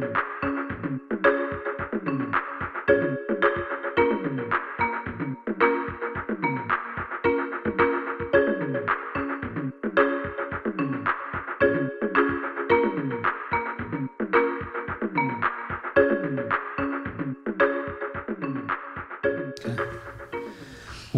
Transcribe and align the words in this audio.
Thank 0.00 0.14
you. 0.16 0.27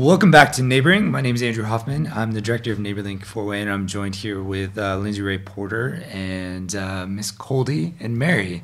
Welcome 0.01 0.30
back 0.30 0.53
to 0.53 0.62
Neighboring. 0.62 1.11
My 1.11 1.21
name 1.21 1.35
is 1.35 1.43
Andrew 1.43 1.64
Hoffman. 1.64 2.11
I'm 2.14 2.32
the 2.32 2.41
director 2.41 2.73
of 2.73 2.79
NeighborLink 2.79 3.23
Fort 3.27 3.46
Wayne, 3.46 3.69
and 3.69 3.71
I'm 3.71 3.87
joined 3.87 4.14
here 4.14 4.43
with 4.43 4.79
uh, 4.79 4.96
Lindsay 4.96 5.21
Ray 5.21 5.37
Porter 5.37 6.03
and 6.11 6.75
uh, 6.75 7.07
Miss 7.07 7.30
Coldy 7.30 7.93
and 8.00 8.17
Mary. 8.17 8.63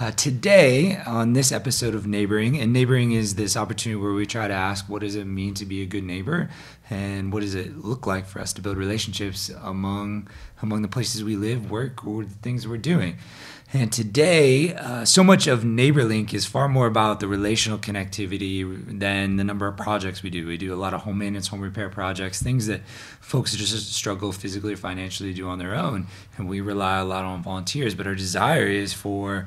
Uh, 0.00 0.12
today, 0.12 0.96
on 1.06 1.34
this 1.34 1.52
episode 1.52 1.94
of 1.94 2.06
Neighboring, 2.06 2.58
and 2.58 2.72
Neighboring 2.72 3.12
is 3.12 3.34
this 3.34 3.54
opportunity 3.54 4.00
where 4.00 4.14
we 4.14 4.24
try 4.24 4.48
to 4.48 4.54
ask 4.54 4.88
what 4.88 5.02
does 5.02 5.14
it 5.14 5.26
mean 5.26 5.52
to 5.54 5.66
be 5.66 5.82
a 5.82 5.86
good 5.86 6.04
neighbor, 6.04 6.48
and 6.88 7.34
what 7.34 7.40
does 7.40 7.54
it 7.54 7.84
look 7.84 8.06
like 8.06 8.24
for 8.24 8.40
us 8.40 8.54
to 8.54 8.62
build 8.62 8.78
relationships 8.78 9.50
among 9.62 10.26
among 10.62 10.80
the 10.80 10.88
places 10.88 11.22
we 11.22 11.36
live, 11.36 11.70
work, 11.70 12.06
or 12.06 12.24
the 12.24 12.34
things 12.36 12.66
we're 12.66 12.78
doing. 12.78 13.18
And 13.70 13.92
today, 13.92 14.74
uh, 14.74 15.04
so 15.04 15.22
much 15.22 15.46
of 15.46 15.60
NeighborLink 15.60 16.32
is 16.32 16.46
far 16.46 16.68
more 16.68 16.86
about 16.86 17.20
the 17.20 17.28
relational 17.28 17.76
connectivity 17.76 18.98
than 18.98 19.36
the 19.36 19.44
number 19.44 19.66
of 19.66 19.76
projects 19.76 20.22
we 20.22 20.30
do. 20.30 20.46
We 20.46 20.56
do 20.56 20.72
a 20.72 20.76
lot 20.76 20.94
of 20.94 21.02
home 21.02 21.18
maintenance, 21.18 21.48
home 21.48 21.60
repair 21.60 21.90
projects, 21.90 22.42
things 22.42 22.66
that 22.68 22.80
folks 23.20 23.54
just 23.54 23.92
struggle 23.92 24.32
physically 24.32 24.72
or 24.72 24.78
financially 24.78 25.34
to 25.34 25.36
do 25.36 25.48
on 25.48 25.58
their 25.58 25.74
own. 25.74 26.06
And 26.38 26.48
we 26.48 26.62
rely 26.62 26.96
a 26.96 27.04
lot 27.04 27.26
on 27.26 27.42
volunteers. 27.42 27.94
But 27.94 28.06
our 28.06 28.14
desire 28.14 28.66
is 28.66 28.94
for 28.94 29.46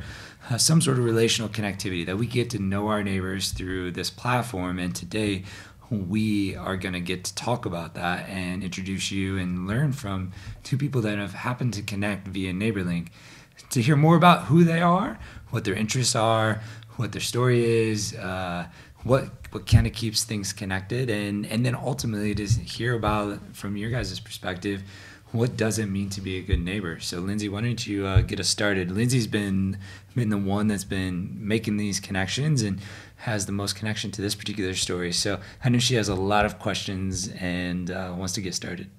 uh, 0.52 0.60
some 0.60 0.82
sort 0.82 1.00
of 1.00 1.04
relational 1.04 1.50
connectivity 1.50 2.06
that 2.06 2.18
we 2.18 2.28
get 2.28 2.52
to 2.52 2.60
know 2.60 2.90
our 2.90 3.04
neighbors 3.04 3.50
through 3.50 3.90
this 3.90 4.12
platform. 4.12 4.78
And 4.78 4.96
today, 4.96 5.46
we 5.90 6.56
are 6.56 6.78
going 6.78 6.94
to 6.94 7.00
get 7.00 7.24
to 7.24 7.34
talk 7.34 7.66
about 7.66 7.96
that 7.96 8.30
and 8.30 8.64
introduce 8.64 9.12
you 9.12 9.40
and 9.40 9.68
learn 9.68 9.94
from 9.94 10.32
two 10.62 10.78
people 10.78 11.02
that 11.02 11.18
have 11.18 11.34
happened 11.34 11.74
to 11.74 11.82
connect 11.82 12.28
via 12.28 12.54
NeighborLink 12.54 13.08
to 13.70 13.82
hear 13.82 13.96
more 13.96 14.16
about 14.16 14.46
who 14.46 14.64
they 14.64 14.82
are, 14.82 15.20
what 15.50 15.64
their 15.64 15.76
interests 15.76 16.16
are, 16.16 16.62
what 16.98 17.12
their 17.12 17.22
story 17.22 17.90
is, 17.90 18.14
uh, 18.16 18.66
what 19.04 19.30
what 19.52 19.68
kind 19.68 19.86
of 19.86 19.94
keeps 19.94 20.24
things 20.24 20.54
connected, 20.54 21.10
and 21.10 21.46
and 21.46 21.66
then 21.66 21.76
ultimately 21.76 22.34
to 22.36 22.46
hear 22.46 22.96
about 22.96 23.56
from 23.56 23.78
your 23.78 23.90
guys' 23.90 24.20
perspective, 24.20 24.84
what 25.32 25.56
does 25.56 25.80
it 25.80 25.86
mean 25.86 26.10
to 26.10 26.22
be 26.22 26.38
a 26.38 26.42
good 26.42 26.60
neighbor? 26.60 27.00
So 27.00 27.20
Lindsay, 27.20 27.50
why 27.50 27.62
don't 27.62 27.86
you 27.88 28.06
uh, 28.06 28.22
get 28.22 28.40
us 28.40 28.50
started? 28.50 28.92
Lindsay's 28.92 29.28
been 29.28 29.78
been 30.16 30.30
the 30.30 30.38
one 30.38 30.68
that's 30.68 30.84
been 30.84 31.38
making 31.40 31.78
these 31.78 32.00
connections 32.00 32.62
and 32.62 32.82
has 33.18 33.46
the 33.46 33.52
most 33.52 33.76
connection 33.76 34.12
to 34.12 34.22
this 34.22 34.36
particular 34.36 34.74
story. 34.74 35.14
So 35.14 35.40
I 35.64 35.70
know 35.70 35.80
she 35.80 35.96
has 35.96 36.10
a 36.10 36.16
lot 36.16 36.46
of 36.46 36.60
questions 36.60 37.30
and 37.30 37.90
uh, 37.90 38.14
wants 38.18 38.34
to 38.34 38.42
get 38.42 38.54
started. 38.54 38.90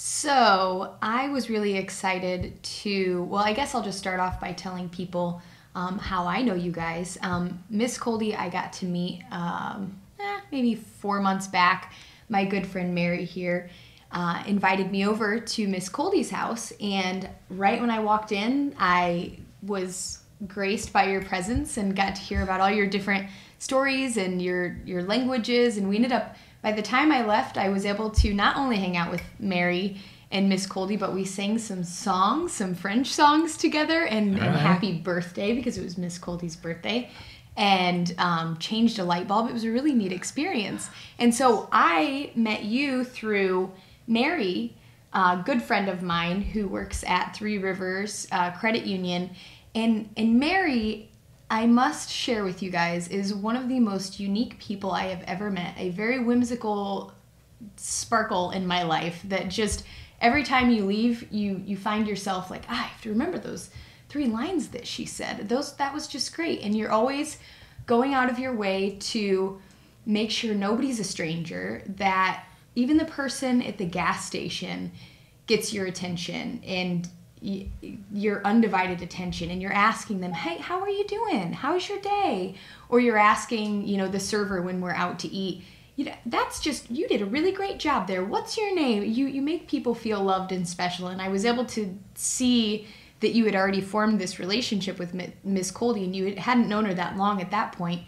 So 0.00 0.94
I 1.02 1.28
was 1.30 1.50
really 1.50 1.76
excited 1.76 2.62
to. 2.62 3.24
Well, 3.24 3.42
I 3.42 3.52
guess 3.52 3.74
I'll 3.74 3.82
just 3.82 3.98
start 3.98 4.20
off 4.20 4.40
by 4.40 4.52
telling 4.52 4.88
people 4.88 5.42
um, 5.74 5.98
how 5.98 6.24
I 6.24 6.40
know 6.40 6.54
you 6.54 6.70
guys. 6.70 7.18
Um, 7.20 7.64
Miss 7.68 7.98
Coldy, 7.98 8.38
I 8.38 8.48
got 8.48 8.72
to 8.74 8.86
meet 8.86 9.24
um, 9.32 9.98
eh, 10.20 10.38
maybe 10.52 10.76
four 10.76 11.20
months 11.20 11.48
back. 11.48 11.94
My 12.28 12.44
good 12.44 12.64
friend 12.64 12.94
Mary 12.94 13.24
here 13.24 13.70
uh, 14.12 14.44
invited 14.46 14.92
me 14.92 15.04
over 15.04 15.40
to 15.40 15.66
Miss 15.66 15.88
Coldy's 15.88 16.30
house, 16.30 16.72
and 16.80 17.28
right 17.50 17.80
when 17.80 17.90
I 17.90 17.98
walked 17.98 18.30
in, 18.30 18.76
I 18.78 19.36
was 19.62 20.20
graced 20.46 20.92
by 20.92 21.10
your 21.10 21.22
presence 21.22 21.76
and 21.76 21.96
got 21.96 22.14
to 22.14 22.22
hear 22.22 22.44
about 22.44 22.60
all 22.60 22.70
your 22.70 22.86
different 22.86 23.28
stories 23.58 24.16
and 24.16 24.40
your 24.40 24.76
your 24.84 25.02
languages, 25.02 25.76
and 25.76 25.88
we 25.88 25.96
ended 25.96 26.12
up 26.12 26.36
by 26.62 26.72
the 26.72 26.82
time 26.82 27.12
I 27.12 27.24
left, 27.24 27.56
I 27.56 27.68
was 27.68 27.86
able 27.86 28.10
to 28.10 28.34
not 28.34 28.56
only 28.56 28.76
hang 28.76 28.96
out 28.96 29.10
with 29.10 29.22
Mary 29.38 30.00
and 30.30 30.48
Miss 30.48 30.66
Coldy, 30.66 30.98
but 30.98 31.14
we 31.14 31.24
sang 31.24 31.58
some 31.58 31.84
songs, 31.84 32.52
some 32.52 32.74
French 32.74 33.08
songs 33.08 33.56
together, 33.56 34.04
and, 34.04 34.38
and 34.38 34.56
happy 34.56 34.98
birthday 34.98 35.54
because 35.54 35.78
it 35.78 35.84
was 35.84 35.96
Miss 35.96 36.18
Coldy's 36.18 36.56
birthday, 36.56 37.10
and 37.56 38.14
um, 38.18 38.56
changed 38.58 38.98
a 38.98 39.04
light 39.04 39.26
bulb. 39.26 39.48
It 39.48 39.52
was 39.52 39.64
a 39.64 39.70
really 39.70 39.94
neat 39.94 40.12
experience. 40.12 40.90
And 41.18 41.34
so 41.34 41.68
I 41.72 42.32
met 42.34 42.64
you 42.64 43.04
through 43.04 43.72
Mary, 44.06 44.76
a 45.12 45.40
good 45.44 45.62
friend 45.62 45.88
of 45.88 46.02
mine 46.02 46.42
who 46.42 46.68
works 46.68 47.02
at 47.04 47.34
Three 47.34 47.58
Rivers 47.58 48.28
uh, 48.30 48.50
Credit 48.52 48.84
Union, 48.84 49.30
and 49.74 50.10
and 50.16 50.38
Mary 50.38 51.10
I 51.50 51.66
must 51.66 52.10
share 52.10 52.44
with 52.44 52.62
you 52.62 52.70
guys 52.70 53.08
is 53.08 53.32
one 53.32 53.56
of 53.56 53.68
the 53.68 53.80
most 53.80 54.20
unique 54.20 54.58
people 54.58 54.92
I 54.92 55.04
have 55.04 55.22
ever 55.26 55.50
met. 55.50 55.74
A 55.78 55.90
very 55.90 56.18
whimsical 56.18 57.12
sparkle 57.76 58.50
in 58.50 58.66
my 58.66 58.82
life 58.82 59.20
that 59.24 59.48
just 59.48 59.84
every 60.20 60.42
time 60.42 60.70
you 60.70 60.84
leave, 60.84 61.32
you 61.32 61.62
you 61.64 61.76
find 61.76 62.06
yourself 62.06 62.50
like, 62.50 62.64
ah, 62.68 62.84
I 62.84 62.86
have 62.88 63.00
to 63.02 63.10
remember 63.10 63.38
those 63.38 63.70
three 64.08 64.26
lines 64.26 64.68
that 64.68 64.86
she 64.86 65.06
said. 65.06 65.48
Those 65.48 65.74
that 65.76 65.94
was 65.94 66.06
just 66.06 66.34
great. 66.34 66.60
And 66.60 66.76
you're 66.76 66.92
always 66.92 67.38
going 67.86 68.12
out 68.12 68.30
of 68.30 68.38
your 68.38 68.54
way 68.54 68.98
to 69.00 69.60
make 70.04 70.30
sure 70.30 70.54
nobody's 70.54 71.00
a 71.00 71.04
stranger, 71.04 71.82
that 71.96 72.44
even 72.74 72.96
the 72.96 73.04
person 73.04 73.62
at 73.62 73.78
the 73.78 73.84
gas 73.84 74.26
station 74.26 74.92
gets 75.46 75.72
your 75.72 75.86
attention 75.86 76.62
and 76.66 77.08
your 77.40 78.44
undivided 78.44 79.02
attention 79.02 79.50
and 79.50 79.62
you're 79.62 79.72
asking 79.72 80.20
them 80.20 80.32
hey 80.32 80.58
how 80.58 80.80
are 80.80 80.88
you 80.88 81.06
doing? 81.06 81.52
How's 81.52 81.88
your 81.88 82.00
day? 82.00 82.54
Or 82.88 83.00
you're 83.00 83.18
asking 83.18 83.86
you 83.86 83.96
know 83.96 84.08
the 84.08 84.20
server 84.20 84.62
when 84.62 84.80
we're 84.80 84.92
out 84.92 85.18
to 85.20 85.28
eat. 85.28 85.62
You 85.96 86.06
know, 86.06 86.14
that's 86.26 86.60
just 86.60 86.90
you 86.90 87.08
did 87.08 87.22
a 87.22 87.26
really 87.26 87.52
great 87.52 87.78
job 87.78 88.06
there. 88.06 88.24
What's 88.24 88.56
your 88.56 88.74
name? 88.74 89.04
You 89.04 89.26
you 89.26 89.42
make 89.42 89.68
people 89.68 89.94
feel 89.94 90.22
loved 90.22 90.52
and 90.52 90.68
special. 90.68 91.08
And 91.08 91.22
i 91.22 91.28
was 91.28 91.44
able 91.44 91.64
to 91.66 91.96
see 92.14 92.86
that 93.20 93.34
you 93.34 93.44
had 93.44 93.56
already 93.56 93.80
formed 93.80 94.20
this 94.20 94.38
relationship 94.38 94.98
with 94.98 95.14
miss 95.44 95.72
coldy 95.72 96.04
and 96.04 96.14
you 96.14 96.36
hadn't 96.36 96.68
known 96.68 96.84
her 96.84 96.94
that 96.94 97.16
long 97.16 97.40
at 97.40 97.50
that 97.50 97.72
point. 97.72 98.02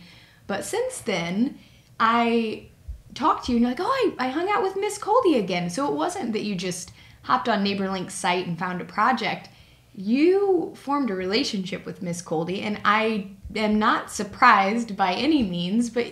But 0.47 0.65
since 0.65 1.01
then 1.01 1.59
i 1.99 2.67
talked 3.13 3.47
to 3.47 3.53
you 3.53 3.57
and 3.57 3.63
you're 3.63 3.71
like 3.71 3.81
oh 3.81 4.15
i, 4.19 4.27
I 4.27 4.29
hung 4.29 4.49
out 4.49 4.63
with 4.63 4.77
miss 4.77 4.99
coldy 4.99 5.39
again. 5.39 5.71
So 5.71 5.87
it 5.87 5.95
wasn't 5.95 6.33
that 6.33 6.43
you 6.43 6.57
just 6.57 6.93
hopped 7.23 7.49
on 7.49 7.65
NeighborLink's 7.65 8.15
site 8.15 8.47
and 8.47 8.59
found 8.59 8.81
a 8.81 8.85
project, 8.85 9.49
you 9.95 10.73
formed 10.77 11.11
a 11.11 11.15
relationship 11.15 11.85
with 11.85 12.03
Miss 12.03 12.23
Coldy, 12.23 12.63
and 12.63 12.81
I 12.85 13.29
am 13.55 13.79
not 13.79 14.11
surprised 14.11 14.97
by 14.97 15.13
any 15.13 15.43
means, 15.43 15.91
but 15.91 16.07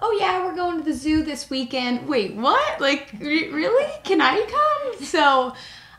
oh 0.00 0.16
yeah, 0.20 0.44
we're 0.44 0.54
going 0.54 0.78
to 0.78 0.84
the 0.84 0.94
zoo 0.94 1.22
this 1.22 1.50
weekend. 1.50 2.08
Wait, 2.08 2.34
what? 2.34 2.80
Like 2.80 3.12
really? 3.20 3.92
Can 4.04 4.20
I 4.20 4.40
come? 4.46 5.04
So 5.04 5.54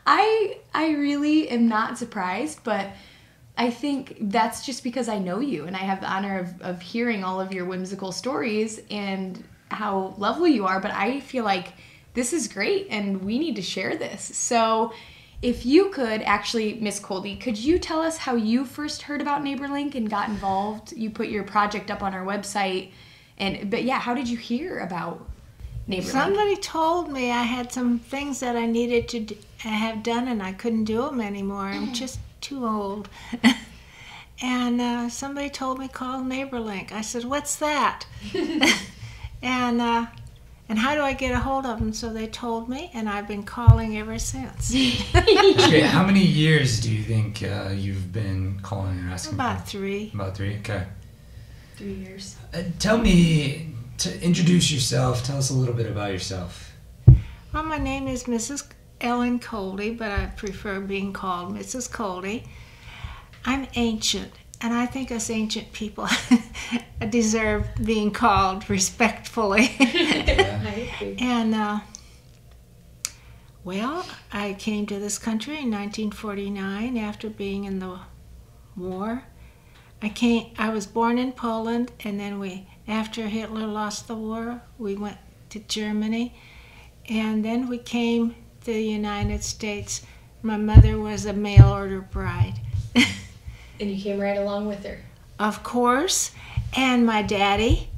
I 0.06 0.58
I 0.74 0.90
really 0.92 1.48
am 1.50 1.68
not 1.68 1.98
surprised, 1.98 2.64
but 2.64 2.88
I 3.58 3.70
think 3.70 4.16
that's 4.20 4.64
just 4.64 4.82
because 4.82 5.08
I 5.08 5.18
know 5.18 5.40
you 5.40 5.66
and 5.66 5.76
I 5.76 5.80
have 5.80 6.00
the 6.00 6.10
honor 6.10 6.38
of, 6.38 6.62
of 6.62 6.80
hearing 6.80 7.24
all 7.24 7.40
of 7.40 7.52
your 7.52 7.64
whimsical 7.66 8.12
stories 8.12 8.80
and 8.90 9.42
how 9.70 10.14
lovely 10.16 10.52
you 10.52 10.64
are, 10.66 10.80
but 10.80 10.92
I 10.92 11.20
feel 11.20 11.44
like 11.44 11.74
this 12.18 12.32
is 12.32 12.48
great 12.48 12.88
and 12.90 13.22
we 13.22 13.38
need 13.38 13.54
to 13.54 13.62
share 13.62 13.96
this. 13.96 14.36
So, 14.36 14.92
if 15.40 15.64
you 15.64 15.90
could 15.90 16.20
actually, 16.22 16.74
Miss 16.80 16.98
Coldy, 16.98 17.40
could 17.40 17.56
you 17.56 17.78
tell 17.78 18.02
us 18.02 18.16
how 18.16 18.34
you 18.34 18.64
first 18.64 19.02
heard 19.02 19.20
about 19.22 19.44
NeighborLink 19.44 19.94
and 19.94 20.10
got 20.10 20.28
involved? 20.28 20.92
You 20.92 21.10
put 21.10 21.28
your 21.28 21.44
project 21.44 21.92
up 21.92 22.02
on 22.02 22.12
our 22.12 22.26
website, 22.26 22.90
and 23.38 23.70
but 23.70 23.84
yeah, 23.84 24.00
how 24.00 24.14
did 24.14 24.28
you 24.28 24.36
hear 24.36 24.80
about 24.80 25.24
NeighborLink? 25.88 26.10
Somebody 26.10 26.56
told 26.56 27.12
me 27.12 27.30
I 27.30 27.44
had 27.44 27.70
some 27.70 28.00
things 28.00 28.40
that 28.40 28.56
I 28.56 28.66
needed 28.66 29.06
to 29.10 29.20
do, 29.20 29.36
have 29.58 30.02
done, 30.02 30.26
and 30.26 30.42
I 30.42 30.54
couldn't 30.54 30.84
do 30.84 31.02
them 31.02 31.20
anymore. 31.20 31.66
I'm 31.66 31.92
just 31.92 32.18
too 32.40 32.66
old. 32.66 33.08
and 34.42 34.80
uh, 34.80 35.08
somebody 35.08 35.50
told 35.50 35.78
me 35.78 35.86
call 35.86 36.22
NeighborLink. 36.22 36.90
I 36.90 37.02
said, 37.02 37.22
"What's 37.24 37.54
that?" 37.56 38.06
and 39.40 39.80
uh, 39.80 40.06
and 40.68 40.78
how 40.78 40.94
do 40.94 41.00
I 41.00 41.14
get 41.14 41.32
a 41.32 41.38
hold 41.38 41.64
of 41.64 41.78
them? 41.78 41.92
So 41.92 42.12
they 42.12 42.26
told 42.26 42.68
me, 42.68 42.90
and 42.92 43.08
I've 43.08 43.26
been 43.26 43.42
calling 43.42 43.96
ever 43.98 44.18
since. 44.18 44.70
okay, 45.14 45.80
how 45.80 46.04
many 46.04 46.22
years 46.22 46.80
do 46.80 46.94
you 46.94 47.02
think 47.02 47.42
uh, 47.42 47.70
you've 47.74 48.12
been 48.12 48.60
calling 48.62 48.98
and 48.98 49.10
asking? 49.10 49.34
About 49.34 49.60
for? 49.60 49.66
three. 49.66 50.10
About 50.12 50.36
three. 50.36 50.56
Okay. 50.58 50.84
Three 51.76 51.94
years. 51.94 52.36
Uh, 52.52 52.64
tell 52.78 52.98
me 52.98 53.72
to 53.98 54.22
introduce 54.22 54.70
yourself. 54.70 55.24
Tell 55.24 55.38
us 55.38 55.50
a 55.50 55.54
little 55.54 55.74
bit 55.74 55.86
about 55.86 56.12
yourself. 56.12 56.72
Well, 57.52 57.62
my 57.62 57.78
name 57.78 58.06
is 58.06 58.24
Mrs. 58.24 58.68
Ellen 59.00 59.38
Coldy, 59.38 59.96
but 59.96 60.10
I 60.10 60.26
prefer 60.26 60.80
being 60.80 61.12
called 61.12 61.54
Mrs. 61.54 61.90
Coldy. 61.90 62.46
I'm 63.44 63.66
ancient, 63.74 64.32
and 64.60 64.74
I 64.74 64.86
think 64.86 65.12
us 65.12 65.30
ancient 65.30 65.72
people 65.72 66.08
deserve 67.10 67.68
being 67.84 68.10
called 68.10 68.68
respectfully. 68.68 69.70
and 71.18 71.54
uh, 71.54 71.80
well, 73.64 74.06
I 74.32 74.54
came 74.54 74.86
to 74.86 74.98
this 74.98 75.18
country 75.18 75.54
in 75.54 75.70
1949 75.70 76.96
after 76.96 77.28
being 77.28 77.64
in 77.64 77.78
the 77.80 77.98
war. 78.76 79.24
I 80.00 80.08
came. 80.08 80.52
I 80.56 80.70
was 80.70 80.86
born 80.86 81.18
in 81.18 81.32
Poland, 81.32 81.92
and 82.00 82.18
then 82.18 82.38
we, 82.38 82.68
after 82.86 83.26
Hitler 83.26 83.66
lost 83.66 84.06
the 84.06 84.14
war, 84.14 84.62
we 84.78 84.94
went 84.94 85.18
to 85.50 85.58
Germany, 85.58 86.34
and 87.08 87.44
then 87.44 87.68
we 87.68 87.78
came 87.78 88.36
to 88.60 88.72
the 88.72 88.82
United 88.82 89.42
States. 89.42 90.02
My 90.40 90.56
mother 90.56 90.98
was 90.98 91.26
a 91.26 91.32
mail 91.32 91.68
order 91.68 92.00
bride, 92.00 92.60
And 93.80 93.90
you 93.90 94.02
came 94.02 94.18
right 94.20 94.36
along 94.36 94.66
with 94.68 94.84
her. 94.84 94.98
of 95.38 95.62
course, 95.62 96.32
and 96.76 97.06
my 97.06 97.22
daddy 97.22 97.88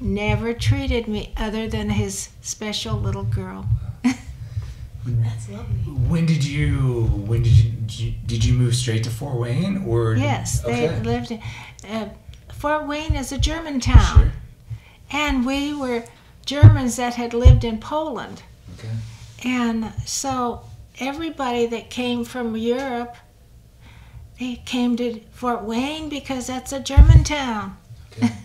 never 0.00 0.52
treated 0.54 1.06
me 1.06 1.32
other 1.36 1.68
than 1.68 1.90
his 1.90 2.30
special 2.42 2.96
little 2.98 3.22
girl. 3.24 3.66
That's 5.06 5.48
lovely. 5.48 5.76
When 6.08 6.26
did 6.26 6.44
you 6.44 7.04
when 7.26 7.42
did 7.42 7.52
you 7.52 7.70
did 7.70 7.98
you, 8.00 8.12
did 8.26 8.44
you 8.44 8.52
move 8.54 8.74
straight 8.74 9.02
to 9.04 9.10
Fort 9.10 9.38
Wayne 9.40 9.84
or 9.86 10.14
Yes, 10.14 10.60
they 10.60 10.88
lived 11.00 11.30
in 11.30 11.40
uh, 11.88 12.10
Fort 12.52 12.86
Wayne 12.86 13.14
is 13.16 13.32
a 13.32 13.38
German 13.38 13.80
town, 13.80 14.16
Sure. 14.18 14.32
and 15.10 15.46
we 15.46 15.74
were 15.74 16.04
Germans 16.44 16.96
that 16.96 17.14
had 17.14 17.32
lived 17.32 17.64
in 17.64 17.78
Poland. 17.78 18.42
Okay. 18.78 18.94
And 19.44 19.92
so 20.04 20.64
everybody 21.00 21.64
that 21.66 21.88
came 21.88 22.24
from 22.24 22.54
Europe, 22.56 23.16
they 24.40 24.56
came 24.64 24.96
to 24.96 25.20
Fort 25.30 25.62
Wayne 25.62 26.08
because 26.08 26.48
that's 26.48 26.72
a 26.72 26.80
German 26.80 27.22
town. 27.22 27.76
Okay. 28.12 28.32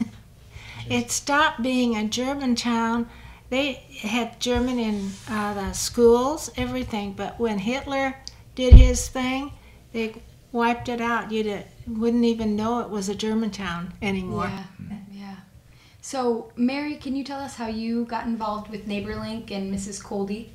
It 0.87 1.09
stopped 1.09 1.63
being 1.63 1.95
a 1.95 2.03
German 2.03 2.55
town. 2.55 3.09
They 3.49 3.73
had 4.01 4.39
German 4.39 4.77
in 4.77 5.09
uh, 5.27 5.55
the 5.55 5.73
schools, 5.73 6.51
everything. 6.57 7.13
But 7.13 7.39
when 7.39 7.57
Hitler 7.57 8.15
did 8.53 8.73
his 8.73 9.07
thing, 9.07 9.51
they 9.93 10.13
wiped 10.51 10.87
it 10.87 11.01
out. 11.01 11.31
You 11.31 11.43
would 11.43 11.97
wouldn't 11.97 12.25
even 12.25 12.55
know 12.55 12.81
it 12.81 12.89
was 12.91 13.09
a 13.09 13.15
German 13.15 13.49
town 13.49 13.95
anymore. 13.99 14.45
Yeah, 14.45 14.97
yeah. 15.11 15.35
So, 16.01 16.51
Mary, 16.55 16.97
can 16.97 17.15
you 17.15 17.23
tell 17.23 17.39
us 17.39 17.55
how 17.55 17.65
you 17.65 18.05
got 18.05 18.27
involved 18.27 18.69
with 18.69 18.87
NeighborLink 18.87 19.49
and 19.49 19.73
Mrs. 19.73 20.03
Coldy? 20.03 20.49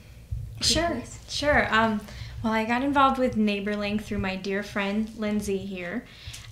Sure, 0.60 1.02
sure. 1.28 1.74
Um, 1.74 2.00
well, 2.42 2.52
I 2.52 2.64
got 2.64 2.82
involved 2.82 3.18
with 3.18 3.36
NeighborLink 3.36 4.02
through 4.02 4.18
my 4.18 4.36
dear 4.36 4.62
friend 4.62 5.10
Lindsay 5.16 5.58
here. 5.58 6.04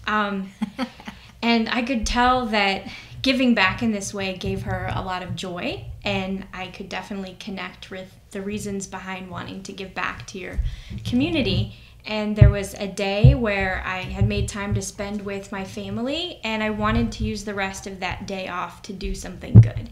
Um, 0.07 0.51
and 1.43 1.69
I 1.69 1.83
could 1.83 2.07
tell 2.07 2.47
that 2.47 2.89
giving 3.23 3.55
back 3.55 3.83
in 3.83 3.93
this 3.93 4.13
way 4.13 4.37
gave 4.37 4.63
her 4.63 4.91
a 4.95 5.03
lot 5.03 5.23
of 5.23 5.35
joy, 5.35 5.85
and 6.05 6.47
I 6.53 6.69
could 6.69 6.89
definitely 6.89 7.37
connect 7.41 7.91
with 7.91 8.13
the 8.31 8.43
reasons 8.43 8.87
behind 8.87 9.31
wanting 9.31 9.63
to 9.65 9.73
give 9.73 9.95
back 9.95 10.27
to 10.29 10.39
your 10.39 10.61
community. 11.05 11.75
And 12.07 12.37
there 12.37 12.51
was 12.51 12.75
a 12.75 12.87
day 12.87 13.35
where 13.35 13.83
I 13.85 13.99
had 13.99 14.27
made 14.27 14.49
time 14.49 14.75
to 14.75 14.83
spend 14.83 15.23
with 15.23 15.53
my 15.53 15.65
family, 15.65 16.41
and 16.45 16.63
I 16.63 16.71
wanted 16.71 17.13
to 17.13 17.25
use 17.25 17.45
the 17.45 17.55
rest 17.55 17.87
of 17.87 18.01
that 18.01 18.27
day 18.27 18.49
off 18.49 18.83
to 18.83 18.93
do 18.93 19.15
something 19.15 19.55
good. 19.55 19.91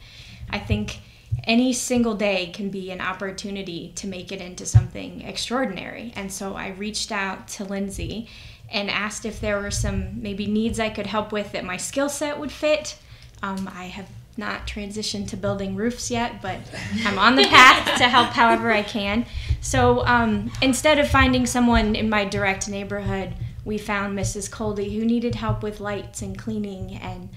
I 0.50 0.58
think 0.58 1.00
any 1.44 1.72
single 1.72 2.14
day 2.14 2.46
can 2.46 2.70
be 2.70 2.90
an 2.90 3.00
opportunity 3.00 3.92
to 3.96 4.06
make 4.06 4.32
it 4.32 4.40
into 4.40 4.66
something 4.66 5.22
extraordinary. 5.22 6.12
And 6.16 6.32
so 6.32 6.54
I 6.54 6.68
reached 6.68 7.12
out 7.12 7.46
to 7.48 7.64
Lindsay 7.64 8.28
and 8.70 8.90
asked 8.90 9.24
if 9.24 9.40
there 9.40 9.60
were 9.60 9.70
some 9.70 10.20
maybe 10.20 10.46
needs 10.46 10.80
I 10.80 10.88
could 10.88 11.06
help 11.06 11.30
with 11.30 11.52
that 11.52 11.64
my 11.64 11.76
skill 11.76 12.08
set 12.08 12.38
would 12.38 12.50
fit. 12.50 12.98
Um, 13.42 13.70
I 13.72 13.84
have 13.84 14.08
not 14.36 14.66
transitioned 14.66 15.28
to 15.28 15.36
building 15.36 15.76
roofs 15.76 16.10
yet, 16.10 16.42
but 16.42 16.58
I'm 17.04 17.18
on 17.18 17.36
the 17.36 17.44
path 17.48 17.98
to 17.98 18.08
help 18.08 18.30
however 18.30 18.72
I 18.72 18.82
can. 18.82 19.24
So 19.60 20.04
um, 20.06 20.50
instead 20.60 20.98
of 20.98 21.08
finding 21.08 21.46
someone 21.46 21.94
in 21.94 22.10
my 22.10 22.24
direct 22.24 22.68
neighborhood, 22.68 23.34
we 23.64 23.78
found 23.78 24.18
Mrs. 24.18 24.50
Coldy 24.50 24.96
who 24.96 25.04
needed 25.04 25.34
help 25.34 25.62
with 25.62 25.80
lights 25.80 26.22
and 26.22 26.38
cleaning, 26.38 26.94
and 26.96 27.28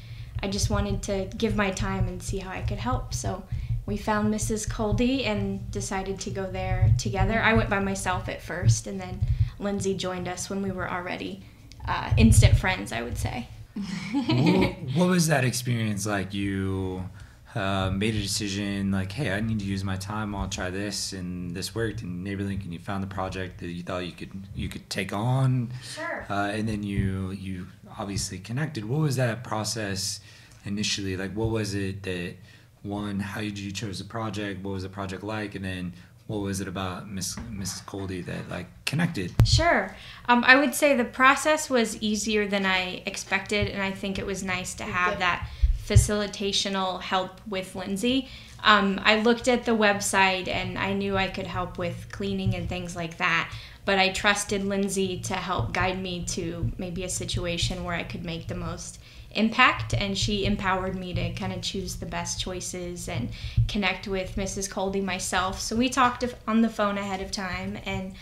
I 0.44 0.47
just 0.47 0.69
wanted 0.69 1.01
to 1.03 1.30
give 1.38 1.56
my 1.56 1.71
time 1.71 2.07
and 2.07 2.21
see 2.21 2.38
how 2.38 2.51
I 2.51 2.62
could 2.62 2.77
help. 2.77 3.13
So 3.13 3.44
we 3.89 3.97
found 3.97 4.31
Mrs. 4.31 4.69
Coldy 4.69 5.25
and 5.25 5.69
decided 5.71 6.19
to 6.21 6.30
go 6.30 6.45
there 6.50 6.94
together. 7.00 7.41
I 7.41 7.53
went 7.53 7.71
by 7.71 7.80
myself 7.80 8.30
at 8.30 8.39
first, 8.39 8.86
and 8.86 9.01
then 9.01 9.19
Lindsay 9.57 9.95
joined 9.95 10.27
us 10.27 10.47
when 10.47 10.62
we 10.62 10.69
were 10.71 10.89
already 10.89 11.41
uh, 11.88 12.13
instant 12.15 12.56
friends, 12.56 12.91
I 12.94 13.01
would 13.01 13.18
say. 13.18 13.47
what, 13.74 14.75
what 14.95 15.07
was 15.09 15.25
that 15.27 15.44
experience 15.44 16.06
like? 16.06 16.36
You 16.36 17.09
uh, 17.56 17.89
made 17.89 18.13
a 18.13 18.21
decision 18.21 18.91
like, 18.91 19.12
hey, 19.12 19.31
I 19.31 19.39
need 19.39 19.57
to 19.59 19.65
use 19.65 19.83
my 19.83 19.95
time. 19.95 20.35
I'll 20.35 20.50
try 20.50 20.69
this, 20.69 21.13
and 21.13 21.56
this 21.56 21.74
worked. 21.74 22.03
And 22.03 22.25
NeighborLink, 22.25 22.63
and 22.65 22.71
you 22.71 22.77
found 22.77 23.01
the 23.01 23.07
project 23.07 23.59
that 23.62 23.69
you 23.69 23.81
thought 23.81 24.06
you 24.06 24.12
could 24.12 24.31
you 24.53 24.69
could 24.69 24.88
take 24.92 25.12
on, 25.13 25.71
Sure. 25.81 26.27
uh, 26.30 26.50
and 26.53 26.69
then 26.69 26.83
you 26.83 27.31
you 27.31 27.65
obviously 27.97 28.38
connected. 28.38 28.85
What 28.85 29.00
was 29.00 29.15
that 29.15 29.44
process 29.44 30.19
initially? 30.63 31.18
Like, 31.18 31.33
what 31.33 31.50
was 31.50 31.74
it 31.74 32.03
that 32.03 32.35
one? 32.83 33.19
How 33.19 33.41
did 33.41 33.57
you 33.57 33.71
chose 33.71 33.99
the 33.99 34.05
project? 34.05 34.63
What 34.63 34.71
was 34.71 34.83
the 34.83 34.89
project 34.89 35.23
like? 35.23 35.55
And 35.55 35.65
then 35.65 35.93
what 36.27 36.41
was 36.41 36.61
it 36.61 36.67
about 36.67 37.09
Miss 37.09 37.35
Mrs. 37.35 37.83
Coldy 37.85 38.23
that 38.25 38.49
like 38.49 38.67
connected? 38.85 39.33
Sure. 39.45 39.95
Um, 40.27 40.43
I 40.45 40.55
would 40.55 40.75
say 40.75 40.95
the 40.95 41.03
process 41.03 41.69
was 41.69 41.99
easier 42.01 42.47
than 42.47 42.65
I 42.65 43.01
expected, 43.05 43.67
and 43.67 43.81
I 43.81 43.91
think 43.91 44.19
it 44.19 44.25
was 44.25 44.43
nice 44.43 44.75
to 44.75 44.83
have 44.83 45.13
Good. 45.13 45.21
that 45.21 45.49
facilitational 45.89 47.01
help 47.01 47.41
with 47.47 47.75
Lindsay. 47.75 48.29
Um, 48.63 48.99
I 49.03 49.21
looked 49.21 49.47
at 49.47 49.65
the 49.65 49.75
website 49.75 50.47
and 50.47 50.77
I 50.77 50.93
knew 50.93 51.17
I 51.17 51.29
could 51.29 51.47
help 51.47 51.77
with 51.77 52.07
cleaning 52.11 52.53
and 52.53 52.69
things 52.69 52.95
like 52.95 53.17
that, 53.17 53.51
but 53.85 53.97
I 53.97 54.09
trusted 54.09 54.63
Lindsay 54.63 55.19
to 55.21 55.33
help 55.33 55.73
guide 55.73 55.99
me 55.99 56.25
to 56.25 56.71
maybe 56.77 57.03
a 57.03 57.09
situation 57.09 57.83
where 57.83 57.95
I 57.95 58.03
could 58.03 58.23
make 58.23 58.47
the 58.47 58.55
most 58.55 58.99
impact 59.31 59.93
and 59.93 60.17
she 60.17 60.45
empowered 60.45 60.95
me 60.95 61.13
to 61.13 61.31
kind 61.33 61.53
of 61.53 61.61
choose 61.61 61.95
the 61.95 62.05
best 62.05 62.39
choices 62.39 63.07
and 63.07 63.29
connect 63.67 64.07
with 64.07 64.35
mrs 64.35 64.69
coldy 64.69 65.03
myself. 65.03 65.59
So 65.59 65.75
we 65.75 65.89
talked 65.89 66.23
on 66.47 66.61
the 66.61 66.69
phone 66.69 66.97
ahead 66.97 67.21
of 67.21 67.31
time 67.31 67.77
and 67.85 68.13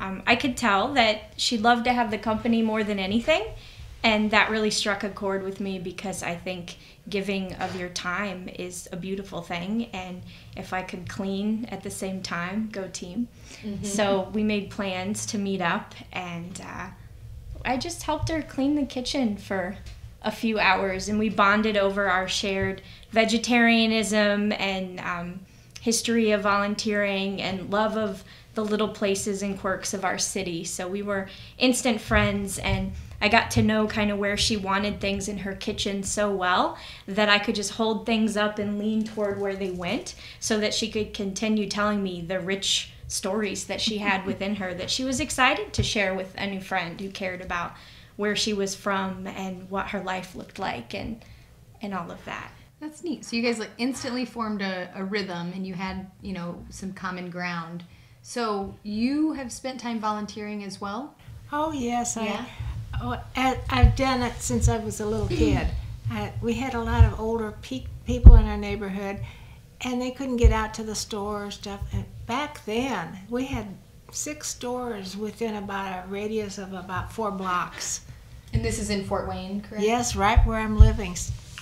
um, 0.00 0.22
i 0.26 0.36
could 0.36 0.56
tell 0.56 0.94
that 0.94 1.32
she 1.36 1.58
loved 1.58 1.84
to 1.84 1.92
have 1.92 2.10
the 2.10 2.18
company 2.18 2.62
more 2.62 2.84
than 2.84 2.98
anything 2.98 3.44
and 4.04 4.30
that 4.30 4.50
really 4.50 4.70
struck 4.70 5.04
a 5.04 5.10
chord 5.10 5.42
with 5.42 5.60
me 5.60 5.78
because 5.78 6.22
i 6.22 6.34
think 6.34 6.76
giving 7.08 7.52
of 7.54 7.78
your 7.78 7.88
time 7.88 8.48
is 8.48 8.88
a 8.92 8.96
beautiful 8.96 9.42
thing 9.42 9.86
and 9.92 10.22
if 10.56 10.72
i 10.72 10.82
could 10.82 11.08
clean 11.08 11.66
at 11.70 11.82
the 11.82 11.90
same 11.90 12.22
time 12.22 12.68
go 12.72 12.88
team. 12.88 13.28
So 13.82 14.30
we 14.32 14.42
made 14.42 14.70
plans 14.70 15.26
to 15.26 15.38
meet 15.38 15.60
up 15.60 15.94
and 16.12 16.60
uh, 16.60 16.88
I 17.64 17.76
just 17.76 18.02
helped 18.02 18.28
her 18.28 18.42
clean 18.42 18.74
the 18.74 18.84
kitchen 18.86 19.36
for 19.36 19.76
a 20.22 20.30
few 20.30 20.58
hours, 20.58 21.08
and 21.08 21.18
we 21.18 21.28
bonded 21.28 21.76
over 21.76 22.08
our 22.08 22.28
shared 22.28 22.82
vegetarianism 23.10 24.52
and 24.52 25.00
um, 25.00 25.40
history 25.80 26.30
of 26.30 26.42
volunteering 26.42 27.42
and 27.42 27.70
love 27.70 27.96
of 27.96 28.24
the 28.54 28.64
little 28.64 28.88
places 28.88 29.42
and 29.42 29.58
quirks 29.58 29.94
of 29.94 30.04
our 30.04 30.18
city. 30.18 30.64
So 30.64 30.86
we 30.86 31.02
were 31.02 31.28
instant 31.58 32.00
friends, 32.00 32.58
and 32.58 32.92
I 33.20 33.28
got 33.28 33.50
to 33.52 33.62
know 33.62 33.86
kind 33.86 34.10
of 34.10 34.18
where 34.18 34.36
she 34.36 34.56
wanted 34.56 35.00
things 35.00 35.28
in 35.28 35.38
her 35.38 35.54
kitchen 35.54 36.02
so 36.02 36.30
well 36.30 36.76
that 37.06 37.28
I 37.28 37.38
could 37.38 37.54
just 37.54 37.72
hold 37.72 38.04
things 38.04 38.36
up 38.36 38.58
and 38.58 38.78
lean 38.78 39.04
toward 39.04 39.40
where 39.40 39.56
they 39.56 39.70
went 39.70 40.14
so 40.40 40.58
that 40.58 40.74
she 40.74 40.90
could 40.90 41.14
continue 41.14 41.68
telling 41.68 42.02
me 42.02 42.20
the 42.20 42.40
rich 42.40 42.92
stories 43.08 43.66
that 43.66 43.80
she 43.80 43.98
had 43.98 44.26
within 44.26 44.56
her 44.56 44.74
that 44.74 44.90
she 44.90 45.04
was 45.04 45.20
excited 45.20 45.72
to 45.72 45.82
share 45.82 46.14
with 46.14 46.34
a 46.36 46.46
new 46.46 46.60
friend 46.60 47.00
who 47.00 47.10
cared 47.10 47.40
about 47.40 47.72
where 48.22 48.36
she 48.36 48.52
was 48.52 48.72
from 48.72 49.26
and 49.26 49.68
what 49.68 49.88
her 49.88 50.00
life 50.00 50.36
looked 50.36 50.60
like 50.60 50.94
and 50.94 51.24
and 51.80 51.92
all 51.92 52.08
of 52.08 52.24
that. 52.24 52.52
That's 52.78 53.02
neat. 53.02 53.24
So 53.24 53.34
you 53.34 53.42
guys 53.42 53.58
like 53.58 53.70
instantly 53.78 54.24
formed 54.24 54.62
a, 54.62 54.88
a 54.94 55.02
rhythm 55.02 55.52
and 55.52 55.66
you 55.66 55.74
had, 55.74 56.08
you 56.20 56.32
know, 56.32 56.64
some 56.70 56.92
common 56.92 57.30
ground. 57.30 57.82
So 58.22 58.76
you 58.84 59.32
have 59.32 59.50
spent 59.50 59.80
time 59.80 59.98
volunteering 59.98 60.62
as 60.62 60.80
well? 60.80 61.16
Oh 61.50 61.72
yes, 61.72 62.16
Yeah. 62.16 62.46
I. 62.94 63.02
Oh, 63.02 63.20
I, 63.34 63.58
I've 63.68 63.96
done 63.96 64.22
it 64.22 64.34
since 64.38 64.68
I 64.68 64.78
was 64.78 65.00
a 65.00 65.06
little 65.06 65.26
kid. 65.42 65.66
I, 66.08 66.32
we 66.40 66.52
had 66.54 66.74
a 66.74 66.80
lot 66.80 67.02
of 67.02 67.18
older 67.18 67.56
pe- 67.60 67.86
people 68.06 68.36
in 68.36 68.46
our 68.46 68.56
neighborhood, 68.56 69.18
and 69.80 70.00
they 70.00 70.12
couldn't 70.12 70.36
get 70.36 70.52
out 70.52 70.74
to 70.74 70.84
the 70.84 70.94
store 70.94 71.46
or 71.46 71.50
stuff. 71.50 71.80
And 71.92 72.04
back 72.26 72.64
then, 72.66 73.18
we 73.28 73.46
had 73.46 73.66
six 74.12 74.46
stores 74.48 75.16
within 75.16 75.56
about 75.56 76.04
a 76.04 76.08
radius 76.08 76.58
of 76.58 76.72
about 76.72 77.10
four 77.10 77.32
blocks. 77.32 78.02
And 78.52 78.64
this 78.64 78.78
is 78.78 78.90
in 78.90 79.04
Fort 79.04 79.28
Wayne, 79.28 79.62
correct? 79.62 79.84
Yes, 79.84 80.14
right 80.14 80.44
where 80.46 80.58
I'm 80.58 80.78
living 80.78 81.16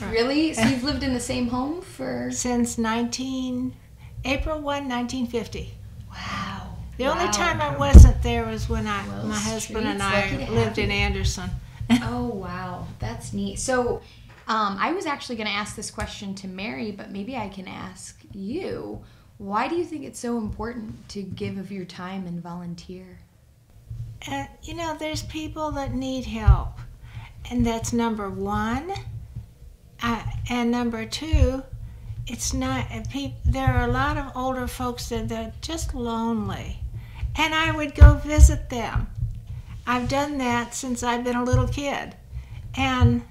Really? 0.08 0.54
So 0.54 0.62
you've 0.62 0.82
lived 0.82 1.02
in 1.02 1.12
the 1.12 1.20
same 1.20 1.48
home 1.48 1.82
for 1.82 2.30
since 2.32 2.78
19 2.78 3.74
April 4.24 4.56
1, 4.56 4.64
1950. 4.64 5.74
Wow. 6.10 6.76
The 6.96 7.06
only 7.06 7.28
time 7.32 7.60
I 7.60 7.76
wasn't 7.76 8.22
there 8.22 8.46
was 8.46 8.68
when 8.68 8.86
I, 8.86 9.06
my 9.24 9.34
husband 9.34 9.86
and 9.86 10.02
I 10.02 10.48
lived 10.50 10.78
in. 10.78 10.90
Anderson. 10.90 11.50
Oh 12.04 12.26
wow, 12.26 12.86
that's 13.00 13.32
neat. 13.32 13.58
So, 13.58 14.00
um, 14.46 14.76
I 14.78 14.92
was 14.92 15.06
actually 15.06 15.34
going 15.34 15.48
to 15.48 15.52
ask 15.52 15.74
this 15.74 15.90
question 15.90 16.36
to 16.36 16.46
Mary, 16.46 16.92
but 16.92 17.10
maybe 17.10 17.36
I 17.36 17.48
can 17.48 17.66
ask 17.66 18.20
you. 18.32 19.02
Why 19.38 19.66
do 19.66 19.74
you 19.74 19.84
think 19.84 20.04
it's 20.04 20.20
so 20.20 20.38
important 20.38 21.08
to 21.08 21.22
give 21.22 21.58
of 21.58 21.72
your 21.72 21.84
time 21.84 22.28
and 22.28 22.40
volunteer? 22.40 23.18
And 24.28 24.48
you 24.62 24.74
know, 24.74 24.96
there's 24.98 25.22
people 25.22 25.70
that 25.72 25.94
need 25.94 26.26
help, 26.26 26.78
and 27.50 27.64
that's 27.64 27.92
number 27.92 28.28
one. 28.28 28.92
Uh, 30.02 30.22
and 30.48 30.70
number 30.70 31.04
two, 31.04 31.62
it's 32.26 32.52
not. 32.52 32.86
People, 33.10 33.38
there 33.44 33.68
are 33.68 33.88
a 33.88 33.92
lot 33.92 34.16
of 34.16 34.36
older 34.36 34.66
folks 34.66 35.08
that 35.08 35.28
they're 35.28 35.52
just 35.60 35.94
lonely, 35.94 36.80
and 37.36 37.54
I 37.54 37.70
would 37.70 37.94
go 37.94 38.14
visit 38.14 38.70
them. 38.70 39.08
I've 39.86 40.08
done 40.08 40.38
that 40.38 40.74
since 40.74 41.02
I've 41.02 41.24
been 41.24 41.36
a 41.36 41.44
little 41.44 41.68
kid, 41.68 42.14
and 42.76 43.22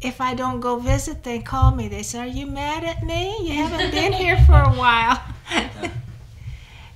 if 0.00 0.20
I 0.20 0.34
don't 0.34 0.60
go 0.60 0.76
visit, 0.76 1.22
they 1.22 1.40
call 1.40 1.72
me. 1.72 1.88
They 1.88 2.02
say, 2.02 2.20
"Are 2.20 2.26
you 2.26 2.46
mad 2.46 2.84
at 2.84 3.02
me? 3.04 3.36
You 3.42 3.54
haven't 3.54 3.90
been 3.90 4.12
here 4.12 4.38
for 4.46 4.60
a 4.60 4.72
while." 4.72 5.22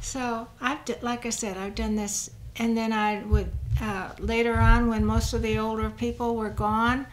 so 0.01 0.49
I've, 0.61 0.79
like 1.03 1.27
I 1.27 1.31
said, 1.31 1.57
I've 1.57 1.75
done 1.75 1.97
this, 1.97 2.31
and 2.57 2.77
then 2.77 2.93
I 2.93 3.23
would 3.25 3.51
uh, 3.81 4.11
later 4.19 4.57
on 4.57 4.89
when 4.89 5.05
most 5.05 5.33
of 5.33 5.43
the 5.43 5.59
older 5.59 5.91
people 5.91 6.37
were 6.37 6.51
gone. 6.51 7.07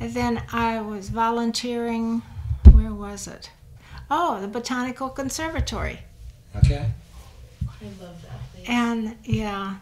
And 0.00 0.12
then 0.12 0.42
I 0.52 0.80
was 0.80 1.08
volunteering. 1.08 2.22
Where 2.72 2.92
was 2.92 3.28
it? 3.28 3.50
Oh, 4.10 4.40
the 4.40 4.48
Botanical 4.48 5.08
Conservatory. 5.08 6.00
Okay. 6.56 6.90
I 7.62 7.84
love 8.02 8.22
that 8.22 8.52
place. 8.52 8.64
And 8.66 9.16
yeah, 9.24 9.76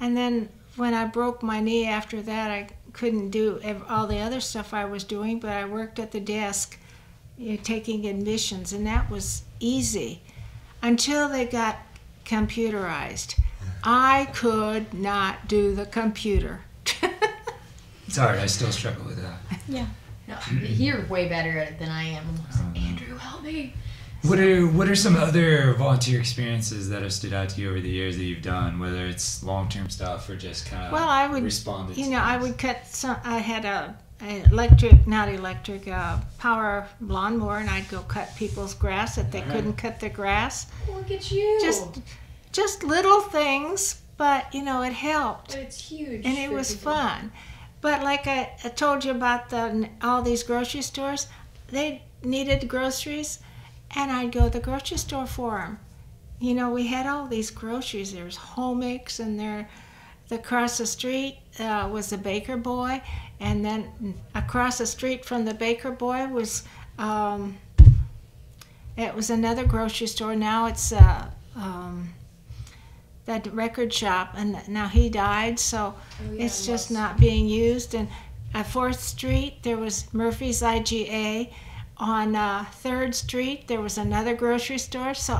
and 0.00 0.16
then 0.16 0.48
when 0.76 0.94
I 0.94 1.04
broke 1.04 1.42
my 1.42 1.60
knee 1.60 1.86
after 1.86 2.22
that, 2.22 2.50
I 2.50 2.68
couldn't 2.92 3.30
do 3.30 3.60
all 3.88 4.06
the 4.06 4.18
other 4.18 4.40
stuff 4.40 4.72
I 4.72 4.84
was 4.84 5.04
doing, 5.04 5.40
but 5.40 5.50
I 5.50 5.64
worked 5.64 5.98
at 5.98 6.10
the 6.10 6.20
desk 6.20 6.78
you 7.38 7.52
know, 7.52 7.58
taking 7.62 8.06
admissions, 8.06 8.72
and 8.72 8.86
that 8.86 9.10
was 9.10 9.42
easy 9.60 10.22
until 10.82 11.28
they 11.28 11.46
got 11.46 11.76
computerized. 12.24 13.38
I 13.84 14.28
could 14.34 14.92
not 14.94 15.48
do 15.48 15.74
the 15.74 15.86
computer. 15.86 16.60
It's 18.06 18.16
hard. 18.16 18.40
I 18.40 18.46
still 18.46 18.72
struggle 18.72 19.04
with 19.04 19.22
that. 19.22 19.38
Yeah. 19.68 19.86
No, 20.26 20.36
you're 20.60 21.06
way 21.06 21.28
better 21.28 21.56
at 21.58 21.68
it 21.68 21.78
than 21.78 21.90
I 21.90 22.02
am. 22.02 22.24
Andrew, 22.74 23.16
help 23.16 23.44
me. 23.44 23.72
What 24.22 24.40
are 24.40 24.66
what 24.66 24.88
are 24.88 24.96
some 24.96 25.14
other 25.14 25.74
volunteer 25.74 26.18
experiences 26.18 26.88
that 26.88 27.02
have 27.02 27.12
stood 27.12 27.32
out 27.32 27.50
to 27.50 27.60
you 27.60 27.70
over 27.70 27.80
the 27.80 27.88
years 27.88 28.16
that 28.16 28.24
you've 28.24 28.42
done, 28.42 28.80
whether 28.80 29.06
it's 29.06 29.44
long 29.44 29.68
term 29.68 29.88
stuff 29.90 30.28
or 30.28 30.34
just 30.34 30.66
kind 30.66 30.86
of 30.86 30.92
Well, 30.92 31.08
I 31.08 31.28
would, 31.28 31.44
responded 31.44 31.96
you 31.96 32.06
to 32.06 32.10
know, 32.10 32.18
I 32.18 32.36
would 32.36 32.58
cut 32.58 32.84
some. 32.84 33.16
I 33.22 33.38
had 33.38 33.64
a, 33.64 33.96
a 34.22 34.42
electric, 34.50 35.06
not 35.06 35.28
electric, 35.28 35.86
uh, 35.86 36.18
power 36.38 36.88
lawnmower, 37.00 37.58
and 37.58 37.70
I'd 37.70 37.88
go 37.88 38.00
cut 38.00 38.34
people's 38.34 38.74
grass 38.74 39.18
if 39.18 39.30
they 39.30 39.38
Alright. 39.38 39.54
couldn't 39.54 39.74
cut 39.74 40.00
their 40.00 40.10
grass. 40.10 40.66
Look 40.88 41.12
at 41.12 41.30
you. 41.30 41.58
Just, 41.62 42.00
just 42.52 42.82
little 42.82 43.20
things, 43.20 44.02
but 44.16 44.52
you 44.54 44.62
know, 44.62 44.82
it 44.82 44.92
helped. 44.92 45.52
but 45.52 45.58
it's 45.60 45.88
huge. 45.90 46.24
and 46.26 46.36
it 46.38 46.50
was 46.50 46.74
people. 46.74 46.92
fun. 46.92 47.32
But 47.80 48.02
like 48.02 48.26
I, 48.26 48.52
I 48.64 48.68
told 48.68 49.04
you 49.04 49.12
about 49.12 49.50
the 49.50 49.88
all 50.02 50.22
these 50.22 50.42
grocery 50.42 50.82
stores, 50.82 51.28
they 51.68 52.02
needed 52.22 52.68
groceries, 52.68 53.38
and 53.94 54.10
I'd 54.10 54.32
go 54.32 54.44
to 54.44 54.50
the 54.50 54.60
grocery 54.60 54.98
store 54.98 55.26
for 55.26 55.58
them. 55.58 55.78
You 56.40 56.54
know, 56.54 56.70
we 56.70 56.86
had 56.86 57.06
all 57.06 57.26
these 57.26 57.50
groceries. 57.50 58.12
There 58.12 58.24
was 58.24 58.36
Homix, 58.36 59.20
and 59.20 59.38
there, 59.38 59.68
across 60.30 60.78
the 60.78 60.86
street 60.86 61.38
uh, 61.58 61.88
was 61.92 62.10
the 62.10 62.18
Baker 62.18 62.56
Boy, 62.56 63.02
and 63.40 63.64
then 63.64 64.14
across 64.34 64.78
the 64.78 64.86
street 64.86 65.24
from 65.24 65.44
the 65.44 65.54
Baker 65.54 65.90
Boy 65.90 66.26
was, 66.28 66.64
um, 66.98 67.58
it 68.96 69.14
was 69.14 69.30
another 69.30 69.64
grocery 69.64 70.06
store. 70.06 70.34
Now 70.36 70.66
it's 70.66 70.92
uh, 70.92 71.30
um, 71.56 72.10
that 73.30 73.46
record 73.54 73.92
shop, 73.92 74.34
and 74.36 74.56
now 74.68 74.88
he 74.88 75.08
died, 75.08 75.58
so 75.58 75.94
Oh, 75.94 76.32
yeah, 76.32 76.44
it's 76.44 76.66
just 76.66 76.90
Lowe's. 76.90 76.98
not 77.00 77.20
being 77.20 77.46
used. 77.48 77.94
And 77.94 78.08
at 78.52 78.66
Fourth 78.66 79.00
Street, 79.00 79.62
there 79.62 79.76
was 79.76 80.12
Murphy's 80.12 80.60
IGA. 80.62 81.52
On 81.96 82.34
uh, 82.34 82.64
Third 82.84 83.14
Street, 83.14 83.68
there 83.68 83.80
was 83.80 83.98
another 83.98 84.34
grocery 84.34 84.78
store. 84.78 85.12
So 85.12 85.38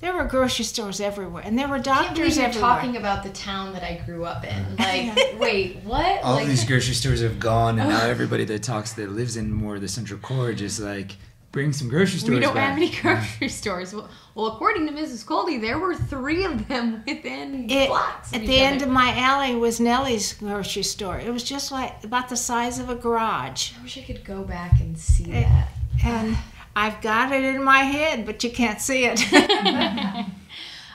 there 0.00 0.14
were 0.14 0.24
grocery 0.24 0.64
stores 0.64 1.00
everywhere, 1.00 1.42
and 1.44 1.58
there 1.58 1.66
were 1.68 1.80
I 1.80 1.82
can't 1.82 2.06
doctors 2.14 2.36
you're 2.36 2.46
everywhere. 2.46 2.70
talking 2.76 2.96
about 2.96 3.24
the 3.24 3.30
town 3.30 3.72
that 3.74 3.82
I 3.82 4.00
grew 4.06 4.24
up 4.24 4.44
in. 4.44 4.64
Like, 4.78 5.38
wait, 5.40 5.78
what? 5.84 6.22
all 6.22 6.36
like, 6.36 6.46
these 6.46 6.64
grocery 6.70 6.94
stores 6.94 7.20
have 7.22 7.38
gone, 7.40 7.78
and 7.80 7.88
now 7.90 8.02
everybody 8.14 8.44
that 8.44 8.62
talks 8.62 8.92
that 8.94 9.10
lives 9.10 9.36
in 9.36 9.52
more 9.52 9.74
of 9.74 9.80
the 9.82 9.88
central 9.88 10.20
core 10.20 10.52
just 10.52 10.78
like 10.80 11.16
bring 11.56 11.72
some 11.72 11.88
grocery 11.88 12.18
stores 12.18 12.34
we 12.34 12.40
don't 12.44 12.52
back. 12.54 12.68
have 12.68 12.76
any 12.76 12.90
grocery 12.90 13.48
stores. 13.48 13.94
Well, 13.94 14.10
well, 14.34 14.48
according 14.48 14.86
to 14.88 14.92
Mrs. 14.92 15.24
Coldy, 15.24 15.58
there 15.58 15.78
were 15.78 15.94
three 15.94 16.44
of 16.44 16.68
them 16.68 17.02
within 17.06 17.70
It- 17.70 17.88
blocks. 17.88 18.34
at 18.34 18.42
the 18.42 18.52
each 18.52 18.60
end 18.60 18.76
other. 18.82 18.84
of 18.86 18.92
my 18.92 19.10
alley 19.18 19.54
was 19.56 19.80
Nellie's 19.80 20.34
grocery 20.34 20.82
store. 20.82 21.18
It 21.18 21.32
was 21.32 21.42
just 21.42 21.72
like 21.72 22.04
about 22.04 22.28
the 22.28 22.36
size 22.36 22.78
of 22.78 22.90
a 22.90 22.94
garage. 22.94 23.72
I 23.78 23.82
wish 23.82 23.96
I 23.96 24.02
could 24.02 24.22
go 24.22 24.42
back 24.44 24.80
and 24.80 24.98
see 24.98 25.32
Eh. 25.32 25.40
that. 25.48 25.68
And 26.04 26.36
I've 26.76 27.00
got 27.00 27.32
it 27.32 27.42
in 27.42 27.64
my 27.64 27.78
head, 27.84 28.26
but 28.26 28.44
you 28.44 28.50
can't 28.50 28.80
see 28.80 29.06
it. 29.06 29.18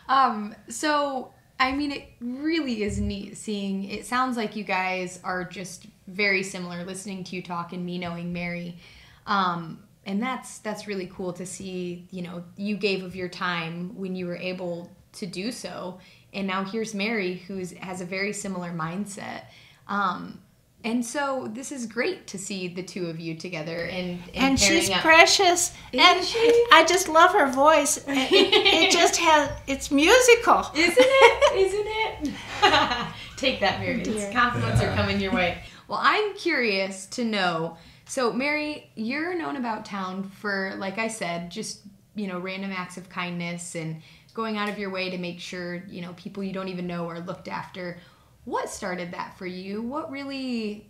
Um, 0.09 0.53
so 0.67 1.33
I 1.59 1.71
mean, 1.71 1.91
it 1.91 2.03
really 2.19 2.83
is 2.83 2.99
neat 2.99 3.37
seeing. 3.37 3.85
It 3.85 4.05
sounds 4.05 4.35
like 4.35 4.55
you 4.55 4.63
guys 4.63 5.19
are 5.23 5.43
just 5.45 5.85
very 6.07 6.43
similar. 6.43 6.83
Listening 6.83 7.23
to 7.25 7.35
you 7.35 7.41
talk 7.41 7.71
and 7.71 7.85
me 7.85 7.97
knowing 7.97 8.33
Mary, 8.33 8.77
um, 9.25 9.81
and 10.05 10.21
that's 10.21 10.59
that's 10.59 10.87
really 10.87 11.07
cool 11.13 11.33
to 11.33 11.45
see. 11.45 12.07
You 12.11 12.23
know, 12.23 12.43
you 12.55 12.75
gave 12.77 13.03
of 13.03 13.15
your 13.15 13.29
time 13.29 13.95
when 13.97 14.15
you 14.15 14.27
were 14.27 14.37
able 14.37 14.89
to 15.13 15.25
do 15.25 15.51
so, 15.51 15.99
and 16.33 16.47
now 16.47 16.63
here's 16.63 16.93
Mary, 16.93 17.35
who's 17.47 17.71
has 17.73 18.01
a 18.01 18.05
very 18.05 18.33
similar 18.33 18.71
mindset. 18.71 19.43
Um, 19.87 20.39
and 20.83 21.05
so 21.05 21.47
this 21.53 21.71
is 21.71 21.85
great 21.85 22.25
to 22.27 22.39
see 22.39 22.67
the 22.67 22.81
two 22.81 23.07
of 23.07 23.19
you 23.19 23.35
together 23.35 23.85
and 23.85 24.19
and, 24.33 24.35
and 24.35 24.59
she's 24.59 24.89
up. 24.89 25.01
precious. 25.01 25.73
and 25.93 26.23
she? 26.25 26.65
I 26.71 26.85
just 26.87 27.07
love 27.07 27.31
her 27.33 27.51
voice. 27.51 28.03
It, 28.07 28.53
it 28.53 28.91
just 28.91 29.17
has, 29.17 29.49
it's 29.67 29.91
musical. 29.91 30.65
Isn't 30.75 30.95
it? 30.97 31.55
Isn't 32.23 32.31
it? 32.31 33.05
Take 33.37 33.59
that, 33.59 33.79
Mary. 33.79 34.01
dear. 34.01 34.15
It's 34.15 34.33
compliments 34.33 34.81
are 34.81 34.93
coming 34.95 35.19
your 35.19 35.33
way. 35.33 35.61
Well, 35.87 35.99
I'm 36.01 36.33
curious 36.35 37.05
to 37.07 37.25
know. 37.25 37.77
So, 38.11 38.33
Mary, 38.33 38.91
you're 38.95 39.33
known 39.35 39.55
about 39.55 39.85
town 39.85 40.23
for, 40.23 40.73
like 40.77 40.97
I 40.97 41.07
said, 41.07 41.49
just 41.49 41.79
you 42.13 42.27
know, 42.27 42.39
random 42.39 42.73
acts 42.73 42.97
of 42.97 43.07
kindness 43.07 43.73
and 43.73 44.01
going 44.33 44.57
out 44.57 44.67
of 44.67 44.77
your 44.77 44.89
way 44.89 45.09
to 45.11 45.17
make 45.17 45.39
sure 45.39 45.75
you 45.87 46.01
know 46.01 46.11
people 46.17 46.43
you 46.43 46.51
don't 46.51 46.67
even 46.67 46.87
know 46.87 47.07
are 47.07 47.21
looked 47.21 47.47
after. 47.47 47.99
What 48.43 48.69
started 48.69 49.13
that 49.13 49.37
for 49.37 49.45
you? 49.45 49.81
What 49.81 50.11
really 50.11 50.89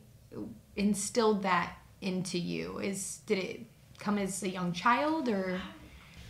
instilled 0.75 1.44
that 1.44 1.78
into 2.01 2.40
you? 2.40 2.80
Is 2.80 3.20
did 3.28 3.38
it 3.38 3.60
come 4.00 4.18
as 4.18 4.42
a 4.42 4.50
young 4.50 4.74
child 4.74 5.30
or? 5.30 5.62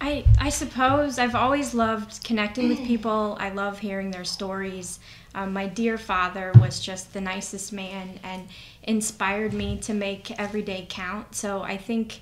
I, 0.01 0.25
I 0.39 0.49
suppose 0.49 1.19
I've 1.19 1.35
always 1.35 1.75
loved 1.75 2.23
connecting 2.23 2.69
with 2.69 2.79
people. 2.85 3.37
I 3.39 3.51
love 3.51 3.79
hearing 3.79 4.09
their 4.09 4.25
stories. 4.25 4.99
Um, 5.35 5.53
my 5.53 5.67
dear 5.67 5.97
father 5.99 6.51
was 6.59 6.79
just 6.79 7.13
the 7.13 7.21
nicest 7.21 7.71
man 7.71 8.19
and 8.23 8.47
inspired 8.83 9.53
me 9.53 9.77
to 9.81 9.93
make 9.93 10.31
every 10.39 10.63
day 10.63 10.87
count. 10.89 11.35
So 11.35 11.61
I 11.61 11.77
think 11.77 12.21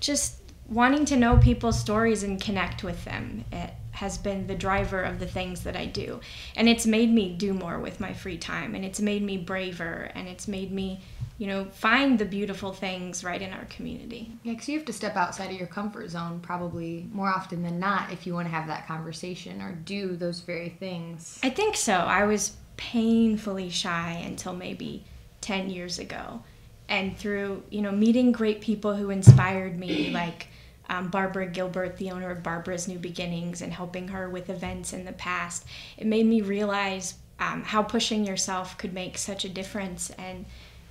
just 0.00 0.36
wanting 0.68 1.06
to 1.06 1.16
know 1.16 1.38
people's 1.38 1.80
stories 1.80 2.22
and 2.22 2.40
connect 2.40 2.84
with 2.84 3.04
them 3.04 3.44
it 3.50 3.70
has 3.92 4.18
been 4.18 4.46
the 4.46 4.54
driver 4.54 5.02
of 5.02 5.20
the 5.20 5.26
things 5.26 5.62
that 5.62 5.76
I 5.76 5.86
do. 5.86 6.20
And 6.56 6.68
it's 6.68 6.84
made 6.84 7.10
me 7.10 7.32
do 7.32 7.54
more 7.54 7.78
with 7.78 8.00
my 8.00 8.12
free 8.12 8.36
time 8.36 8.74
and 8.74 8.84
it's 8.84 9.00
made 9.00 9.22
me 9.22 9.38
braver 9.38 10.10
and 10.14 10.28
it's 10.28 10.48
made 10.48 10.72
me, 10.72 11.00
you 11.36 11.48
know, 11.48 11.64
find 11.64 12.18
the 12.18 12.24
beautiful 12.24 12.72
things 12.72 13.24
right 13.24 13.42
in 13.42 13.52
our 13.52 13.64
community. 13.64 14.30
Yeah, 14.44 14.52
because 14.52 14.68
you 14.68 14.78
have 14.78 14.86
to 14.86 14.92
step 14.92 15.16
outside 15.16 15.50
of 15.50 15.58
your 15.58 15.66
comfort 15.66 16.10
zone 16.10 16.38
probably 16.40 17.08
more 17.12 17.28
often 17.28 17.62
than 17.62 17.80
not 17.80 18.12
if 18.12 18.26
you 18.26 18.34
want 18.34 18.46
to 18.46 18.54
have 18.54 18.68
that 18.68 18.86
conversation 18.86 19.60
or 19.60 19.72
do 19.72 20.16
those 20.16 20.40
very 20.40 20.68
things. 20.68 21.40
I 21.42 21.50
think 21.50 21.76
so. 21.76 21.94
I 21.94 22.24
was 22.24 22.56
painfully 22.76 23.68
shy 23.68 24.22
until 24.24 24.52
maybe 24.52 25.04
10 25.40 25.70
years 25.70 25.98
ago. 25.98 26.42
And 26.88 27.16
through, 27.16 27.62
you 27.70 27.82
know, 27.82 27.90
meeting 27.90 28.30
great 28.30 28.60
people 28.60 28.94
who 28.94 29.10
inspired 29.10 29.78
me, 29.78 30.10
like 30.14 30.48
um, 30.88 31.08
Barbara 31.08 31.46
Gilbert, 31.46 31.96
the 31.96 32.10
owner 32.12 32.30
of 32.30 32.42
Barbara's 32.44 32.86
New 32.86 32.98
Beginnings, 32.98 33.60
and 33.60 33.72
helping 33.72 34.08
her 34.08 34.28
with 34.28 34.50
events 34.50 34.92
in 34.92 35.04
the 35.04 35.12
past, 35.12 35.66
it 35.96 36.06
made 36.06 36.26
me 36.26 36.42
realize 36.42 37.14
um, 37.40 37.62
how 37.62 37.82
pushing 37.82 38.24
yourself 38.24 38.78
could 38.78 38.92
make 38.92 39.18
such 39.18 39.44
a 39.44 39.48
difference 39.48 40.10
and, 40.10 40.44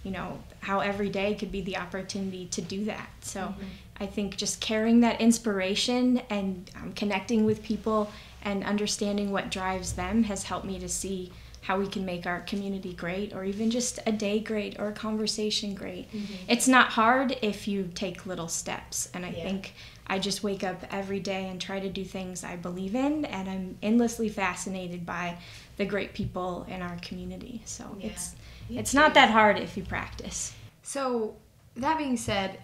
you 0.04 0.12
know, 0.12 0.40
how 0.62 0.80
every 0.80 1.10
day 1.10 1.34
could 1.36 1.52
be 1.52 1.62
the 1.62 1.78
opportunity 1.78 2.46
to 2.48 2.62
do 2.62 2.86
that. 2.86 3.10
So 3.22 3.54
I 4.00 4.06
think 4.06 4.38
just 4.38 4.60
carrying 4.60 5.00
that 5.02 5.22
inspiration 5.22 6.22
and 6.30 6.70
um, 6.76 6.92
connecting 6.94 7.46
with 7.46 7.64
people 7.64 8.12
and 8.44 8.64
understanding 8.64 9.32
what 9.32 9.50
drives 9.50 9.94
them 9.94 10.24
has 10.24 10.44
helped 10.44 10.66
me 10.66 10.80
to 10.80 10.90
see 10.90 11.32
how 11.62 11.80
we 11.80 11.88
can 11.88 12.04
make 12.06 12.26
our 12.26 12.42
community 12.42 12.92
great 12.94 13.34
or 13.34 13.46
even 13.46 13.72
just 13.72 13.98
a 14.06 14.12
day 14.12 14.38
great 14.40 14.78
or 14.78 14.90
a 14.90 14.92
conversation 14.92 15.74
great. 15.74 16.10
It's 16.50 16.68
not 16.68 16.90
hard 16.90 17.38
if 17.42 17.70
you 17.70 17.90
take 17.96 18.26
little 18.26 18.50
steps. 18.50 19.10
And 19.14 19.26
I 19.26 19.30
Yeah. 19.30 19.44
think 19.44 19.74
I 20.06 20.20
just 20.20 20.44
wake 20.44 20.66
up 20.66 20.84
every 20.92 21.22
day 21.22 21.48
and 21.48 21.62
try 21.62 21.80
to 21.80 21.88
do 21.88 22.04
things 22.04 22.44
I 22.44 22.58
believe 22.58 22.96
in 22.96 23.24
and 23.24 23.50
I'm 23.50 23.78
endlessly 23.82 24.28
fascinated 24.28 25.06
by 25.06 25.38
the 25.78 25.86
great 25.86 26.14
people 26.14 26.66
in 26.68 26.82
our 26.82 26.98
community. 26.98 27.62
So 27.64 27.96
Yeah. 28.02 28.08
it's 28.08 28.36
it's 28.70 28.94
not 28.94 29.14
that 29.14 29.30
hard 29.30 29.60
if 29.60 29.78
you 29.78 29.84
practice. 29.84 30.54
So, 30.82 31.36
that 31.76 31.98
being 31.98 32.18
said, 32.18 32.60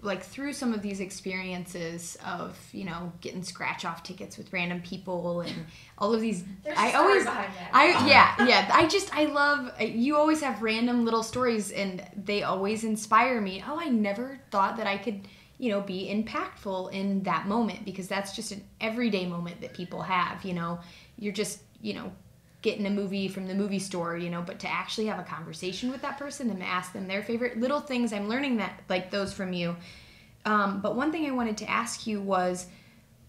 like 0.00 0.24
through 0.24 0.52
some 0.52 0.72
of 0.74 0.82
these 0.82 0.98
experiences 0.98 2.16
of 2.26 2.58
you 2.72 2.84
know 2.84 3.12
getting 3.20 3.44
scratch 3.44 3.84
off 3.84 4.02
tickets 4.02 4.36
with 4.36 4.52
random 4.52 4.80
people 4.82 5.40
and 5.42 5.54
all 5.98 6.12
of 6.12 6.20
these 6.20 6.42
There's 6.64 6.76
a 6.76 6.80
i 6.80 6.88
story 6.90 7.04
always 7.04 7.24
behind 7.24 7.52
that. 7.54 7.70
i 7.72 8.06
yeah 8.08 8.46
yeah 8.46 8.70
i 8.74 8.88
just 8.88 9.14
i 9.14 9.26
love 9.26 9.70
you 9.80 10.16
always 10.16 10.40
have 10.42 10.62
random 10.62 11.04
little 11.04 11.22
stories 11.22 11.70
and 11.70 12.04
they 12.16 12.42
always 12.42 12.82
inspire 12.82 13.40
me 13.40 13.62
oh 13.66 13.78
i 13.78 13.88
never 13.88 14.40
thought 14.50 14.78
that 14.78 14.88
i 14.88 14.98
could 14.98 15.28
you 15.58 15.70
know 15.70 15.80
be 15.80 16.08
impactful 16.12 16.92
in 16.92 17.22
that 17.22 17.46
moment 17.46 17.84
because 17.84 18.08
that's 18.08 18.34
just 18.34 18.50
an 18.50 18.64
everyday 18.80 19.26
moment 19.26 19.60
that 19.60 19.72
people 19.74 20.02
have 20.02 20.44
you 20.44 20.54
know 20.54 20.80
you're 21.16 21.32
just 21.32 21.60
you 21.80 21.94
know 21.94 22.10
getting 22.62 22.86
a 22.86 22.90
movie 22.90 23.28
from 23.28 23.46
the 23.46 23.54
movie 23.54 23.78
store, 23.78 24.16
you 24.16 24.30
know, 24.30 24.40
but 24.40 24.58
to 24.60 24.70
actually 24.70 25.06
have 25.06 25.18
a 25.18 25.24
conversation 25.24 25.90
with 25.90 26.00
that 26.02 26.18
person 26.18 26.48
and 26.48 26.62
ask 26.62 26.92
them 26.92 27.08
their 27.08 27.22
favorite 27.22 27.58
little 27.58 27.80
things, 27.80 28.12
I'm 28.12 28.28
learning 28.28 28.56
that 28.58 28.80
like 28.88 29.10
those 29.10 29.32
from 29.32 29.52
you. 29.52 29.76
Um, 30.44 30.80
but 30.80 30.96
one 30.96 31.12
thing 31.12 31.26
I 31.26 31.32
wanted 31.32 31.56
to 31.58 31.70
ask 31.70 32.06
you 32.06 32.20
was 32.20 32.66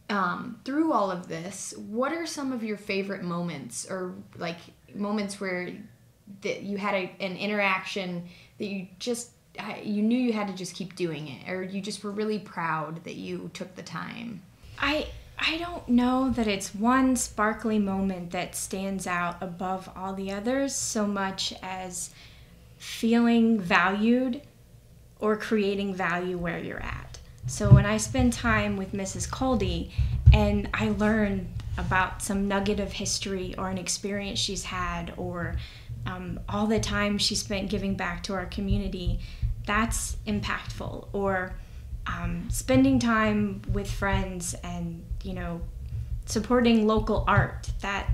um, 0.09 0.59
through 0.63 0.93
all 0.93 1.11
of 1.11 1.27
this, 1.27 1.73
what 1.77 2.13
are 2.13 2.25
some 2.25 2.51
of 2.51 2.63
your 2.63 2.77
favorite 2.77 3.23
moments 3.23 3.87
or 3.89 4.13
like 4.37 4.57
moments 4.93 5.41
where 5.41 5.69
that 6.41 6.63
you 6.63 6.77
had 6.77 6.93
a, 6.93 7.11
an 7.19 7.35
interaction 7.35 8.27
that 8.57 8.65
you 8.65 8.87
just 8.99 9.31
you 9.83 10.01
knew 10.01 10.17
you 10.17 10.33
had 10.33 10.47
to 10.47 10.53
just 10.53 10.73
keep 10.73 10.95
doing 10.95 11.27
it 11.27 11.49
or 11.49 11.61
you 11.61 11.81
just 11.81 12.03
were 12.03 12.11
really 12.11 12.39
proud 12.39 13.03
that 13.03 13.15
you 13.15 13.51
took 13.53 13.75
the 13.75 13.83
time 13.83 14.41
I 14.79 15.07
I 15.37 15.57
don't 15.57 15.87
know 15.89 16.29
that 16.31 16.47
it's 16.47 16.73
one 16.73 17.15
sparkly 17.15 17.79
moment 17.79 18.31
that 18.31 18.55
stands 18.55 19.07
out 19.07 19.37
above 19.41 19.89
all 19.95 20.13
the 20.13 20.31
others 20.31 20.75
so 20.75 21.05
much 21.05 21.53
as 21.61 22.11
feeling 22.77 23.59
valued 23.59 24.41
or 25.19 25.37
creating 25.37 25.95
value 25.95 26.37
where 26.37 26.59
you're 26.59 26.81
at. 26.81 27.19
So 27.47 27.71
when 27.71 27.85
I 27.85 27.97
spend 27.97 28.33
time 28.33 28.77
with 28.77 28.93
Mrs. 28.93 29.29
Coldy 29.29 29.91
and 30.31 30.69
I 30.73 30.89
learn 30.89 31.47
about 31.77 32.21
some 32.21 32.47
nugget 32.47 32.79
of 32.79 32.93
history 32.93 33.55
or 33.57 33.69
an 33.69 33.77
experience 33.77 34.39
she's 34.39 34.63
had 34.63 35.13
or 35.17 35.55
um, 36.05 36.39
all 36.47 36.67
the 36.67 36.79
time 36.79 37.17
she 37.17 37.35
spent 37.35 37.69
giving 37.69 37.95
back 37.95 38.23
to 38.23 38.33
our 38.33 38.45
community, 38.45 39.19
that's 39.65 40.17
impactful. 40.27 41.07
Or 41.13 41.53
um, 42.05 42.49
spending 42.49 42.99
time 42.99 43.61
with 43.71 43.89
friends 43.89 44.55
and 44.63 45.03
you 45.23 45.33
know 45.33 45.61
supporting 46.25 46.87
local 46.87 47.23
art 47.27 47.69
that 47.81 48.07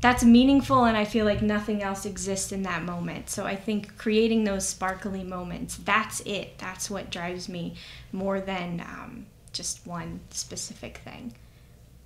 that's 0.00 0.22
meaningful 0.22 0.84
and 0.84 0.96
i 0.96 1.04
feel 1.04 1.24
like 1.24 1.42
nothing 1.42 1.82
else 1.82 2.04
exists 2.06 2.52
in 2.52 2.62
that 2.62 2.82
moment. 2.82 3.28
So 3.30 3.44
i 3.46 3.56
think 3.56 3.96
creating 3.98 4.44
those 4.44 4.66
sparkly 4.68 5.24
moments 5.24 5.76
that's 5.78 6.20
it. 6.20 6.58
That's 6.58 6.90
what 6.90 7.10
drives 7.10 7.48
me 7.48 7.74
more 8.12 8.40
than 8.40 8.80
um, 8.80 9.26
just 9.52 9.86
one 9.86 10.20
specific 10.30 10.98
thing. 10.98 11.32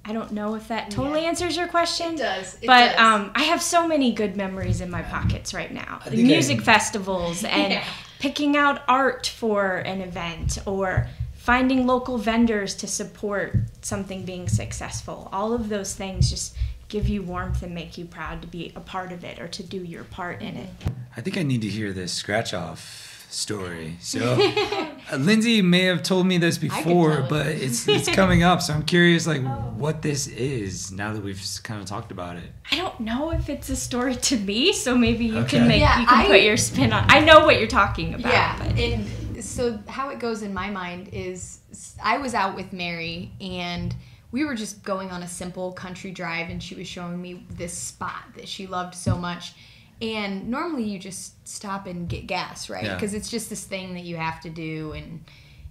I 0.05 0.13
don't 0.13 0.33
know 0.33 0.55
if 0.55 0.69
that 0.69 0.91
totally 0.91 1.23
Yeah. 1.23 1.29
answers 1.29 1.57
your 1.57 1.69
question 1.69 2.15
It 2.15 2.19
does, 2.19 2.55
it 2.63 2.67
but 2.67 2.93
does. 2.93 3.01
um, 3.01 3.33
i 3.35 3.43
have 3.43 3.61
so 3.63 3.87
many 3.87 4.13
good 4.13 4.37
memories 4.37 4.81
in 4.81 4.91
my 4.91 5.03
pockets 5.03 5.53
right 5.53 5.73
now. 5.73 5.99
I 6.01 6.05
the 6.11 6.17
think 6.17 6.29
I- 6.29 6.33
music 6.33 6.63
festivals 6.63 7.45
and 7.45 7.73
Yeah. 7.79 7.85
picking 8.21 8.57
out 8.57 8.83
art 8.89 9.27
for 9.27 9.77
an 9.79 10.01
event 10.01 10.59
or 10.67 11.09
finding 11.49 11.87
local 11.87 12.19
vendors 12.19 12.75
to 12.75 12.87
support 12.87 13.57
something 13.81 14.23
being 14.23 14.47
successful. 14.47 15.31
All 15.33 15.55
of 15.55 15.71
those 15.71 15.95
things 15.95 16.29
just 16.29 16.55
give 16.89 17.09
you 17.09 17.23
warmth 17.23 17.63
and 17.63 17.75
make 17.75 17.97
you 17.97 18.05
proud 18.05 18.43
to 18.43 18.49
be 18.49 18.71
a 18.77 18.81
part 18.81 19.13
of 19.13 19.25
it 19.25 19.39
or 19.41 19.49
to 19.49 19.63
do 19.63 19.79
your 19.79 20.05
part 20.05 20.43
in 20.43 20.59
it. 20.59 20.69
I 21.17 21.23
think 21.23 21.39
I 21.39 21.43
need 21.43 21.63
to 21.63 21.69
hear 21.69 21.95
this 21.95 22.13
scratch 22.13 22.53
off 22.53 23.27
story. 23.31 23.97
So, 24.01 24.37
uh, 25.11 25.17
Lindsay 25.17 25.63
may 25.63 25.85
have 25.85 26.03
told 26.03 26.27
me 26.27 26.37
this 26.37 26.59
before, 26.59 27.15
tell 27.15 27.25
it. 27.25 27.29
but 27.31 27.47
it's 27.47 27.89
it's 27.89 28.11
coming 28.11 28.43
up. 28.43 28.61
So 28.61 28.75
I'm 28.75 28.83
curious, 28.83 29.27
like, 29.27 29.41
what 29.75 30.03
this 30.03 30.27
is 30.27 30.93
now 30.93 31.15
that 31.15 31.23
we've 31.25 31.43
kind 31.63 31.81
of 31.81 31.87
talked 31.87 32.13
about 32.13 32.37
it. 32.37 32.45
I 32.71 32.77
don't 32.77 33.01
know 33.01 33.33
if 33.33 33.49
it's 33.49 33.71
a 33.71 33.77
story 33.77 34.17
to 34.17 34.37
me, 34.37 34.75
so 34.75 34.99
maybe 34.99 35.25
you 35.25 35.39
Okay. 35.39 35.59
can 35.61 35.69
make 35.69 35.81
Yeah, 35.81 35.99
you 36.01 36.07
can 36.07 36.27
I- 36.27 36.27
put 36.27 36.43
your 36.43 36.59
spin 36.59 36.93
on. 36.93 37.07
I 37.09 37.21
know 37.21 37.47
what 37.47 37.59
you're 37.59 37.69
talking 37.69 38.13
about. 38.13 38.33
Yeah, 38.33 38.59
but- 38.59 38.79
and 38.79 39.07
so 39.49 39.79
how 39.89 40.11
it 40.11 40.19
goes 40.19 40.43
in 40.43 40.53
my 40.53 40.71
mind 40.71 41.11
is 41.13 41.61
I 42.03 42.19
was 42.19 42.35
out 42.35 42.55
with 42.55 42.73
Mary 42.73 43.33
and 43.41 43.95
we 44.31 44.45
were 44.45 44.55
just 44.55 44.83
going 44.83 45.11
on 45.11 45.23
a 45.23 45.29
simple 45.29 45.73
country 45.73 46.11
drive 46.11 46.51
and 46.51 46.63
she 46.63 46.75
was 46.75 46.87
showing 46.87 47.21
me 47.21 47.47
this 47.51 47.73
spot 47.73 48.25
that 48.37 48.49
she 48.49 48.67
loved 48.67 48.95
so 48.95 49.17
much. 49.17 49.55
And 50.01 50.49
normally 50.49 50.85
you 50.85 50.99
just 50.99 51.49
stop 51.49 51.87
and 51.87 52.09
get 52.09 52.27
gas, 52.27 52.71
right? 52.71 52.85
Yeah. 52.85 52.95
Because 52.95 53.15
it's 53.15 53.31
just 53.31 53.51
this 53.51 53.65
thing 53.65 53.95
that 53.95 54.05
you 54.05 54.17
have 54.17 54.41
to 54.43 54.51
do 54.51 54.93
and 54.93 55.25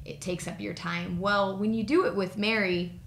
it 0.06 0.22
takes 0.22 0.48
up 0.48 0.60
your 0.60 0.74
time. 0.74 1.20
Well, 1.20 1.58
when 1.58 1.74
you 1.74 1.84
do 1.84 2.06
it 2.06 2.16
with 2.16 2.38
Mary, 2.38 3.00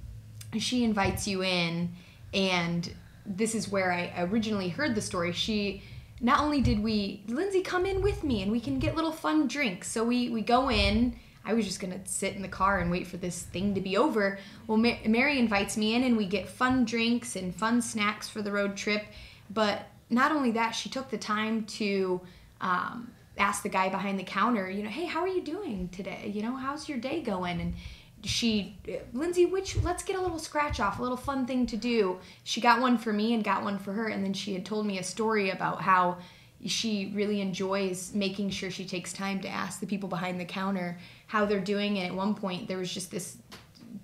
she 0.59 0.85
invites 0.85 1.27
you 1.27 1.43
in 1.43 1.91
and 2.33 2.93
this 3.27 3.55
is 3.55 3.69
where 3.69 3.93
i 3.93 4.13
originally 4.19 4.69
heard 4.69 4.95
the 4.95 5.01
story 5.01 5.33
she 5.33 5.83
not 6.21 6.41
only 6.41 6.61
did 6.61 6.83
we 6.83 7.23
lindsay 7.29 7.63
come 7.63 7.87
in 7.87 8.03
with 8.03 8.23
me 8.23 8.43
and 8.43 8.53
we 8.53 8.61
can 8.61 8.79
get 8.79 8.95
little 8.95 9.13
fun 9.13 9.49
drinks. 9.49 9.91
So 9.91 10.05
we 10.05 10.29
we 10.29 10.43
go 10.43 10.71
in. 10.71 11.17
I 11.45 11.55
was 11.55 11.67
just 11.67 11.81
gonna 11.81 12.01
sit 12.05 12.35
in 12.35 12.43
the 12.43 12.49
car 12.49 12.79
and 12.79 12.91
wait 12.91 13.07
for 13.07 13.17
this 13.17 13.43
thing 13.43 13.75
to 13.75 13.81
be 13.81 13.97
over. 13.97 14.39
Well 14.67 14.79
Ma- 14.79 14.99
mary 15.07 15.39
invites 15.39 15.77
me 15.77 15.95
in 15.95 16.05
and 16.05 16.17
we 16.17 16.27
get 16.27 16.49
fun 16.49 16.85
drinks 16.85 17.37
and 17.37 17.55
fun 17.55 17.81
snacks 17.81 18.29
for 18.29 18.43
the 18.43 18.53
road 18.53 18.77
trip. 18.77 19.05
But 19.49 19.87
not 20.11 20.33
only 20.33 20.51
that 20.53 20.73
she 20.73 20.89
took 20.89 21.11
the 21.11 21.19
time 21.19 21.65
to 21.65 22.21
um, 22.61 23.11
ask 23.39 23.63
the 23.63 23.69
guy 23.69 23.89
behind 23.89 24.19
the 24.19 24.25
counter 24.25 24.69
you 24.69 24.83
know 24.83 24.91
hey 24.91 25.07
how 25.07 25.21
are 25.21 25.29
you 25.29 25.43
doing 25.43 25.89
today? 25.91 26.31
You 26.35 26.43
know 26.43 26.55
how's 26.55 26.89
your 26.89 26.99
day 26.99 27.23
going? 27.23 27.61
And 27.61 27.75
she 28.23 28.77
lindsay 29.13 29.47
which 29.47 29.77
let's 29.83 30.03
get 30.03 30.17
a 30.17 30.21
little 30.21 30.39
scratch 30.39 30.79
off 30.79 30.99
a 30.99 31.03
little 31.03 31.17
fun 31.17 31.47
thing 31.47 31.67
to 31.67 31.77
do. 31.77 32.19
She 32.45 32.61
got 32.61 32.81
one 32.81 32.99
for 32.99 33.13
me 33.13 33.35
and 33.35 33.43
got 33.43 33.63
one 33.63 33.79
for 33.79 33.93
her 33.93 34.09
and 34.09 34.25
then 34.25 34.33
she 34.33 34.55
had 34.55 34.65
told 34.65 34.87
me 34.87 34.99
a 34.99 35.03
story 35.03 35.51
about 35.51 35.83
how 35.83 36.19
she 36.67 37.11
really 37.15 37.41
enjoys 37.41 38.13
making 38.15 38.51
sure 38.51 38.71
she 38.71 38.85
takes 38.85 39.13
time 39.13 39.41
to 39.41 39.49
ask 39.49 39.81
the 39.81 39.87
people 39.87 40.09
behind 40.09 40.39
the 40.39 40.45
counter 40.45 40.99
how 41.27 41.47
they're 41.47 41.61
doing 41.61 41.99
and 41.99 42.07
at 42.07 42.15
one 42.15 42.35
point 42.35 42.69
there 42.69 42.79
was 42.79 42.93
just 42.93 43.11
this 43.11 43.39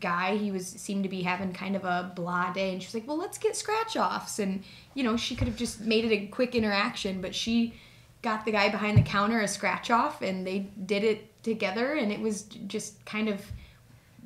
guy 0.00 0.36
he 0.36 0.50
was 0.50 0.66
seemed 0.66 1.02
to 1.02 1.08
be 1.08 1.22
having 1.22 1.52
kind 1.52 1.76
of 1.76 1.84
a 1.84 2.12
blah 2.16 2.52
day 2.52 2.72
and 2.72 2.82
she 2.82 2.86
was 2.86 2.94
like 2.94 3.06
well 3.06 3.18
let's 3.18 3.38
get 3.38 3.54
scratch 3.54 3.96
offs 3.96 4.38
and 4.38 4.62
you 4.94 5.02
know 5.02 5.16
she 5.16 5.36
could 5.36 5.46
have 5.46 5.56
just 5.56 5.80
made 5.82 6.04
it 6.04 6.12
a 6.12 6.26
quick 6.28 6.54
interaction 6.54 7.20
but 7.20 7.34
she 7.34 7.74
got 8.22 8.44
the 8.44 8.50
guy 8.50 8.68
behind 8.68 8.96
the 8.96 9.02
counter 9.02 9.40
a 9.40 9.48
scratch 9.48 9.90
off 9.90 10.22
and 10.22 10.46
they 10.46 10.70
did 10.86 11.04
it 11.04 11.42
together 11.42 11.94
and 11.94 12.10
it 12.10 12.20
was 12.20 12.42
just 12.66 13.04
kind 13.04 13.28
of 13.28 13.40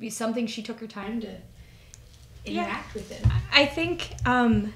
be 0.01 0.09
something 0.09 0.47
she 0.47 0.61
took 0.61 0.79
her 0.79 0.87
time 0.87 1.21
to 1.21 1.27
Yeah. 2.45 2.63
interact 2.63 2.93
with 2.95 3.11
it 3.11 3.25
I 3.53 3.65
think 3.65 4.13
um, 4.25 4.73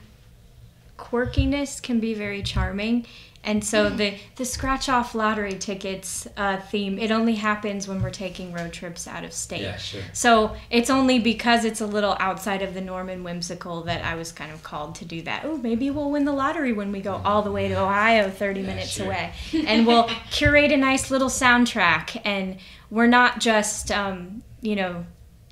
quirkiness 0.97 1.81
can 1.81 1.99
be 1.99 2.13
very 2.13 2.41
charming. 2.43 3.05
And 3.43 3.63
so 3.63 3.91
the, 3.91 4.15
the 4.37 4.45
scratch 4.45 4.89
off 4.89 5.13
lottery 5.13 5.53
tickets 5.53 6.27
uh, 6.35 6.57
theme, 6.57 6.97
it 6.97 7.11
only 7.11 7.35
happens 7.35 7.87
when 7.87 8.01
we're 8.01 8.09
taking 8.09 8.51
road 8.51 8.73
trips 8.73 9.07
out 9.07 9.23
of 9.23 9.31
state. 9.33 9.61
Yeah, 9.61 9.77
sure. 9.77 10.01
So 10.13 10.55
it's 10.71 10.89
only 10.89 11.19
because 11.19 11.63
it's 11.63 11.79
a 11.79 11.85
little 11.85 12.17
outside 12.19 12.63
of 12.63 12.73
the 12.73 12.81
norm 12.81 13.07
and 13.07 13.23
whimsical 13.23 13.83
that 13.83 14.03
I 14.03 14.15
was 14.15 14.31
kind 14.31 14.51
of 14.51 14.63
called 14.63 14.95
to 14.95 15.05
do 15.05 15.21
that. 15.23 15.43
Oh, 15.45 15.57
maybe 15.57 15.91
we'll 15.91 16.09
win 16.09 16.25
the 16.25 16.33
lottery 16.33 16.73
when 16.73 16.91
we 16.91 17.01
go 17.01 17.21
all 17.23 17.43
the 17.43 17.51
way 17.51 17.67
to 17.67 17.75
Ohio, 17.79 18.31
30 18.31 18.61
Yeah, 18.61 18.67
minutes 18.67 18.89
sure. 18.89 19.05
away. 19.05 19.31
And 19.67 19.85
we'll 19.85 20.09
curate 20.31 20.71
a 20.71 20.77
nice 20.77 21.11
little 21.11 21.29
soundtrack. 21.29 22.19
And 22.25 22.57
we're 22.89 23.05
not 23.07 23.39
just, 23.39 23.91
um, 23.91 24.41
you 24.61 24.75
know, 24.75 25.05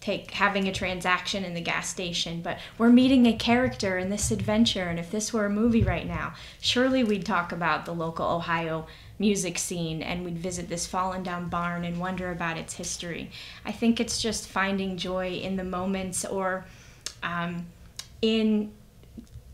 take 0.04 0.32
having 0.32 0.68
a 0.68 0.72
transaction 0.74 1.46
in 1.46 1.54
the 1.54 1.62
gas 1.62 1.90
station, 1.90 2.42
but 2.42 2.60
we're 2.78 2.90
meeting 2.90 3.26
a 3.26 3.34
character 3.34 3.98
in 3.98 4.10
this 4.10 4.32
adventure. 4.32 4.90
And 4.90 5.00
if 5.00 5.10
this 5.10 5.32
were 5.32 5.46
a 5.46 5.50
movie 5.50 5.82
right 5.82 6.06
now, 6.06 6.34
surely 6.60 7.06
we'd 7.06 7.26
talk 7.26 7.54
about 7.54 7.86
the 7.86 7.94
local 7.94 8.26
Ohio 8.30 8.86
music 9.18 9.58
scene 9.58 10.02
and 10.02 10.26
we'd 10.26 10.38
visit 10.38 10.68
this 10.68 10.86
fallen 10.86 11.24
down 11.24 11.48
barn 11.48 11.86
and 11.86 12.02
wonder 12.02 12.32
about 12.32 12.58
its 12.58 12.74
history. 12.74 13.32
I 13.64 13.72
think 13.72 14.02
it's 14.02 14.22
just 14.22 14.50
finding 14.50 14.98
joy 14.98 15.36
in 15.36 15.56
the 15.56 15.64
moments 15.64 16.26
or 16.26 16.66
um, 17.22 17.66
in 18.22 18.74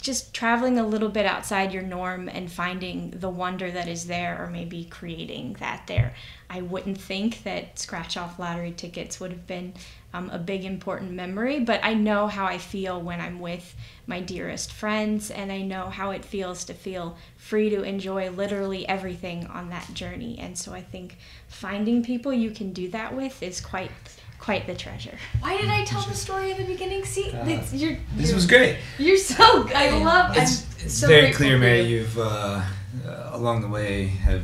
just 0.01 0.33
traveling 0.33 0.79
a 0.79 0.87
little 0.87 1.09
bit 1.09 1.25
outside 1.25 1.73
your 1.73 1.83
norm 1.83 2.29
and 2.29 2.51
finding 2.51 3.11
the 3.11 3.29
wonder 3.29 3.69
that 3.69 3.87
is 3.87 4.07
there 4.07 4.41
or 4.41 4.47
maybe 4.47 4.85
creating 4.85 5.57
that 5.59 5.83
there. 5.87 6.13
I 6.49 6.61
wouldn't 6.61 6.99
think 6.99 7.43
that 7.43 7.77
scratch 7.77 8.15
off 8.15 8.39
lottery 8.39 8.71
tickets 8.71 9.19
would 9.19 9.31
have 9.31 9.45
been 9.45 9.73
um, 10.13 10.29
a 10.31 10.39
big 10.39 10.63
important 10.63 11.11
memory, 11.11 11.59
but 11.59 11.81
I 11.83 11.93
know 11.93 12.27
how 12.27 12.45
I 12.45 12.57
feel 12.57 12.99
when 12.99 13.19
I'm 13.19 13.39
with 13.39 13.75
my 14.07 14.21
dearest 14.21 14.71
friends 14.71 15.29
and 15.29 15.51
I 15.51 15.61
know 15.61 15.89
how 15.89 16.11
it 16.11 16.25
feels 16.25 16.63
to 16.65 16.73
feel 16.73 17.17
free 17.37 17.69
to 17.69 17.83
enjoy 17.83 18.29
literally 18.31 18.87
everything 18.87 19.45
on 19.47 19.69
that 19.69 19.93
journey. 19.93 20.39
And 20.39 20.57
so 20.57 20.73
I 20.73 20.81
think 20.81 21.17
finding 21.47 22.03
people 22.03 22.33
you 22.33 22.51
can 22.51 22.71
do 22.73 22.87
that 22.89 23.13
with 23.15 23.43
is 23.43 23.61
quite 23.61 23.91
quite 24.39 24.65
the 24.67 24.75
treasure. 24.75 25.17
why 25.41 25.57
did 25.57 25.69
i 25.69 25.83
tell 25.83 26.01
the 26.03 26.13
story 26.15 26.51
in 26.51 26.57
the 26.57 26.63
beginning 26.63 27.03
see 27.05 27.25
it's, 27.33 27.73
you're, 27.73 27.97
This 28.15 28.27
you're- 28.27 28.35
was 28.35 28.47
great. 28.47 28.77
you're 28.97 29.17
so 29.17 29.67
i 29.75 29.89
love 30.03 30.35
It's 30.37 30.65
it's 30.83 30.93
So 30.93 31.07
very 31.07 31.33
clear, 31.33 31.57
Mary. 31.57 31.81
you. 31.81 31.97
You've 31.99 32.17
uh, 32.17 32.61
uh, 33.05 33.29
along 33.33 33.61
the 33.61 33.67
way 33.67 34.05
have 34.07 34.43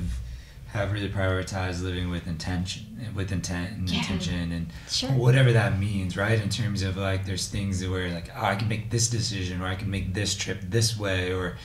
have 0.68 0.92
really 0.92 1.08
prioritized 1.08 1.82
living 1.82 2.10
with 2.10 2.28
intention, 2.28 2.84
with 3.16 3.32
intent 3.32 3.72
and 3.78 3.90
Yeah. 3.90 4.00
intention, 4.00 4.52
and 4.52 4.68
Sure. 4.90 5.10
whatever 5.12 5.54
that 5.54 5.80
means, 5.80 6.18
right? 6.18 6.38
In 6.42 6.50
terms 6.50 6.84
of 6.84 6.98
like, 6.98 7.26
there's 7.26 7.48
things 7.48 7.88
where 7.88 8.10
like, 8.12 8.30
oh, 8.36 8.46
I 8.46 8.56
can 8.56 8.68
make 8.68 8.90
this 8.90 9.08
decision, 9.08 9.62
or 9.62 9.68
I 9.68 9.76
can 9.76 9.90
make 9.90 10.14
this 10.14 10.36
trip 10.36 10.60
this 10.78 11.00
way, 11.00 11.32
or 11.32 11.56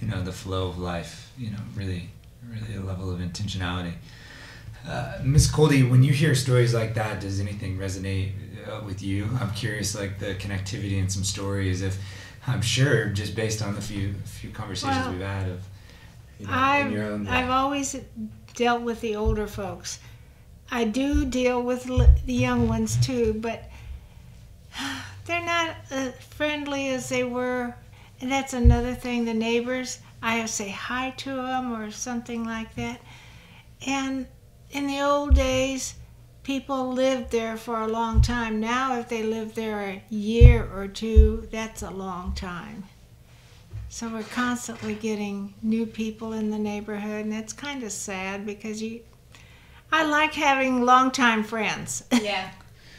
you 0.00 0.06
know, 0.06 0.22
the 0.22 0.30
flow 0.32 0.68
of 0.68 0.78
life. 0.78 1.32
You 1.36 1.50
know, 1.50 1.58
really, 1.74 2.10
really 2.48 2.76
a 2.76 2.80
level 2.80 3.12
of 3.12 3.18
intentionality. 3.18 3.94
Uh, 4.86 5.18
Miss 5.22 5.50
Coldy, 5.50 5.88
when 5.88 6.02
you 6.02 6.12
hear 6.12 6.34
stories 6.34 6.74
like 6.74 6.94
that, 6.94 7.20
does 7.20 7.40
anything 7.40 7.78
resonate 7.78 8.32
uh, 8.66 8.82
with 8.84 9.02
you? 9.02 9.28
I'm 9.40 9.50
curious, 9.52 9.94
like 9.94 10.18
the 10.18 10.34
connectivity 10.34 10.98
in 10.98 11.08
some 11.08 11.24
stories. 11.24 11.82
If 11.82 11.98
I'm 12.46 12.62
sure, 12.62 13.06
just 13.06 13.34
based 13.34 13.62
on 13.62 13.74
the 13.74 13.80
few 13.80 14.14
few 14.24 14.50
conversations 14.50 15.04
Well, 15.04 15.12
we've 15.12 15.20
had 15.20 15.48
of, 15.48 15.62
you 16.38 16.46
know, 16.46 16.52
I've, 16.52 16.92
your 16.92 17.04
own. 17.04 17.28
I've 17.28 17.50
always 17.50 17.96
dealt 18.54 18.82
with 18.82 19.00
the 19.00 19.16
older 19.16 19.46
folks. 19.46 20.00
I 20.70 20.84
do 20.84 21.24
deal 21.24 21.62
with 21.62 21.84
the 22.24 22.32
young 22.32 22.68
ones 22.68 22.96
too, 23.04 23.34
but 23.34 23.64
they're 25.26 25.44
not 25.44 25.76
as 25.90 26.14
friendly 26.30 26.88
as 26.90 27.08
they 27.08 27.24
were. 27.24 27.74
And 28.20 28.30
that's 28.30 28.52
another 28.52 28.94
thing. 28.94 29.24
The 29.24 29.34
neighbors, 29.34 29.98
I 30.22 30.36
have 30.36 30.50
say 30.50 30.68
hi 30.68 31.10
to 31.18 31.34
them 31.34 31.72
or 31.72 31.90
something 31.90 32.44
like 32.44 32.74
that. 32.76 33.00
And 33.86 34.26
in 34.70 34.86
the 34.86 35.00
old 35.00 35.34
days, 35.34 35.94
people 36.42 36.92
lived 36.92 37.30
there 37.30 37.56
for 37.56 37.80
a 37.80 37.88
long 37.88 38.22
time. 38.22 38.60
Now, 38.60 38.98
if 38.98 39.08
they 39.08 39.22
live 39.22 39.54
there 39.54 39.80
a 39.80 40.02
year 40.10 40.68
or 40.74 40.88
two, 40.88 41.48
that's 41.50 41.82
a 41.82 41.90
long 41.90 42.34
time. 42.34 42.84
So 43.88 44.08
we're 44.08 44.22
constantly 44.22 44.94
getting 44.94 45.54
new 45.62 45.84
people 45.84 46.32
in 46.32 46.50
the 46.50 46.58
neighborhood, 46.58 47.24
and 47.24 47.34
it's 47.34 47.52
kind 47.52 47.82
of 47.82 47.90
sad 47.90 48.46
because 48.46 48.80
you. 48.80 49.00
I 49.92 50.04
like 50.04 50.32
having 50.34 50.82
longtime 50.82 51.44
friends. 51.44 52.04
Yeah. 52.22 52.50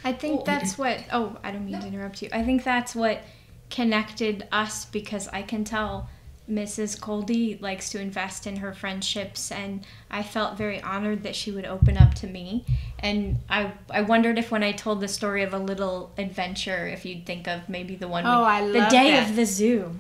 I 0.04 0.14
think 0.14 0.46
that's 0.46 0.80
what. 0.80 1.00
Oh, 1.14 1.38
I 1.44 1.52
don't 1.52 1.66
mean 1.66 1.80
to 1.80 1.88
interrupt 1.88 2.24
you. 2.24 2.30
I 2.34 2.44
think 2.44 2.64
that's 2.64 2.96
what 2.96 3.22
connected 3.70 4.48
us 4.52 4.86
because 4.86 5.28
I 5.28 5.44
can 5.44 5.64
tell 5.64 6.10
Mrs. 6.52 7.00
Coldy 7.00 7.60
likes 7.62 7.90
to 7.92 8.02
invest 8.02 8.46
in 8.46 8.58
her 8.58 8.74
friendships, 8.74 9.52
and 9.52 9.86
I 10.10 10.22
felt 10.22 10.58
very 10.58 10.82
honored 10.82 11.24
that 11.24 11.36
she 11.36 11.52
would 11.52 11.66
open 11.66 11.98
up 11.98 12.14
to 12.16 12.28
me. 12.28 12.66
And 13.00 13.40
I, 13.50 13.72
I 13.90 14.02
wondered 14.02 14.38
if 14.38 14.52
when 14.52 14.62
I 14.62 14.74
told 14.74 15.00
the 15.00 15.08
story 15.08 15.44
of 15.44 15.54
a 15.54 15.58
little 15.58 16.12
adventure, 16.18 16.88
if 16.88 17.06
you'd 17.06 17.26
think 17.26 17.48
of 17.48 17.70
maybe 17.70 17.96
the 17.96 18.08
one. 18.08 18.26
Oh, 18.26 18.42
we- 18.42 18.46
I 18.46 18.68
the 18.68 18.90
day 18.90 19.12
that. 19.12 19.30
of 19.30 19.36
the 19.36 19.46
zoo. 19.46 19.96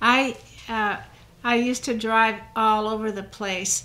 I 0.00 0.36
uh, 0.68 0.98
I 1.42 1.56
used 1.56 1.84
to 1.84 1.96
drive 1.96 2.36
all 2.54 2.86
over 2.86 3.10
the 3.10 3.22
place, 3.24 3.84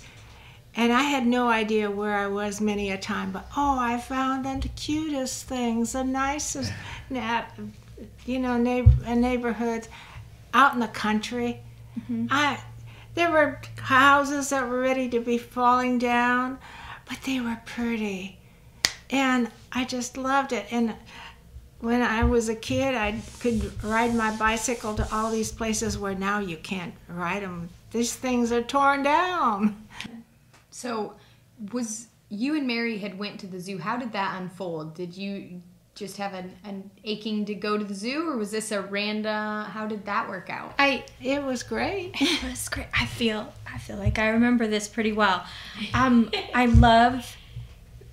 and 0.76 0.92
I 0.92 1.02
had 1.02 1.26
no 1.26 1.48
idea 1.48 1.90
where 1.90 2.14
I 2.14 2.28
was 2.28 2.60
many 2.60 2.92
a 2.92 2.98
time. 2.98 3.32
But 3.32 3.46
oh, 3.56 3.76
I 3.78 3.98
found 3.98 4.44
them 4.44 4.60
the 4.60 4.68
cutest 4.68 5.46
things, 5.48 5.92
the 5.92 6.04
nicest, 6.04 6.72
you 7.10 8.38
know, 8.38 8.56
neighbor, 8.56 9.14
neighborhoods 9.14 9.88
out 10.52 10.74
in 10.74 10.80
the 10.80 10.88
country. 10.88 11.60
Mm-hmm. 11.98 12.26
I 12.30 12.60
there 13.14 13.30
were 13.30 13.60
houses 13.80 14.50
that 14.50 14.68
were 14.68 14.80
ready 14.80 15.08
to 15.10 15.20
be 15.20 15.38
falling 15.38 15.98
down, 15.98 16.58
but 17.08 17.22
they 17.22 17.40
were 17.40 17.60
pretty, 17.64 18.38
and 19.10 19.48
I 19.72 19.84
just 19.84 20.16
loved 20.16 20.52
it. 20.52 20.66
And 20.72 20.94
when 21.78 22.02
I 22.02 22.24
was 22.24 22.48
a 22.48 22.56
kid, 22.56 22.94
I 22.94 23.20
could 23.40 23.84
ride 23.84 24.14
my 24.14 24.34
bicycle 24.36 24.94
to 24.94 25.08
all 25.14 25.30
these 25.30 25.52
places 25.52 25.98
where 25.98 26.14
now 26.14 26.40
you 26.40 26.56
can't 26.56 26.94
ride 27.08 27.42
them. 27.42 27.68
These 27.92 28.14
things 28.16 28.50
are 28.50 28.62
torn 28.62 29.02
down. 29.02 29.86
So, 30.70 31.14
was 31.72 32.08
you 32.30 32.56
and 32.56 32.66
Mary 32.66 32.98
had 32.98 33.16
went 33.16 33.38
to 33.40 33.46
the 33.46 33.60
zoo? 33.60 33.78
How 33.78 33.96
did 33.96 34.12
that 34.12 34.40
unfold? 34.40 34.94
Did 34.94 35.16
you 35.16 35.62
just 35.94 36.16
have 36.16 36.34
an, 36.34 36.52
an 36.64 36.90
aching 37.04 37.44
to 37.44 37.54
go 37.54 37.78
to 37.78 37.84
the 37.84 37.94
zoo, 37.94 38.28
or 38.30 38.36
was 38.36 38.50
this 38.50 38.72
a 38.72 38.80
random? 38.82 39.64
How 39.66 39.86
did 39.86 40.06
that 40.06 40.28
work 40.28 40.50
out? 40.50 40.74
I 40.78 41.04
It 41.22 41.42
was 41.42 41.62
great. 41.62 42.14
It 42.20 42.42
was 42.42 42.68
great. 42.68 42.88
I 42.92 43.06
feel 43.06 43.52
I 43.72 43.78
feel 43.78 43.96
like 43.96 44.18
I 44.18 44.28
remember 44.28 44.66
this 44.66 44.88
pretty 44.88 45.12
well. 45.12 45.44
Um, 45.94 46.30
I 46.54 46.66
love 46.66 47.36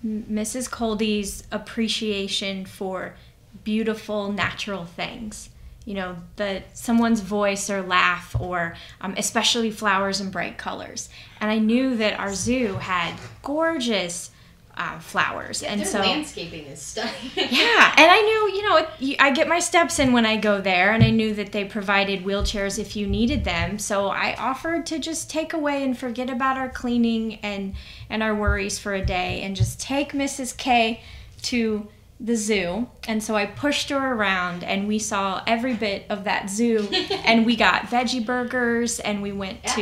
Mrs. 0.06 0.70
Coldy's 0.70 1.44
appreciation 1.52 2.66
for 2.66 3.16
beautiful 3.64 4.32
natural 4.32 4.86
things. 4.86 5.50
You 5.86 5.96
know, 5.96 6.18
the 6.36 6.64
someone's 6.74 7.22
voice 7.22 7.70
or 7.70 7.82
laugh, 7.82 8.36
or 8.40 8.76
um, 9.02 9.16
especially 9.18 9.72
flowers 9.72 10.20
and 10.20 10.32
bright 10.32 10.58
colors. 10.58 11.10
And 11.40 11.50
I 11.50 11.58
knew 11.58 11.96
that 11.98 12.20
our 12.20 12.34
zoo 12.34 12.76
had 12.76 13.16
gorgeous 13.42 14.31
uh, 14.78 15.00
flowers, 15.00 15.64
and 15.64 15.86
so 15.86 16.00
landscaping 16.00 16.66
is 16.66 16.82
stunning. 16.82 17.14
yeah, 17.36 17.94
and 17.98 18.10
I 18.12 18.22
knew, 18.22 18.56
you 18.58 18.70
know, 18.70 18.78
it- 18.78 19.16
I 19.20 19.32
get 19.32 19.48
my 19.48 19.60
steps 19.60 20.00
in 20.00 20.14
when 20.14 20.26
I 20.26 20.38
go 20.38 20.62
there, 20.62 20.92
and 20.92 21.04
I 21.04 21.10
knew 21.10 21.34
that 21.36 21.52
they 21.52 21.66
provided 21.66 22.24
wheelchairs 22.24 22.80
if 22.80 22.96
you 22.96 23.06
needed 23.08 23.44
them. 23.44 23.78
So 23.80 24.08
I 24.08 24.36
offered 24.38 24.86
to 24.88 25.00
just 25.00 25.30
take 25.30 25.54
away 25.54 25.84
and 25.84 25.98
forget 25.98 26.30
about 26.30 26.58
our 26.58 26.70
cleaning 26.70 27.36
and 27.44 27.74
and 28.10 28.22
our 28.24 28.34
worries 28.36 28.80
for 28.80 28.94
a 28.94 29.06
day, 29.06 29.42
and 29.42 29.56
just 29.56 29.80
take 29.80 30.14
Mrs. 30.14 30.56
K 30.58 31.02
to 31.44 31.88
the 32.20 32.36
zoo. 32.36 32.88
And 33.08 33.24
so 33.24 33.36
I 33.36 33.48
pushed 33.48 33.90
her 33.90 34.14
around, 34.14 34.64
and 34.64 34.88
we 34.88 35.00
saw 35.00 35.42
every 35.48 35.74
bit 35.74 36.06
of 36.10 36.24
that 36.26 36.50
zoo, 36.50 36.88
and 37.26 37.46
we 37.46 37.56
got 37.56 37.84
veggie 37.88 38.24
burgers, 38.26 39.00
and 39.00 39.22
we 39.22 39.32
went 39.32 39.64
to. 39.76 39.82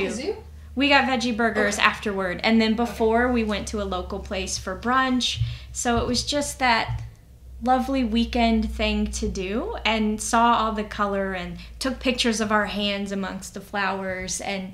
We 0.79 0.87
got 0.87 1.03
veggie 1.03 1.35
burgers 1.35 1.77
afterward, 1.77 2.39
and 2.41 2.61
then 2.61 2.73
before 2.77 3.29
we 3.29 3.43
went 3.43 3.67
to 3.67 3.81
a 3.81 3.83
local 3.83 4.17
place 4.17 4.57
for 4.57 4.79
brunch. 4.79 5.41
So 5.73 5.97
it 5.97 6.07
was 6.07 6.23
just 6.23 6.59
that 6.59 7.03
lovely 7.61 8.05
weekend 8.05 8.71
thing 8.71 9.11
to 9.11 9.27
do, 9.27 9.75
and 9.83 10.21
saw 10.21 10.53
all 10.53 10.71
the 10.71 10.85
color 10.85 11.33
and 11.33 11.57
took 11.79 11.99
pictures 11.99 12.39
of 12.39 12.53
our 12.53 12.67
hands 12.67 13.11
amongst 13.11 13.55
the 13.55 13.59
flowers 13.59 14.39
and 14.39 14.71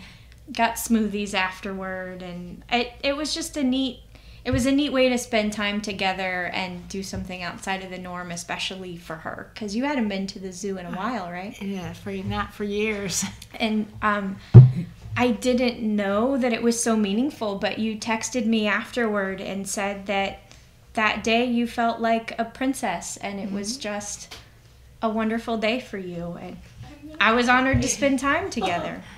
got 0.53 0.75
smoothies 0.75 1.33
afterward, 1.33 2.21
and 2.21 2.63
it 2.71 2.91
it 3.01 3.17
was 3.17 3.33
just 3.33 3.57
a 3.57 3.63
neat. 3.63 4.01
It 4.43 4.51
was 4.51 4.67
a 4.67 4.71
neat 4.71 4.93
way 4.93 5.09
to 5.09 5.17
spend 5.17 5.53
time 5.53 5.81
together 5.81 6.51
and 6.53 6.87
do 6.87 7.01
something 7.01 7.41
outside 7.41 7.83
of 7.83 7.89
the 7.89 7.97
norm, 7.97 8.29
especially 8.29 8.95
for 8.95 9.15
her, 9.15 9.49
because 9.55 9.75
you 9.75 9.85
hadn't 9.85 10.07
been 10.07 10.27
to 10.27 10.37
the 10.37 10.51
zoo 10.51 10.77
in 10.77 10.85
a 10.85 10.91
while, 10.91 11.31
right? 11.31 11.59
yeah, 11.59 11.93
for 11.93 12.11
not 12.11 12.53
for 12.53 12.63
years. 12.63 13.25
and 13.59 13.91
um, 14.03 14.35
I 15.17 15.31
didn't 15.31 15.81
know 15.81 16.37
that 16.37 16.51
it 16.53 16.61
was 16.61 16.81
so 16.81 16.95
meaningful. 16.95 17.55
But 17.55 17.79
you 17.79 17.97
texted 17.97 18.45
me 18.45 18.67
afterward 18.67 19.39
and 19.41 19.67
said 19.67 20.05
that 20.07 20.39
that 20.93 21.23
day 21.23 21.45
you 21.45 21.67
felt 21.67 21.99
like 21.99 22.33
a 22.39 22.45
princess, 22.45 23.17
and 23.17 23.39
it 23.39 23.51
was 23.51 23.77
just 23.77 24.35
a 25.01 25.09
wonderful 25.09 25.57
day 25.57 25.79
for 25.79 25.97
you. 25.97 26.37
And 26.41 26.57
I 27.19 27.33
was 27.33 27.47
honored 27.49 27.81
to 27.81 27.87
spend 27.87 28.19
time 28.19 28.49
together. 28.49 29.01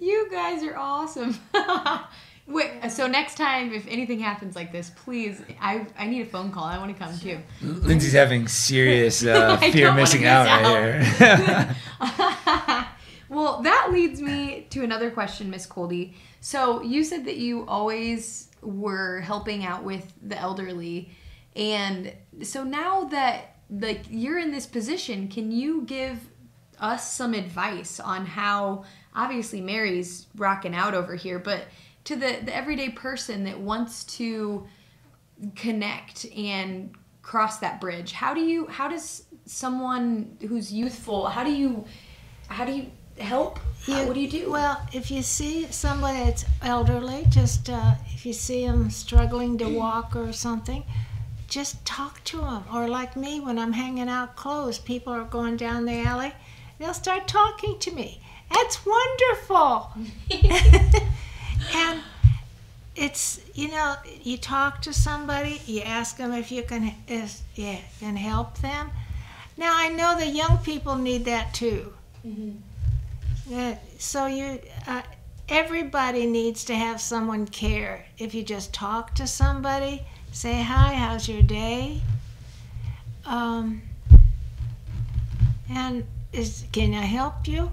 You 0.00 0.28
guys 0.30 0.62
are 0.64 0.76
awesome. 0.76 1.38
Wait, 2.46 2.90
so 2.90 3.06
next 3.06 3.36
time, 3.36 3.72
if 3.72 3.86
anything 3.86 4.18
happens 4.18 4.54
like 4.54 4.70
this, 4.70 4.90
please, 4.90 5.40
I 5.62 5.86
I 5.96 6.06
need 6.06 6.20
a 6.22 6.26
phone 6.26 6.50
call. 6.50 6.64
I 6.64 6.76
want 6.76 6.94
to 6.94 7.02
come 7.02 7.16
too. 7.18 7.38
Lindsay's 7.62 8.12
having 8.12 8.46
serious 8.48 9.24
uh, 9.24 9.56
fear 9.56 9.86
don't 9.86 9.96
missing 9.96 10.22
miss 10.22 10.30
out 10.30 10.46
out. 10.48 10.74
right 10.74 11.04
here. 11.04 12.86
Well, 13.28 13.62
that 13.62 13.88
leads 13.90 14.20
me 14.20 14.66
to 14.70 14.84
another 14.84 15.10
question, 15.10 15.50
Miss 15.50 15.66
Coldy. 15.66 16.14
So 16.40 16.82
you 16.82 17.04
said 17.04 17.24
that 17.24 17.36
you 17.36 17.66
always 17.66 18.50
were 18.62 19.20
helping 19.20 19.64
out 19.64 19.84
with 19.84 20.12
the 20.22 20.38
elderly, 20.38 21.10
and 21.56 22.12
so 22.42 22.64
now 22.64 23.04
that 23.04 23.56
like 23.70 24.04
you're 24.10 24.38
in 24.38 24.50
this 24.50 24.66
position, 24.66 25.28
can 25.28 25.50
you 25.50 25.82
give 25.82 26.18
us 26.78 27.12
some 27.12 27.34
advice 27.34 28.00
on 28.00 28.26
how? 28.26 28.84
Obviously, 29.16 29.60
Mary's 29.60 30.26
rocking 30.36 30.74
out 30.74 30.92
over 30.92 31.14
here, 31.14 31.38
but 31.38 31.62
to 32.04 32.16
the 32.16 32.38
the 32.44 32.54
everyday 32.54 32.90
person 32.90 33.44
that 33.44 33.58
wants 33.58 34.04
to 34.04 34.66
connect 35.56 36.26
and 36.36 36.94
cross 37.22 37.58
that 37.58 37.80
bridge 37.80 38.12
how 38.12 38.34
do 38.34 38.40
you 38.40 38.66
how 38.66 38.86
does 38.86 39.24
someone 39.46 40.36
who's 40.46 40.72
youthful 40.72 41.26
how 41.26 41.42
do 41.42 41.50
you 41.50 41.84
how 42.48 42.64
do 42.64 42.72
you 42.72 42.90
help 43.18 43.58
How- 43.86 44.04
what 44.06 44.14
do 44.14 44.20
you 44.20 44.30
do 44.30 44.50
Well, 44.50 44.80
if 44.92 45.10
you 45.10 45.22
see 45.22 45.66
somebody 45.70 46.18
that's 46.24 46.44
elderly, 46.62 47.26
just 47.28 47.68
uh, 47.68 47.94
if 48.14 48.24
you 48.26 48.32
see 48.32 48.66
them 48.66 48.90
struggling 48.90 49.58
to 49.58 49.68
walk 49.68 50.16
or 50.16 50.32
something, 50.32 50.84
just 51.48 51.84
talk 51.84 52.24
to 52.24 52.38
them. 52.38 52.64
Or 52.72 52.88
like 52.88 53.14
me, 53.16 53.40
when 53.40 53.58
I'm 53.58 53.72
hanging 53.72 54.08
out 54.08 54.36
clothes, 54.36 54.78
people 54.78 55.12
are 55.12 55.24
going 55.24 55.56
down 55.56 55.84
the 55.84 56.00
alley, 56.00 56.32
they'll 56.78 56.94
start 56.94 57.28
talking 57.28 57.78
to 57.80 57.90
me. 57.92 58.20
That's 58.52 58.78
wonderful. 58.86 59.92
and 61.74 62.00
it's 62.96 63.40
you 63.54 63.68
know 63.68 63.96
you 64.22 64.36
talk 64.38 64.80
to 64.82 64.92
somebody, 64.92 65.60
you 65.66 65.82
ask 65.82 66.16
them 66.16 66.32
if 66.32 66.50
you 66.52 66.62
can 66.62 66.94
if 67.08 67.42
yeah 67.54 67.78
can 68.00 68.16
help 68.16 68.58
them. 68.58 68.90
Now 69.56 69.72
I 69.76 69.88
know 69.88 70.16
the 70.18 70.26
young 70.26 70.58
people 70.58 70.96
need 70.96 71.24
that 71.26 71.52
too. 71.54 71.92
Uh, 73.52 73.74
so 73.98 74.26
you, 74.26 74.58
uh, 74.86 75.02
everybody 75.48 76.26
needs 76.26 76.64
to 76.64 76.74
have 76.74 77.00
someone 77.00 77.46
care. 77.46 78.06
If 78.18 78.34
you 78.34 78.42
just 78.42 78.72
talk 78.72 79.14
to 79.16 79.26
somebody, 79.26 80.02
say 80.32 80.62
hi, 80.62 80.94
how's 80.94 81.28
your 81.28 81.42
day? 81.42 82.00
Um, 83.26 83.82
and 85.70 86.06
is 86.32 86.64
can 86.72 86.94
I 86.94 87.02
help 87.02 87.46
you? 87.46 87.70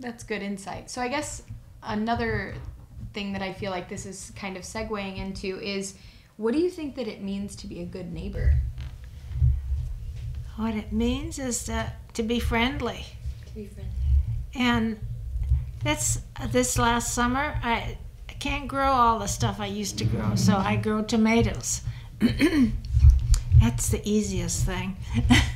That's 0.00 0.24
good 0.24 0.42
insight. 0.42 0.90
So 0.90 1.00
I 1.00 1.08
guess 1.08 1.42
another 1.82 2.54
thing 3.14 3.32
that 3.32 3.42
I 3.42 3.52
feel 3.52 3.70
like 3.70 3.88
this 3.88 4.04
is 4.04 4.32
kind 4.34 4.56
of 4.56 4.62
segueing 4.62 5.18
into 5.18 5.60
is 5.60 5.94
what 6.36 6.54
do 6.54 6.58
you 6.58 6.70
think 6.70 6.96
that 6.96 7.06
it 7.06 7.22
means 7.22 7.54
to 7.56 7.66
be 7.66 7.80
a 7.80 7.84
good 7.84 8.12
neighbor? 8.12 8.54
What 10.56 10.74
it 10.74 10.92
means 10.92 11.38
is 11.38 11.64
to, 11.64 11.92
to 12.14 12.22
be 12.22 12.40
friendly. 12.40 13.06
To 13.46 13.54
be 13.54 13.66
friendly. 13.66 13.91
And 14.54 14.98
that's 15.82 16.20
this 16.50 16.78
last 16.78 17.14
summer. 17.14 17.58
I, 17.62 17.96
I 18.28 18.32
can't 18.34 18.68
grow 18.68 18.90
all 18.92 19.18
the 19.18 19.26
stuff 19.26 19.60
I 19.60 19.66
used 19.66 19.98
to 19.98 20.04
grow, 20.04 20.34
so 20.34 20.56
I 20.56 20.76
grow 20.76 21.02
tomatoes. 21.02 21.82
that's 23.60 23.88
the 23.88 24.00
easiest 24.04 24.64
thing. 24.64 24.96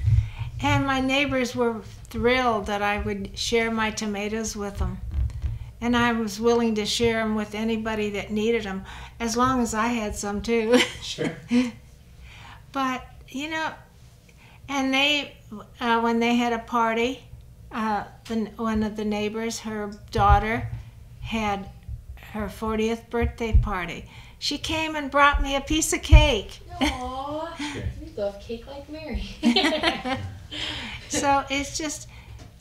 and 0.63 0.87
my 0.87 1.01
neighbors 1.01 1.55
were 1.55 1.83
thrilled 2.05 2.67
that 2.67 2.83
I 2.83 2.99
would 2.99 3.39
share 3.39 3.71
my 3.71 3.91
tomatoes 3.91 4.57
with 4.57 4.79
them. 4.79 4.99
And 5.81 5.97
I 5.97 6.13
was 6.13 6.41
willing 6.41 6.75
to 6.77 6.87
share 6.87 7.19
them 7.19 7.35
with 7.35 7.55
anybody 7.55 8.11
that 8.11 8.31
needed 8.31 8.65
them, 8.65 8.85
as 9.21 9.37
long 9.37 9.61
as 9.61 9.75
I 9.75 9.89
had 9.89 10.17
some 10.17 10.41
too. 10.41 10.79
Sure. 11.03 11.37
but, 12.73 13.07
you 13.29 13.51
know, 13.51 13.71
and 14.69 14.93
they, 14.93 15.37
uh, 15.81 16.01
when 16.01 16.19
they 16.19 16.35
had 16.35 16.53
a 16.53 16.59
party, 16.59 17.26
uh, 17.73 18.05
the, 18.29 18.47
one 18.57 18.83
of 18.83 18.97
the 18.97 19.05
neighbors, 19.05 19.61
her 19.61 19.91
daughter, 20.11 20.69
had 21.21 21.69
her 22.33 22.47
40th 22.47 23.09
birthday 23.11 23.59
party. 23.63 24.05
She 24.39 24.59
came 24.59 24.97
and 24.97 25.11
brought 25.11 25.43
me 25.43 25.57
a 25.57 25.61
piece 25.61 25.93
of 25.93 26.03
cake. 26.03 26.61
Aww, 26.81 27.85
we 28.01 28.13
love 28.17 28.41
cake 28.41 28.67
like 28.67 28.89
Mary. 28.89 29.25
so 31.09 31.45
it's 31.51 31.77
just, 31.79 32.09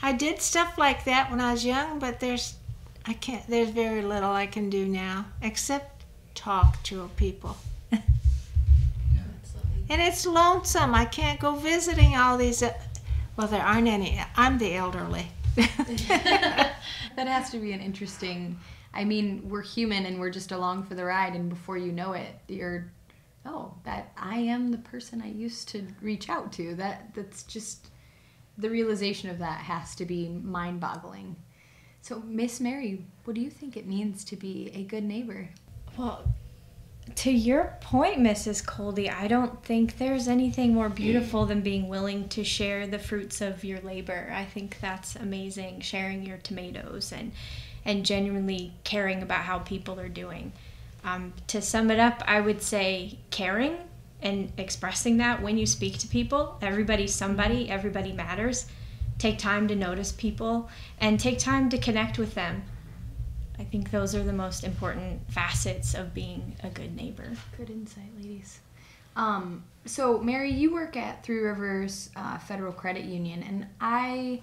I 0.01 0.13
did 0.13 0.41
stuff 0.41 0.77
like 0.77 1.03
that 1.05 1.29
when 1.29 1.41
I 1.41 1.51
was 1.51 1.65
young, 1.65 1.99
but 1.99 2.19
there's, 2.19 2.55
I 3.05 3.13
can't, 3.13 3.45
there's 3.47 3.69
very 3.69 4.01
little 4.01 4.31
I 4.31 4.47
can 4.47 4.69
do 4.69 4.85
now 4.85 5.25
except 5.41 6.03
talk 6.33 6.81
to 6.83 7.09
people. 7.17 7.57
And 9.89 10.01
it's 10.01 10.25
lonesome. 10.25 10.95
I 10.95 11.05
can't 11.05 11.39
go 11.39 11.55
visiting 11.55 12.15
all 12.15 12.37
these. 12.37 12.63
Well, 13.37 13.47
there 13.47 13.61
aren't 13.61 13.87
any. 13.87 14.21
I'm 14.35 14.57
the 14.57 14.75
elderly. 14.75 15.27
that 15.55 16.77
has 17.17 17.49
to 17.51 17.59
be 17.59 17.73
an 17.73 17.81
interesting. 17.81 18.57
I 18.93 19.03
mean, 19.03 19.49
we're 19.49 19.61
human 19.61 20.05
and 20.05 20.19
we're 20.19 20.29
just 20.29 20.51
along 20.51 20.83
for 20.83 20.95
the 20.95 21.03
ride, 21.03 21.35
and 21.35 21.49
before 21.49 21.77
you 21.77 21.91
know 21.91 22.13
it, 22.13 22.33
you're, 22.47 22.91
oh, 23.45 23.73
that 23.83 24.13
I 24.17 24.37
am 24.37 24.71
the 24.71 24.77
person 24.77 25.21
I 25.21 25.29
used 25.29 25.67
to 25.69 25.85
reach 26.01 26.29
out 26.29 26.53
to. 26.53 26.75
That 26.75 27.13
that's 27.13 27.43
just 27.43 27.89
the 28.57 28.69
realization 28.69 29.29
of 29.29 29.39
that 29.39 29.59
has 29.59 29.95
to 29.95 30.05
be 30.05 30.29
mind-boggling. 30.29 31.35
So, 32.01 32.21
Miss 32.25 32.61
Mary, 32.61 33.05
what 33.25 33.33
do 33.33 33.41
you 33.41 33.49
think 33.49 33.75
it 33.75 33.85
means 33.85 34.23
to 34.25 34.37
be 34.37 34.71
a 34.73 34.83
good 34.83 35.03
neighbor? 35.03 35.49
Well, 35.97 36.23
to 37.13 37.31
your 37.31 37.77
point, 37.81 38.17
Mrs. 38.17 38.65
Coldy, 38.65 39.13
I 39.13 39.27
don't 39.27 39.63
think 39.63 39.97
there's 39.97 40.27
anything 40.27 40.73
more 40.73 40.89
beautiful 40.89 41.45
than 41.45 41.61
being 41.61 41.87
willing 41.87 42.27
to 42.29 42.43
share 42.43 42.87
the 42.87 42.97
fruits 42.97 43.41
of 43.41 43.63
your 43.63 43.79
labor. 43.81 44.31
I 44.33 44.45
think 44.45 44.79
that's 44.81 45.15
amazing, 45.15 45.81
sharing 45.81 46.25
your 46.25 46.37
tomatoes 46.37 47.11
and 47.11 47.31
and 47.87 48.03
genuinely 48.03 48.73
caring 48.83 49.21
about 49.21 49.41
how 49.41 49.59
people 49.59 49.99
are 49.99 50.09
doing. 50.09 50.51
Um, 51.03 51.33
to 51.47 51.61
sum 51.61 51.91
it 51.91 51.99
up, 51.99 52.23
I 52.25 52.41
would 52.41 52.63
say 52.63 53.19
caring 53.29 53.77
and 54.23 54.51
expressing 54.57 55.17
that 55.17 55.43
when 55.43 55.59
you 55.59 55.67
speak 55.67 55.99
to 55.99 56.07
people. 56.07 56.57
Everybody's 56.63 57.13
somebody, 57.13 57.69
everybody 57.69 58.11
matters. 58.11 58.65
Take 59.19 59.37
time 59.37 59.67
to 59.67 59.75
notice 59.75 60.11
people 60.11 60.67
and 60.99 61.19
take 61.19 61.37
time 61.37 61.69
to 61.69 61.77
connect 61.77 62.17
with 62.17 62.33
them. 62.33 62.63
I 63.57 63.63
think 63.63 63.91
those 63.91 64.15
are 64.15 64.23
the 64.23 64.33
most 64.33 64.63
important 64.63 65.21
facets 65.31 65.93
of 65.93 66.13
being 66.13 66.55
a 66.63 66.69
good 66.69 66.95
neighbor. 66.95 67.31
Good 67.57 67.69
insight, 67.69 68.09
ladies. 68.17 68.59
Um, 69.15 69.63
so, 69.85 70.19
Mary, 70.19 70.51
you 70.51 70.73
work 70.73 70.97
at 70.97 71.23
Three 71.23 71.39
Rivers 71.39 72.09
uh, 72.15 72.37
Federal 72.37 72.73
Credit 72.73 73.05
Union, 73.05 73.43
and 73.43 73.67
I 73.79 74.41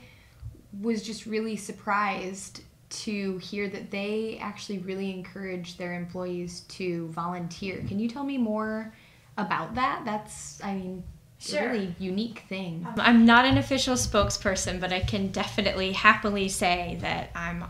was 0.80 1.02
just 1.02 1.26
really 1.26 1.56
surprised 1.56 2.62
to 2.88 3.38
hear 3.38 3.68
that 3.68 3.90
they 3.90 4.38
actually 4.40 4.78
really 4.78 5.10
encourage 5.10 5.76
their 5.76 5.94
employees 5.94 6.60
to 6.68 7.08
volunteer. 7.08 7.82
Can 7.88 7.98
you 7.98 8.08
tell 8.08 8.24
me 8.24 8.38
more 8.38 8.94
about 9.36 9.74
that? 9.74 10.02
That's, 10.04 10.62
I 10.62 10.74
mean, 10.74 11.02
Sure. 11.38 11.70
a 11.70 11.72
really 11.72 11.94
unique 11.98 12.44
thing. 12.48 12.86
I'm 12.98 13.24
not 13.24 13.44
an 13.44 13.58
official 13.58 13.96
spokesperson, 13.96 14.80
but 14.80 14.92
I 14.92 15.00
can 15.00 15.32
definitely 15.32 15.90
happily 15.90 16.48
say 16.48 16.98
that 17.00 17.30
I'm 17.34 17.64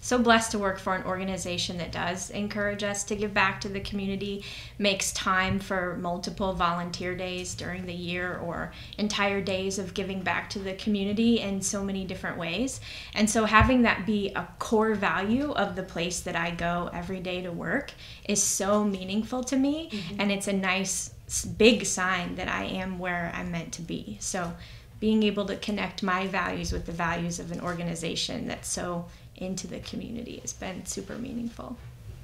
so 0.00 0.18
blessed 0.18 0.52
to 0.52 0.58
work 0.58 0.78
for 0.78 0.94
an 0.94 1.04
organization 1.04 1.78
that 1.78 1.92
does 1.92 2.30
encourage 2.30 2.82
us 2.82 3.04
to 3.04 3.16
give 3.16 3.34
back 3.34 3.60
to 3.60 3.68
the 3.68 3.80
community, 3.80 4.44
makes 4.78 5.12
time 5.12 5.58
for 5.58 5.96
multiple 5.96 6.52
volunteer 6.52 7.16
days 7.16 7.54
during 7.54 7.86
the 7.86 7.92
year 7.92 8.38
or 8.38 8.72
entire 8.96 9.40
days 9.40 9.78
of 9.78 9.94
giving 9.94 10.22
back 10.22 10.48
to 10.50 10.58
the 10.58 10.74
community 10.74 11.40
in 11.40 11.60
so 11.60 11.82
many 11.82 12.04
different 12.04 12.38
ways. 12.38 12.80
And 13.14 13.28
so 13.28 13.44
having 13.44 13.82
that 13.82 14.06
be 14.06 14.32
a 14.34 14.48
core 14.58 14.94
value 14.94 15.52
of 15.52 15.74
the 15.74 15.82
place 15.82 16.20
that 16.20 16.36
I 16.36 16.52
go 16.52 16.90
every 16.92 17.20
day 17.20 17.42
to 17.42 17.50
work 17.50 17.92
is 18.28 18.42
so 18.42 18.84
meaningful 18.84 19.42
to 19.44 19.56
me 19.56 19.90
mm-hmm. 19.90 20.20
and 20.20 20.30
it's 20.30 20.48
a 20.48 20.52
nice 20.52 21.10
big 21.58 21.84
sign 21.84 22.36
that 22.36 22.48
I 22.48 22.64
am 22.64 22.98
where 22.98 23.32
I'm 23.34 23.50
meant 23.50 23.72
to 23.74 23.82
be. 23.82 24.16
So 24.20 24.54
being 25.00 25.22
able 25.22 25.46
to 25.46 25.56
connect 25.56 26.02
my 26.02 26.26
values 26.26 26.72
with 26.72 26.86
the 26.86 26.92
values 26.92 27.38
of 27.38 27.52
an 27.52 27.60
organization 27.60 28.48
that's 28.48 28.68
so 28.68 29.06
into 29.40 29.66
the 29.66 29.80
community 29.80 30.38
has 30.40 30.52
been 30.52 30.84
super 30.86 31.16
meaningful. 31.16 31.76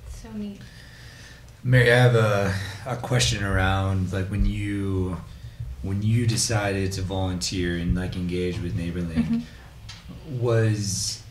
So 0.08 0.30
neat. 0.32 0.60
Mary, 1.62 1.90
I 1.90 1.96
have 1.96 2.14
a, 2.14 2.54
a 2.86 2.96
question 2.96 3.42
around 3.42 4.12
like 4.12 4.26
when 4.26 4.44
you 4.44 5.16
when 5.82 6.02
you 6.02 6.26
decided 6.26 6.92
to 6.92 7.02
volunteer 7.02 7.76
and 7.76 7.94
like 7.94 8.16
engage 8.16 8.60
with 8.60 8.76
NeighborLink, 8.76 9.42
was 10.30 11.22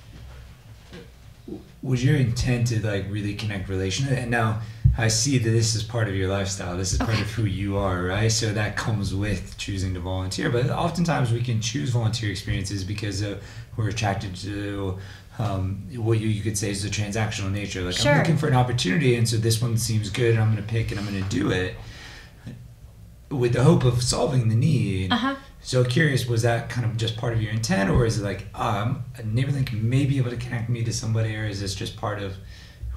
was 1.81 2.03
your 2.03 2.15
intent 2.15 2.67
to 2.67 2.85
like 2.85 3.05
really 3.09 3.35
connect 3.35 3.67
relation? 3.67 4.07
And 4.07 4.31
now 4.31 4.61
I 4.97 5.07
see 5.07 5.37
that 5.37 5.49
this 5.49 5.75
is 5.75 5.83
part 5.83 6.07
of 6.07 6.15
your 6.15 6.29
lifestyle. 6.29 6.77
This 6.77 6.93
is 6.93 6.99
part 6.99 7.19
of 7.19 7.29
who 7.31 7.45
you 7.45 7.77
are, 7.77 8.03
right? 8.03 8.31
So 8.31 8.53
that 8.53 8.77
comes 8.77 9.13
with 9.13 9.57
choosing 9.57 9.93
to 9.95 9.99
volunteer. 9.99 10.49
But 10.49 10.69
oftentimes 10.69 11.31
we 11.31 11.41
can 11.41 11.59
choose 11.59 11.89
volunteer 11.89 12.29
experiences 12.29 12.83
because 12.83 13.23
uh, 13.23 13.39
we're 13.75 13.89
attracted 13.89 14.35
to 14.37 14.99
um, 15.39 15.87
what 15.95 16.19
you, 16.19 16.27
you 16.27 16.43
could 16.43 16.57
say 16.57 16.69
is 16.69 16.83
the 16.83 16.89
transactional 16.89 17.51
nature. 17.51 17.81
Like 17.81 17.95
Sure. 17.95 18.11
I'm 18.11 18.19
looking 18.19 18.37
for 18.37 18.47
an 18.47 18.55
opportunity, 18.55 19.15
and 19.15 19.27
so 19.27 19.37
this 19.37 19.61
one 19.61 19.77
seems 19.77 20.09
good, 20.09 20.31
and 20.31 20.39
I'm 20.39 20.51
going 20.51 20.63
to 20.63 20.69
pick 20.69 20.91
and 20.91 20.99
I'm 20.99 21.07
going 21.07 21.23
to 21.23 21.29
do 21.29 21.51
it 21.51 21.75
with 23.29 23.53
the 23.53 23.63
hope 23.63 23.83
of 23.83 24.03
solving 24.03 24.49
the 24.49 24.55
need. 24.55 25.11
Uh 25.11 25.17
huh. 25.17 25.35
So 25.61 25.83
curious, 25.83 26.27
was 26.27 26.41
that 26.41 26.69
kind 26.69 26.85
of 26.85 26.97
just 26.97 27.15
part 27.17 27.33
of 27.33 27.41
your 27.41 27.51
intent, 27.51 27.89
or 27.89 28.05
is 28.05 28.19
it 28.19 28.23
like 28.23 28.47
um, 28.53 29.05
a 29.17 29.21
NeighborLink 29.21 29.71
may 29.81 30.05
be 30.05 30.17
able 30.17 30.29
to 30.29 30.37
connect 30.37 30.69
me 30.69 30.83
to 30.83 30.91
somebody, 30.93 31.35
or 31.35 31.45
is 31.45 31.61
this 31.61 31.73
just 31.73 31.95
part 31.95 32.21
of 32.21 32.35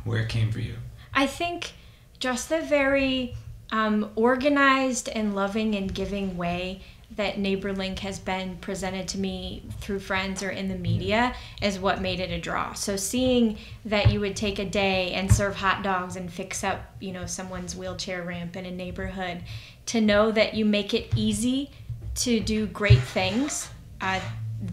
where 0.04 0.20
it 0.20 0.28
came 0.28 0.50
for 0.50 0.58
you? 0.60 0.74
I 1.14 1.26
think 1.26 1.72
just 2.18 2.48
the 2.48 2.60
very 2.60 3.34
um, 3.70 4.10
organized 4.16 5.08
and 5.08 5.34
loving 5.34 5.74
and 5.74 5.92
giving 5.94 6.36
way 6.36 6.82
that 7.12 7.36
NeighborLink 7.36 8.00
has 8.00 8.18
been 8.18 8.56
presented 8.56 9.06
to 9.08 9.18
me 9.18 9.62
through 9.80 10.00
friends 10.00 10.42
or 10.42 10.50
in 10.50 10.68
the 10.68 10.74
media 10.74 11.34
is 11.62 11.78
what 11.78 12.00
made 12.00 12.18
it 12.18 12.30
a 12.30 12.40
draw. 12.40 12.72
So 12.72 12.96
seeing 12.96 13.58
that 13.84 14.10
you 14.10 14.20
would 14.20 14.34
take 14.34 14.58
a 14.58 14.64
day 14.64 15.12
and 15.12 15.32
serve 15.32 15.54
hot 15.56 15.82
dogs 15.82 16.16
and 16.16 16.30
fix 16.30 16.64
up, 16.64 16.80
you 17.00 17.12
know, 17.12 17.24
someone's 17.26 17.76
wheelchair 17.76 18.22
ramp 18.22 18.56
in 18.56 18.66
a 18.66 18.70
neighborhood, 18.70 19.42
to 19.86 20.00
know 20.00 20.32
that 20.32 20.54
you 20.54 20.64
make 20.64 20.94
it 20.94 21.12
easy 21.16 21.70
to 22.16 22.40
do 22.40 22.66
great 22.66 23.00
things. 23.00 23.70
Uh, 24.00 24.20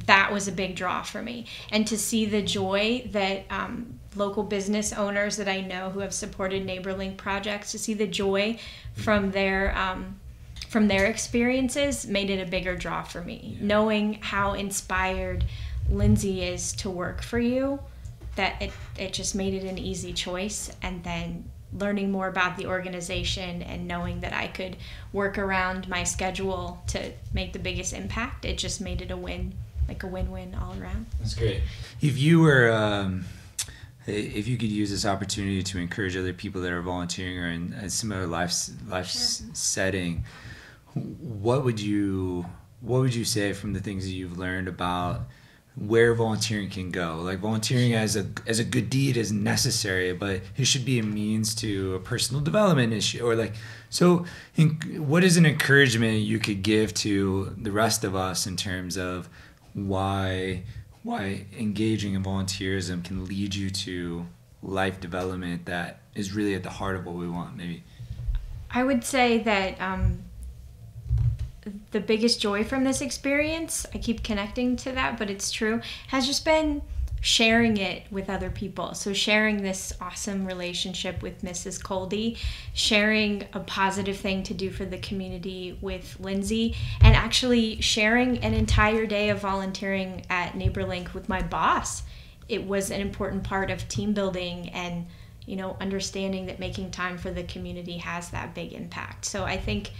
that 0.08 0.32
was 0.32 0.48
a 0.48 0.52
big 0.52 0.76
draw 0.76 1.04
for 1.04 1.22
me. 1.22 1.46
And 1.69 1.86
to 1.88 1.98
see 1.98 2.26
the 2.26 2.41
joy 2.41 3.08
that 3.12 3.46
um, 3.50 4.00
local 4.15 4.43
business 4.43 4.91
owners 4.91 5.38
that 5.38 5.48
I 5.48 5.62
know 5.62 5.91
who 5.91 6.00
have 6.00 6.13
supported 6.13 6.65
NeighborLink 6.65 7.17
projects, 7.17 7.72
to 7.74 7.80
see 7.80 7.93
the 7.93 8.08
joy 8.08 8.58
from 8.96 9.32
their 9.32 9.78
um, 9.78 10.19
from 10.74 10.88
their 10.88 11.06
experiences 11.06 12.08
made 12.08 12.32
it 12.32 12.42
a 12.42 12.50
bigger 12.50 12.76
draw 12.76 13.04
for 13.04 13.22
me. 13.22 13.56
Knowing 13.62 14.16
how 14.22 14.54
inspired 14.54 15.46
Lindsay 15.88 16.42
is 16.42 16.74
to 16.74 16.90
work 16.90 17.22
for 17.22 17.38
you, 17.38 17.80
that 18.38 18.60
it, 18.60 18.72
it 18.98 19.14
just 19.14 19.36
made 19.36 19.54
it 19.54 19.66
an 19.66 19.78
easy 19.78 20.14
choice. 20.14 20.72
And 20.82 21.04
then 21.04 21.48
learning 21.78 22.12
more 22.12 22.28
about 22.28 22.58
the 22.58 22.66
organization 22.66 23.62
and 23.62 23.88
knowing 23.88 24.22
that 24.22 24.34
I 24.34 24.48
could 24.48 24.76
work 25.12 25.38
around 25.38 25.88
my 25.88 26.04
schedule 26.04 26.82
to 26.88 27.12
make 27.34 27.54
the 27.54 27.60
biggest 27.60 27.94
impact, 27.94 28.44
it 28.44 28.58
just 28.58 28.82
made 28.82 29.00
it 29.04 29.12
a 29.12 29.18
win 29.18 29.54
like 29.88 30.02
a 30.02 30.08
win-win 30.08 30.56
all 30.56 30.74
around. 30.82 31.06
That's 31.20 31.36
great. 31.36 31.62
If 32.02 32.18
you 32.18 32.40
were, 32.40 32.72
um, 32.72 33.26
if 34.08 34.48
you 34.48 34.58
could 34.58 34.70
use 34.70 34.90
this 34.90 35.06
opportunity 35.06 35.62
to 35.62 35.78
encourage 35.78 36.18
other 36.18 36.34
people 36.34 36.62
that 36.62 36.72
are 36.72 36.82
volunteering 36.82 37.38
or 37.38 37.48
in 37.48 37.74
a 37.74 37.92
similar 37.92 38.26
life 38.26 38.56
life 38.88 39.08
sure. 39.08 39.48
setting, 39.54 40.24
what 40.94 41.64
would 41.64 41.80
you 41.80 42.46
what 42.82 43.00
would 43.00 43.16
you 43.16 43.26
say 43.26 43.54
from 43.54 43.74
the 43.74 43.80
things 43.80 44.04
that 44.04 44.12
you've 44.12 44.38
learned 44.38 44.68
about 44.68 45.22
where 45.76 46.14
volunteering 46.14 46.70
can 46.70 46.92
go? 46.92 47.22
Like 47.22 47.40
volunteering 47.40 47.94
as 47.94 48.16
a 48.16 48.28
as 48.46 48.60
a 48.60 48.64
good 48.64 48.90
deed 48.90 49.18
is 49.18 49.32
necessary, 49.32 50.14
but 50.14 50.42
it 50.58 50.66
should 50.66 50.86
be 50.86 51.00
a 51.00 51.04
means 51.04 51.56
to 51.56 51.96
a 51.96 52.00
personal 52.00 52.42
development 52.42 52.94
issue 52.94 53.26
or 53.26 53.36
like 53.36 53.54
so. 53.90 54.26
What 54.98 55.24
is 55.24 55.38
an 55.38 55.46
encouragement 55.46 56.20
you 56.20 56.40
could 56.40 56.62
give 56.62 56.94
to 56.96 57.56
the 57.58 57.72
rest 57.72 58.04
of 58.04 58.16
us 58.16 58.46
in 58.46 58.58
terms 58.58 58.98
of 58.98 59.30
why 59.74 60.64
why 61.04 61.46
engaging 61.60 62.14
in 62.14 62.24
volunteerism 62.24 63.04
can 63.04 63.26
lead 63.26 63.54
you 63.54 63.70
to 63.70 64.26
life 64.62 65.00
development 65.02 65.66
that 65.66 66.00
is 66.16 66.34
really 66.34 66.56
at 66.56 66.64
the 66.64 66.70
heart 66.70 66.96
of 66.96 67.06
what 67.06 67.16
we 67.16 67.28
want 67.28 67.58
maybe 67.58 67.84
i 68.72 68.82
would 68.84 69.04
say 69.04 69.40
that 69.40 69.80
um, 69.82 70.24
the 71.91 71.99
biggest 71.99 72.41
joy 72.41 72.63
from 72.63 72.84
this 72.84 73.02
experience 73.02 73.86
i 73.93 73.97
keep 73.97 74.23
connecting 74.23 74.76
to 74.76 74.91
that 74.91 75.17
but 75.17 75.30
it's 75.30 75.52
true 75.52 75.82
has 76.08 76.26
just 76.26 76.43
been 76.43 76.82
sharing 77.23 77.78
it 77.78 78.04
with 78.12 78.30
other 78.30 78.49
people. 78.49 78.93
So, 78.93 79.13
sharing 79.13 79.63
this 79.63 79.93
awesome 80.02 80.45
relationship 80.45 81.21
with 81.21 81.41
Mrs. 81.41 81.82
Coldy, 81.82 82.38
sharing 82.73 83.47
a 83.54 83.62
positive 83.62 84.17
thing 84.17 84.43
to 84.43 84.54
do 84.54 84.69
for 84.69 84.84
the 84.84 84.97
community 84.97 85.78
with 85.80 86.17
Lindsay, 86.19 86.76
and 86.99 87.15
actually 87.15 87.80
sharing 87.80 88.39
an 88.39 88.54
entire 88.54 89.06
day 89.06 89.30
of 89.30 89.39
volunteering 89.39 90.26
at 90.30 90.52
NeighborLink 90.54 91.13
with 91.13 91.30
my 91.30 91.41
boss. 91.41 92.04
It 92.49 92.65
was 92.65 92.91
an 92.91 92.99
important 92.99 93.45
part 93.45 93.71
of 93.71 93.88
team 93.88 94.13
building 94.13 94.69
and 94.69 95.08
you 95.45 95.56
know 95.56 95.78
understanding 95.80 96.47
that 96.47 96.60
making 96.60 96.91
time 96.91 97.17
for 97.17 97.32
the 97.32 97.43
community 97.43 97.97
has 97.99 98.32
that 98.32 98.54
big 98.54 98.73
impact. 98.73 99.23
So 99.23 99.45
I 99.45 99.56
think 99.56 99.91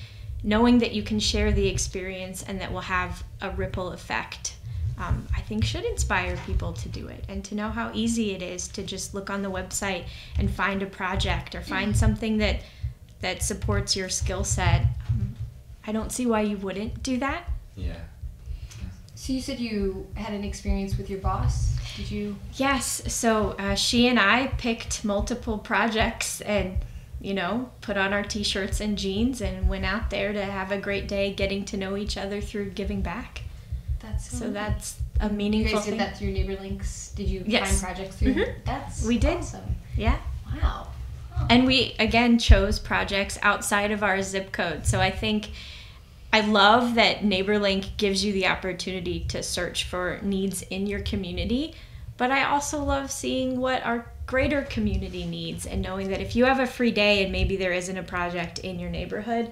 knowing 0.44 0.80
that 0.80 0.94
you 0.94 1.02
can 1.02 1.20
share 1.20 1.52
the 1.52 1.68
experience 1.68 2.44
and 2.44 2.60
that 2.60 2.72
will 2.72 2.82
have 2.82 3.24
a 3.42 3.50
ripple 3.52 3.92
effect 3.92 4.56
um, 4.98 5.28
I 5.36 5.42
think 5.42 5.66
should 5.66 5.86
inspire 5.86 6.38
people 6.46 6.74
to 6.74 6.90
do 6.90 7.08
it 7.08 7.24
and 7.28 7.44
to 7.46 7.56
know 7.56 7.70
how 7.70 7.92
easy 7.94 8.32
it 8.32 8.42
is 8.42 8.68
to 8.70 8.84
just 8.84 9.14
look 9.14 9.30
on 9.30 9.42
the 9.42 9.50
website 9.50 10.06
and 10.38 10.52
find 10.52 10.82
a 10.84 10.86
project 10.86 11.56
or 11.56 11.62
find 11.62 11.96
something 11.98 12.38
that 12.38 12.62
that 13.22 13.42
supports 13.42 13.96
your 13.96 14.10
skill 14.10 14.44
set. 14.44 14.82
Um, 15.10 15.36
I 15.88 15.92
don't 15.94 16.12
see 16.12 16.26
why 16.26 16.42
you 16.42 16.58
wouldn't 16.58 17.02
do 17.02 17.18
that. 17.20 17.50
Yeah. 17.76 17.96
So 19.16 19.32
you 19.32 19.42
said 19.42 19.60
you 19.60 20.06
had 20.16 20.34
an 20.34 20.44
experience 20.44 20.98
with 20.98 21.10
your 21.10 21.20
boss. 21.20 21.78
Did 21.96 22.12
you? 22.12 22.36
Yes. 22.56 23.02
So 23.08 23.56
uh, 23.58 23.76
she 23.76 24.08
and 24.08 24.20
I 24.20 24.48
picked 24.58 25.06
multiple 25.06 25.58
projects 25.58 26.42
and 26.42 26.78
you 27.24 27.34
know, 27.34 27.72
put 27.82 27.96
on 27.96 28.14
our 28.14 28.22
t-shirts 28.22 28.82
and 28.82 28.98
jeans 28.98 29.42
and 29.42 29.70
went 29.70 29.86
out 29.86 30.10
there 30.10 30.34
to 30.34 30.44
have 30.44 30.72
a 30.72 30.78
great 30.78 31.08
day 31.08 31.34
getting 31.34 31.64
to 31.64 31.78
know 31.78 31.96
each 31.96 32.18
other 32.18 32.42
through 32.42 32.70
giving 32.72 33.02
back. 33.02 33.44
That's 34.02 34.30
so, 34.30 34.38
so 34.38 34.52
that's 34.52 35.00
a 35.22 35.30
meaningful 35.30 35.70
you 35.70 35.76
guys 35.78 35.86
thing. 35.86 35.98
did 35.98 36.00
that 36.02 36.18
through 36.18 36.32
Neighbor 36.32 36.62
Links. 36.62 37.14
Did 37.16 37.30
you 37.30 37.44
yes. 37.48 37.82
find 37.82 37.96
projects 37.96 38.18
through? 38.18 38.34
Mm-hmm. 38.34 38.60
That's 38.66 39.06
we 39.06 39.18
did. 39.18 39.38
Awesome. 39.38 39.76
Yeah. 39.96 40.20
Wow. 40.54 40.90
And 41.50 41.66
we 41.66 41.96
again 41.98 42.38
chose 42.40 42.78
projects 42.78 43.40
outside 43.42 43.92
of 43.92 44.04
our 44.04 44.22
zip 44.22 44.52
code. 44.52 44.86
So 44.86 45.00
I 45.00 45.10
think 45.10 45.52
I 46.34 46.42
love 46.42 46.96
that 46.96 47.20
NeighborLink 47.20 47.96
gives 47.98 48.26
you 48.26 48.34
the 48.34 48.48
opportunity 48.48 49.22
to 49.30 49.42
search 49.42 49.86
for 49.86 50.20
needs 50.22 50.62
in 50.64 50.88
your 50.88 51.00
community, 51.00 51.74
but 52.18 52.32
I 52.32 52.44
also 52.44 52.84
love 52.84 53.12
seeing 53.12 53.60
what 53.60 53.86
our 53.86 54.12
greater 54.26 54.62
community 54.64 55.26
needs 55.26 55.66
and 55.66 55.82
knowing 55.82 56.10
that 56.10 56.22
if 56.22 56.36
you 56.36 56.46
have 56.46 56.60
a 56.60 56.68
free 56.68 56.92
day 56.92 57.24
and 57.24 57.32
maybe 57.32 57.56
there 57.56 57.74
isn't 57.74 57.98
a 57.98 58.04
project 58.04 58.60
in 58.60 58.80
your 58.80 58.90
neighborhood 58.90 59.52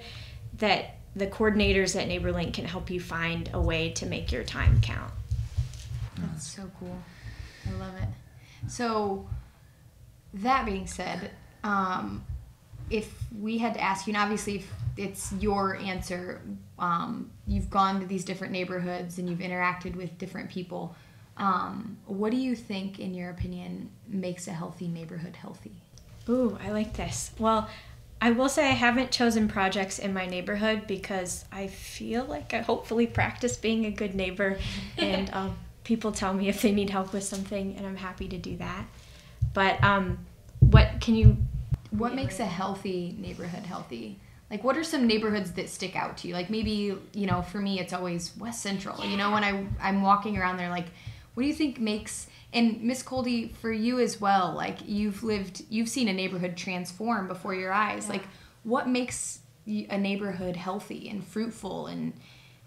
that 0.58 0.96
the 1.14 1.26
coordinators 1.26 2.00
at 2.00 2.08
NeighborLink 2.08 2.54
can 2.54 2.64
help 2.64 2.90
you 2.90 2.98
find 2.98 3.50
a 3.52 3.60
way 3.60 3.90
to 3.90 4.06
make 4.06 4.32
your 4.32 4.44
time 4.44 4.80
count. 4.80 5.12
That's 6.16 6.46
so 6.46 6.70
cool. 6.78 6.96
I 7.68 7.72
love 7.78 7.94
it. 7.96 8.08
So, 8.70 9.28
that 10.34 10.64
being 10.64 10.86
said, 10.86 11.30
um, 11.62 12.24
if 12.88 13.12
we 13.38 13.58
had 13.58 13.74
to 13.74 13.80
ask 13.80 14.06
you, 14.06 14.14
and 14.14 14.22
obviously 14.22 14.56
if 14.56 14.72
it's 14.96 15.32
your 15.32 15.76
answer, 15.76 16.40
um, 16.78 17.30
you've 17.46 17.70
gone 17.70 18.00
to 18.00 18.06
these 18.06 18.24
different 18.24 18.52
neighborhoods 18.52 19.18
and 19.18 19.28
you've 19.28 19.40
interacted 19.40 19.96
with 19.96 20.16
different 20.18 20.50
people. 20.50 20.94
Um, 21.36 21.98
what 22.06 22.30
do 22.30 22.36
you 22.36 22.54
think, 22.54 22.98
in 22.98 23.14
your 23.14 23.30
opinion, 23.30 23.90
makes 24.06 24.46
a 24.48 24.52
healthy 24.52 24.88
neighborhood 24.88 25.36
healthy? 25.36 25.72
Ooh, 26.28 26.58
I 26.62 26.70
like 26.70 26.94
this. 26.94 27.32
Well, 27.38 27.68
I 28.20 28.30
will 28.30 28.48
say 28.48 28.68
I 28.68 28.72
haven't 28.72 29.10
chosen 29.10 29.48
projects 29.48 29.98
in 29.98 30.14
my 30.14 30.26
neighborhood 30.26 30.86
because 30.86 31.44
I 31.50 31.66
feel 31.66 32.24
like 32.24 32.54
I 32.54 32.58
hopefully 32.58 33.06
practice 33.06 33.56
being 33.56 33.86
a 33.86 33.90
good 33.90 34.14
neighbor, 34.14 34.58
and 34.98 35.28
um, 35.32 35.56
people 35.84 36.12
tell 36.12 36.32
me 36.32 36.48
if 36.48 36.62
they 36.62 36.70
need 36.70 36.90
help 36.90 37.12
with 37.12 37.24
something, 37.24 37.74
and 37.76 37.86
I'm 37.86 37.96
happy 37.96 38.28
to 38.28 38.38
do 38.38 38.56
that. 38.58 38.84
But 39.54 39.82
um, 39.82 40.18
what 40.60 41.00
can 41.00 41.16
you? 41.16 41.36
What 41.90 42.14
makes 42.14 42.38
a 42.40 42.46
healthy 42.46 43.16
neighborhood 43.18 43.66
healthy? 43.66 44.18
Like, 44.50 44.62
what 44.62 44.76
are 44.76 44.84
some 44.84 45.06
neighborhoods 45.06 45.52
that 45.52 45.68
stick 45.68 45.96
out 45.96 46.18
to 46.18 46.28
you? 46.28 46.34
Like, 46.34 46.50
maybe 46.50 46.96
you 47.14 47.26
know, 47.26 47.42
for 47.42 47.58
me, 47.58 47.80
it's 47.80 47.92
always 47.92 48.36
West 48.36 48.62
Central. 48.62 48.98
Yeah. 49.00 49.10
You 49.10 49.16
know, 49.16 49.32
when 49.32 49.42
I 49.42 49.66
I'm 49.80 50.02
walking 50.02 50.38
around 50.38 50.58
there, 50.58 50.70
like, 50.70 50.86
what 51.34 51.42
do 51.42 51.48
you 51.48 51.54
think 51.54 51.80
makes 51.80 52.26
and 52.52 52.82
Miss 52.82 53.02
Coldy, 53.02 53.54
for 53.54 53.72
you 53.72 53.98
as 53.98 54.20
well, 54.20 54.52
like 54.52 54.78
you've 54.86 55.22
lived, 55.22 55.64
you've 55.70 55.88
seen 55.88 56.08
a 56.08 56.12
neighborhood 56.12 56.56
transform 56.56 57.26
before 57.26 57.54
your 57.54 57.72
eyes. 57.72 58.06
Yeah. 58.06 58.14
Like, 58.14 58.22
what 58.62 58.88
makes 58.88 59.40
a 59.66 59.96
neighborhood 59.96 60.56
healthy 60.56 61.08
and 61.08 61.26
fruitful 61.26 61.86
and 61.86 62.12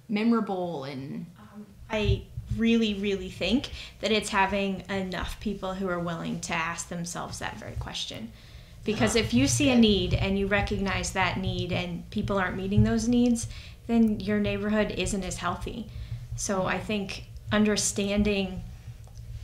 memorable? 0.09 0.85
And 0.85 1.27
um, 1.39 1.67
I 1.89 2.23
really, 2.57 2.95
really 2.95 3.29
think 3.29 3.69
that 4.01 4.11
it's 4.11 4.29
having 4.29 4.83
enough 4.89 5.39
people 5.39 5.75
who 5.75 5.87
are 5.87 5.99
willing 5.99 6.39
to 6.41 6.53
ask 6.53 6.89
themselves 6.89 7.39
that 7.39 7.57
very 7.57 7.75
question. 7.75 8.31
Because 8.83 9.15
if 9.15 9.33
you 9.33 9.47
see 9.47 9.69
a 9.69 9.75
need 9.75 10.13
and 10.13 10.37
you 10.37 10.45
recognize 10.47 11.11
that 11.11 11.39
need 11.39 11.71
and 11.71 12.07
people 12.11 12.37
aren't 12.37 12.57
meeting 12.57 12.83
those 12.83 13.07
needs, 13.07 13.47
then 13.87 14.19
your 14.19 14.39
neighborhood 14.39 14.91
isn't 14.91 15.23
as 15.23 15.37
healthy. 15.37 15.87
So 16.35 16.65
I 16.65 16.79
think 16.79 17.25
understanding 17.51 18.61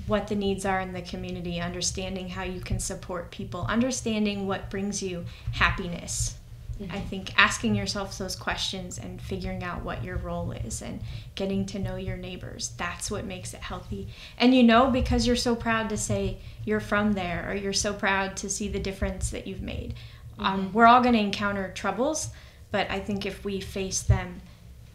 what 0.08 0.28
the 0.28 0.36
needs 0.36 0.66
are 0.66 0.82
in 0.82 0.94
the 0.94 1.02
community, 1.02 1.60
understanding 1.60 2.30
how 2.30 2.44
you 2.44 2.60
can 2.60 2.80
support 2.80 3.32
people, 3.32 3.66
understanding 3.70 4.48
what 4.48 4.70
brings 4.70 5.02
you 5.02 5.26
happiness. 5.54 6.36
Mm-hmm. 6.82 6.96
I 6.96 7.00
think 7.00 7.38
asking 7.38 7.76
yourself 7.76 8.18
those 8.18 8.36
questions 8.36 8.98
and 8.98 9.22
figuring 9.22 9.64
out 9.64 9.84
what 9.84 10.04
your 10.04 10.18
role 10.18 10.52
is 10.52 10.82
and 10.82 11.02
getting 11.36 11.66
to 11.68 11.80
know 11.80 11.96
your 11.96 12.18
neighbors, 12.18 12.72
that's 12.78 13.12
what 13.12 13.26
makes 13.26 13.54
it 13.54 13.62
healthy. 13.62 14.08
And 14.38 14.56
you 14.56 14.64
know, 14.64 14.90
because 14.90 15.28
you're 15.28 15.36
so 15.36 15.56
proud 15.56 15.90
to 15.90 15.98
say 15.98 16.40
you're 16.66 16.80
from 16.80 17.14
there 17.14 17.50
or 17.50 17.56
you're 17.56 17.74
so 17.74 17.94
proud 17.94 18.36
to 18.38 18.50
see 18.50 18.68
the 18.68 18.80
difference 18.80 19.30
that 19.30 19.48
you've 19.48 19.62
made. 19.62 19.94
Um, 20.40 20.46
mm-hmm. 20.46 20.66
Um, 20.68 20.74
we're 20.74 20.88
all 20.88 21.02
going 21.02 21.14
to 21.14 21.20
encounter 21.20 21.72
troubles, 21.74 22.32
but 22.72 22.90
I 22.90 23.00
think 23.00 23.26
if 23.26 23.46
we 23.46 23.60
face 23.60 24.02
them 24.02 24.42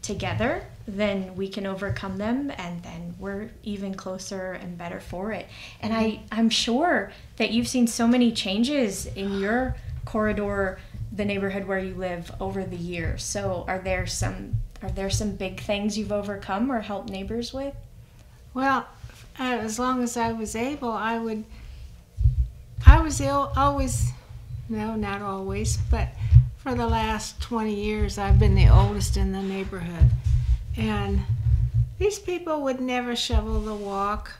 together, 0.06 0.62
then 0.86 1.34
we 1.34 1.48
can 1.48 1.66
overcome 1.66 2.16
them 2.16 2.52
and 2.56 2.82
then 2.82 3.14
we're 3.18 3.50
even 3.62 3.94
closer 3.94 4.52
and 4.52 4.78
better 4.78 5.00
for 5.00 5.32
it. 5.32 5.46
And 5.80 5.92
I. 5.92 6.20
I'm 6.30 6.50
sure 6.50 7.12
that 7.36 7.50
you've 7.50 7.68
seen 7.68 7.86
so 7.86 8.06
many 8.06 8.30
changes 8.32 9.06
in 9.06 9.40
your 9.40 9.76
corridor, 10.04 10.78
the 11.12 11.24
neighborhood 11.24 11.66
where 11.66 11.78
you 11.78 11.94
live 11.94 12.30
over 12.40 12.64
the 12.64 12.76
years. 12.76 13.22
So 13.22 13.64
are 13.66 13.78
there 13.78 14.06
some 14.06 14.56
are 14.82 14.90
there 14.90 15.10
some 15.10 15.32
big 15.36 15.60
things 15.60 15.98
you've 15.98 16.12
overcome 16.12 16.70
or 16.70 16.80
helped 16.80 17.10
neighbors 17.10 17.52
with? 17.52 17.74
Well, 18.54 18.86
as 19.38 19.78
long 19.78 20.02
as 20.02 20.16
I 20.16 20.32
was 20.32 20.54
able, 20.54 20.92
I 20.92 21.18
would 21.18 21.44
I 22.86 23.00
was 23.00 23.20
ill 23.20 23.52
always 23.56 24.12
no, 24.68 24.96
not 24.96 25.22
always, 25.22 25.76
but 25.76 26.08
for 26.66 26.74
the 26.74 26.84
last 26.84 27.40
20 27.42 27.72
years, 27.72 28.18
I've 28.18 28.40
been 28.40 28.56
the 28.56 28.68
oldest 28.68 29.16
in 29.16 29.30
the 29.30 29.40
neighborhood. 29.40 30.10
And 30.76 31.20
these 31.96 32.18
people 32.18 32.60
would 32.62 32.80
never 32.80 33.14
shovel 33.14 33.60
the 33.60 33.76
walk 33.76 34.32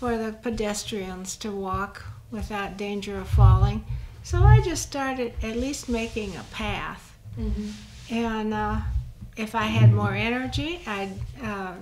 for 0.00 0.18
the 0.18 0.32
pedestrians 0.32 1.36
to 1.36 1.52
walk 1.52 2.04
without 2.32 2.76
danger 2.76 3.16
of 3.18 3.28
falling. 3.28 3.84
So 4.24 4.42
I 4.42 4.60
just 4.62 4.82
started 4.82 5.34
at 5.44 5.54
least 5.54 5.88
making 5.88 6.34
a 6.34 6.42
path. 6.50 7.16
Mm-hmm. 7.38 8.12
And 8.12 8.52
uh, 8.52 8.80
if 9.36 9.54
I 9.54 9.66
had 9.66 9.92
more 9.92 10.12
energy, 10.12 10.80
I'd 10.88 11.12
uh, 11.40 11.74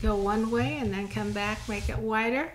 go 0.00 0.16
one 0.16 0.50
way 0.50 0.78
and 0.78 0.94
then 0.94 1.08
come 1.08 1.32
back, 1.32 1.58
make 1.68 1.90
it 1.90 1.98
wider. 1.98 2.54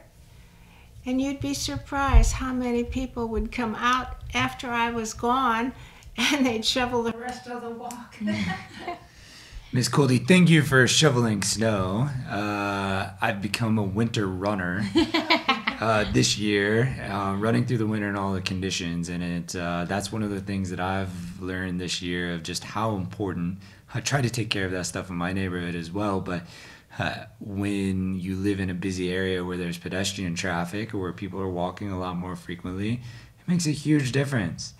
And 1.05 1.21
you'd 1.21 1.41
be 1.41 1.53
surprised 1.53 2.33
how 2.33 2.53
many 2.53 2.83
people 2.83 3.27
would 3.27 3.51
come 3.51 3.75
out 3.75 4.17
after 4.33 4.71
I 4.71 4.89
was 4.89 5.13
gone 5.13 5.73
and 6.33 6.45
they'd 6.45 6.65
shovel 6.65 7.03
the 7.03 7.17
rest 7.17 7.47
of 7.47 7.61
the 7.61 7.69
walk. 7.69 8.15
Miss 9.73 9.87
Coldy, 9.87 10.25
thank 10.27 10.49
you 10.49 10.61
for 10.61 10.85
shoveling 10.87 11.41
snow. 11.41 12.09
Uh, 12.29 13.11
I've 13.21 13.41
become 13.41 13.77
a 13.77 13.83
winter 13.83 14.27
runner 14.27 14.85
uh, 15.79 16.11
this 16.11 16.37
year, 16.37 16.93
uh, 17.09 17.35
running 17.37 17.65
through 17.65 17.77
the 17.77 17.87
winter 17.87 18.09
and 18.09 18.17
all 18.17 18.33
the 18.33 18.41
conditions, 18.41 19.07
and 19.07 19.23
it 19.23 19.55
uh, 19.55 19.85
that's 19.85 20.11
one 20.11 20.23
of 20.23 20.29
the 20.29 20.41
things 20.41 20.69
that 20.71 20.81
I've 20.81 21.41
learned 21.41 21.79
this 21.79 22.01
year 22.01 22.33
of 22.33 22.43
just 22.43 22.63
how 22.63 22.95
important. 22.95 23.59
I 23.93 24.01
try 24.01 24.21
to 24.21 24.29
take 24.29 24.49
care 24.49 24.65
of 24.65 24.71
that 24.71 24.85
stuff 24.85 25.09
in 25.09 25.15
my 25.15 25.31
neighborhood 25.31 25.75
as 25.75 25.89
well, 25.89 26.19
but 26.19 26.43
uh, 26.99 27.25
when 27.39 28.19
you 28.19 28.35
live 28.35 28.59
in 28.59 28.69
a 28.69 28.73
busy 28.73 29.11
area 29.11 29.43
where 29.43 29.57
there's 29.57 29.77
pedestrian 29.77 30.35
traffic 30.35 30.93
or 30.93 30.99
where 30.99 31.13
people 31.13 31.39
are 31.39 31.49
walking 31.49 31.91
a 31.91 31.99
lot 31.99 32.17
more 32.17 32.35
frequently, 32.35 32.95
it 33.39 33.47
makes 33.47 33.65
a 33.65 33.71
huge 33.71 34.11
difference. 34.11 34.73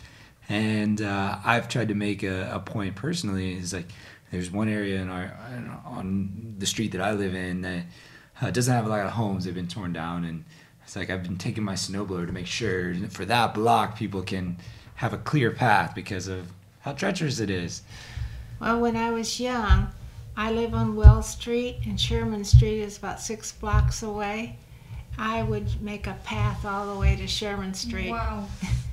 And 0.50 1.02
uh, 1.02 1.38
I've 1.46 1.68
tried 1.70 1.90
to 1.90 1.96
make 1.96 2.24
a, 2.24 2.52
a 2.54 2.60
point 2.60 2.96
personally 2.96 3.58
is 3.58 3.74
like 3.74 3.88
there's 4.32 4.52
one 4.52 4.70
area 4.70 5.02
in 5.02 5.10
our 5.10 5.38
on 5.86 6.56
the 6.58 6.66
street 6.66 6.94
that 6.94 7.02
I 7.02 7.12
live 7.14 7.36
in 7.36 7.62
that 7.62 7.86
uh, 8.42 8.52
doesn't 8.52 8.74
have 8.74 8.86
a 8.86 8.90
lot 8.90 9.06
of 9.06 9.12
homes. 9.12 9.46
They've 9.46 9.54
been 9.54 9.68
torn 9.68 9.94
down, 9.94 10.26
and 10.26 10.46
it's 10.84 10.96
like 10.96 11.10
I've 11.10 11.24
been 11.24 11.38
taking 11.38 11.64
my 11.64 11.74
snowblower 11.74 12.26
to 12.26 12.32
make 12.32 12.48
sure 12.48 12.94
for 13.10 13.26
that 13.26 13.54
block 13.54 13.98
people 13.98 14.22
can 14.22 14.58
have 14.96 15.14
a 15.14 15.18
clear 15.18 15.52
path 15.52 15.94
because 15.96 16.28
of 16.28 16.52
how 16.80 16.94
treacherous 16.94 17.40
it 17.40 17.50
is. 17.50 17.84
Well, 18.60 18.80
when 18.80 18.96
I 18.96 19.12
was 19.12 19.40
young, 19.40 19.90
I 20.38 20.52
live 20.52 20.74
on 20.74 20.96
Wells 20.96 21.30
Street, 21.30 21.80
and 21.86 22.00
Sherman 22.00 22.44
Street 22.44 22.82
is 22.82 22.98
about 22.98 23.20
six 23.20 23.52
blocks 23.52 24.02
away. 24.02 24.58
I 25.18 25.44
would 25.44 25.82
make 25.82 26.08
a 26.08 26.18
path 26.24 26.66
all 26.66 26.94
the 26.94 27.00
way 27.00 27.16
to 27.16 27.28
Sherman 27.28 27.74
Street. 27.74 28.12
Wow. 28.12 28.48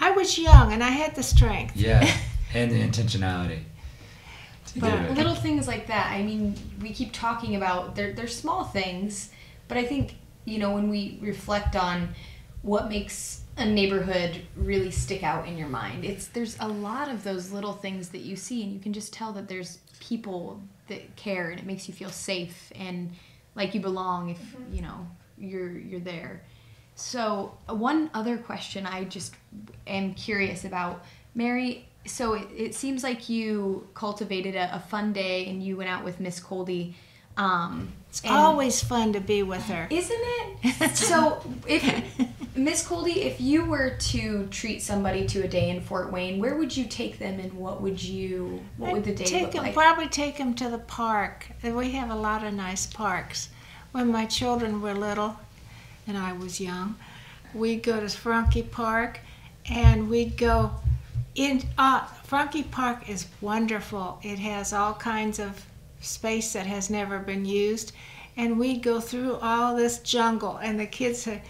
I 0.00 0.10
was 0.12 0.38
young 0.38 0.72
and 0.72 0.82
I 0.82 0.90
had 0.90 1.14
the 1.14 1.22
strength. 1.22 1.76
Yeah, 1.76 2.08
and 2.54 2.70
the 2.70 2.80
intentionality. 2.80 3.60
But 4.76 4.92
it. 4.92 5.14
little 5.14 5.34
things 5.34 5.66
like 5.66 5.86
that. 5.86 6.12
I 6.12 6.22
mean, 6.22 6.54
we 6.80 6.90
keep 6.90 7.12
talking 7.12 7.56
about 7.56 7.96
they're 7.96 8.12
they're 8.12 8.26
small 8.26 8.64
things, 8.64 9.30
but 9.66 9.76
I 9.76 9.84
think 9.84 10.16
you 10.44 10.58
know 10.58 10.72
when 10.72 10.88
we 10.88 11.18
reflect 11.20 11.76
on 11.76 12.10
what 12.62 12.88
makes 12.88 13.42
a 13.56 13.66
neighborhood 13.66 14.42
really 14.56 14.90
stick 14.90 15.22
out 15.22 15.46
in 15.46 15.58
your 15.58 15.68
mind. 15.68 16.04
It's 16.04 16.28
there's 16.28 16.56
a 16.60 16.68
lot 16.68 17.10
of 17.10 17.24
those 17.24 17.50
little 17.50 17.72
things 17.72 18.10
that 18.10 18.20
you 18.20 18.36
see, 18.36 18.62
and 18.62 18.72
you 18.72 18.78
can 18.78 18.92
just 18.92 19.12
tell 19.12 19.32
that 19.32 19.48
there's 19.48 19.78
people 20.00 20.60
that 20.86 21.16
care, 21.16 21.50
and 21.50 21.58
it 21.58 21.66
makes 21.66 21.88
you 21.88 21.94
feel 21.94 22.10
safe 22.10 22.72
and 22.74 23.10
like 23.54 23.74
you 23.74 23.80
belong 23.80 24.30
if 24.30 24.38
mm-hmm. 24.38 24.74
you 24.74 24.82
know 24.82 25.06
you're 25.36 25.70
you're 25.70 26.00
there. 26.00 26.42
So 26.98 27.56
one 27.68 28.10
other 28.12 28.36
question 28.36 28.84
I 28.84 29.04
just 29.04 29.32
am 29.86 30.14
curious 30.14 30.64
about, 30.64 31.04
Mary. 31.32 31.86
So 32.06 32.34
it, 32.34 32.48
it 32.56 32.74
seems 32.74 33.04
like 33.04 33.28
you 33.28 33.86
cultivated 33.94 34.56
a, 34.56 34.74
a 34.74 34.80
fun 34.80 35.12
day 35.12 35.46
and 35.46 35.62
you 35.62 35.76
went 35.76 35.90
out 35.90 36.04
with 36.04 36.18
Miss 36.18 36.40
Coldy. 36.40 36.94
Um, 37.36 37.92
It's 38.08 38.22
always 38.26 38.82
fun 38.82 39.12
to 39.12 39.20
be 39.20 39.44
with 39.44 39.62
her. 39.66 39.86
isn't 39.90 40.20
it? 40.20 40.96
so 40.96 41.40
if 41.68 41.84
Miss 42.56 42.84
Coldy, 42.84 43.18
if 43.18 43.40
you 43.40 43.64
were 43.64 43.90
to 43.90 44.48
treat 44.48 44.82
somebody 44.82 45.24
to 45.28 45.44
a 45.44 45.48
day 45.48 45.70
in 45.70 45.80
Fort 45.80 46.10
Wayne, 46.10 46.40
where 46.40 46.56
would 46.56 46.76
you 46.76 46.84
take 46.86 47.20
them 47.20 47.38
and 47.38 47.52
what 47.52 47.80
would 47.80 48.02
you 48.02 48.60
what 48.76 48.92
would 48.92 49.04
the 49.04 49.14
day 49.14 49.24
take 49.24 49.42
look 49.44 49.54
him, 49.54 49.62
like? 49.62 49.74
Probably 49.74 50.08
take 50.08 50.36
them 50.36 50.52
to 50.54 50.68
the 50.68 50.78
park. 50.78 51.46
We 51.62 51.92
have 51.92 52.10
a 52.10 52.16
lot 52.16 52.42
of 52.42 52.54
nice 52.54 52.86
parks. 52.86 53.50
When 53.92 54.10
my 54.10 54.26
children 54.26 54.82
were 54.82 54.94
little 54.94 55.36
and 56.08 56.16
I 56.18 56.32
was 56.32 56.60
young, 56.60 56.96
we'd 57.54 57.82
go 57.82 58.00
to 58.00 58.08
Franke 58.08 58.62
Park 58.70 59.20
and 59.70 60.08
we'd 60.08 60.36
go 60.36 60.72
in. 61.34 61.62
Uh, 61.76 62.04
Franke 62.24 62.70
Park 62.70 63.08
is 63.08 63.26
wonderful. 63.40 64.18
It 64.22 64.38
has 64.38 64.72
all 64.72 64.94
kinds 64.94 65.38
of 65.38 65.64
space 66.00 66.52
that 66.54 66.66
has 66.66 66.90
never 66.90 67.18
been 67.18 67.44
used. 67.44 67.92
And 68.36 68.58
we'd 68.58 68.82
go 68.82 69.00
through 69.00 69.34
all 69.36 69.74
this 69.74 69.98
jungle, 69.98 70.58
and 70.58 70.78
the 70.78 70.86
kids 70.86 71.22
said, 71.22 71.42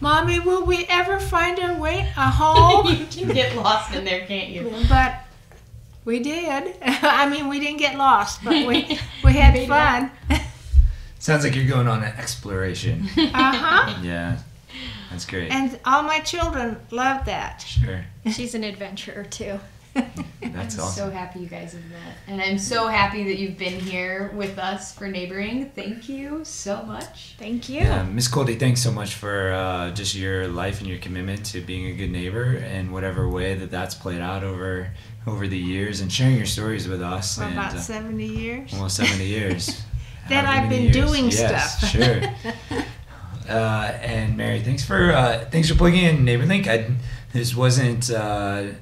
Mommy, 0.00 0.40
will 0.40 0.64
we 0.64 0.84
ever 0.88 1.20
find 1.20 1.58
our 1.60 1.78
way 1.80 2.00
a 2.16 2.30
home? 2.30 2.88
you 3.10 3.24
can 3.24 3.28
get 3.28 3.56
lost 3.56 3.94
in 3.94 4.04
there, 4.04 4.26
can't 4.26 4.48
you? 4.48 4.72
but 4.88 5.20
we 6.04 6.18
did. 6.20 6.74
I 6.82 7.28
mean, 7.28 7.48
we 7.48 7.60
didn't 7.60 7.78
get 7.78 7.96
lost, 7.96 8.42
but 8.42 8.66
we 8.66 8.98
we 9.22 9.34
had 9.34 9.68
fun. 9.68 10.10
Sounds 11.18 11.44
like 11.44 11.54
you're 11.56 11.66
going 11.66 11.88
on 11.88 12.02
an 12.02 12.12
exploration. 12.16 13.08
Uh 13.18 13.30
huh. 13.54 13.98
yeah, 14.02 14.38
that's 15.10 15.26
great. 15.26 15.50
And 15.50 15.78
all 15.84 16.02
my 16.02 16.20
children 16.20 16.76
love 16.90 17.24
that. 17.26 17.58
Sure, 17.62 18.04
She's 18.32 18.54
an 18.54 18.64
adventurer 18.64 19.24
too. 19.24 19.58
that's 19.94 20.76
I'm 20.76 20.84
awesome. 20.84 21.06
so 21.06 21.10
happy 21.10 21.40
you 21.40 21.46
guys 21.48 21.72
have 21.72 21.84
met. 21.86 22.14
And 22.28 22.40
I'm 22.40 22.58
so 22.58 22.86
happy 22.86 23.24
that 23.24 23.38
you've 23.38 23.58
been 23.58 23.80
here 23.80 24.30
with 24.34 24.56
us 24.58 24.92
for 24.94 25.08
neighboring. 25.08 25.70
Thank 25.74 26.08
you 26.08 26.44
so 26.44 26.84
much. 26.84 27.34
Thank 27.36 27.68
you. 27.68 27.80
Yeah, 27.80 28.04
Miss 28.04 28.28
Coldy, 28.28 28.60
thanks 28.60 28.80
so 28.80 28.92
much 28.92 29.14
for 29.14 29.50
uh, 29.52 29.90
just 29.90 30.14
your 30.14 30.46
life 30.46 30.78
and 30.78 30.88
your 30.88 30.98
commitment 30.98 31.44
to 31.46 31.60
being 31.62 31.86
a 31.86 31.94
good 31.94 32.10
neighbor, 32.12 32.44
and 32.64 32.92
whatever 32.92 33.28
way 33.28 33.54
that 33.54 33.70
that's 33.72 33.94
played 33.96 34.20
out 34.20 34.44
over 34.44 34.90
over 35.26 35.48
the 35.48 35.58
years, 35.58 36.00
and 36.00 36.12
sharing 36.12 36.36
your 36.36 36.46
stories 36.46 36.86
with 36.86 37.02
us. 37.02 37.36
For 37.38 37.44
and, 37.44 37.54
about 37.54 37.74
uh, 37.74 37.80
70 37.80 38.24
years. 38.24 38.72
almost 38.74 38.96
seventy 38.96 39.26
years. 39.38 39.82
That 40.28 40.44
I've 40.44 40.68
been 40.68 40.84
years. 40.84 40.94
doing 40.94 41.24
yes, 41.26 41.78
stuff. 41.78 41.90
Sure. 41.92 42.84
Uh, 43.48 43.98
and 44.02 44.36
Mary, 44.36 44.60
thanks 44.60 44.84
for 44.84 45.10
uh, 45.10 45.46
thanks 45.50 45.70
for 45.70 45.74
plugging 45.74 46.04
in 46.04 46.18
NeighborLink. 46.18 46.66
I, 46.66 46.90
this 47.32 47.54
wasn't. 47.56 48.10
Uh, 48.10 48.72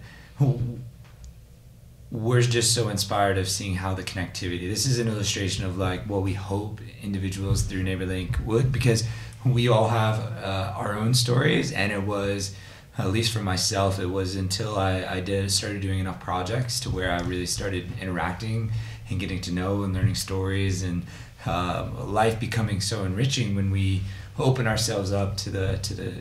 we're 2.10 2.40
just 2.40 2.74
so 2.74 2.88
inspired 2.88 3.38
of 3.38 3.48
seeing 3.48 3.76
how 3.76 3.94
the 3.94 4.02
connectivity. 4.02 4.68
This 4.68 4.86
is 4.86 4.98
an 4.98 5.06
illustration 5.08 5.64
of 5.64 5.76
like 5.78 6.08
what 6.08 6.22
we 6.22 6.32
hope 6.32 6.80
individuals 7.02 7.62
through 7.62 7.84
NeighborLink 7.84 8.44
would, 8.44 8.72
because 8.72 9.04
we 9.44 9.68
all 9.68 9.88
have 9.88 10.18
uh, 10.42 10.72
our 10.76 10.94
own 10.94 11.14
stories, 11.14 11.72
and 11.72 11.92
it 11.92 12.02
was. 12.02 12.54
At 12.98 13.08
least 13.08 13.30
for 13.30 13.40
myself, 13.40 13.98
it 14.00 14.06
was 14.06 14.36
until 14.36 14.78
I, 14.78 15.04
I 15.04 15.20
did 15.20 15.52
started 15.52 15.82
doing 15.82 15.98
enough 15.98 16.18
projects 16.18 16.80
to 16.80 16.88
where 16.88 17.10
I 17.12 17.20
really 17.20 17.44
started 17.44 17.92
interacting 18.00 18.72
and 19.10 19.20
getting 19.20 19.38
to 19.42 19.52
know 19.52 19.82
and 19.82 19.92
learning 19.92 20.14
stories 20.14 20.82
and 20.82 21.04
uh, 21.46 21.88
life 22.04 22.38
becoming 22.40 22.80
so 22.80 23.04
enriching 23.04 23.54
when 23.54 23.70
we 23.70 24.02
open 24.38 24.66
ourselves 24.66 25.12
up 25.12 25.36
to 25.38 25.50
the 25.50 25.78
to 25.82 25.94
the 25.94 26.12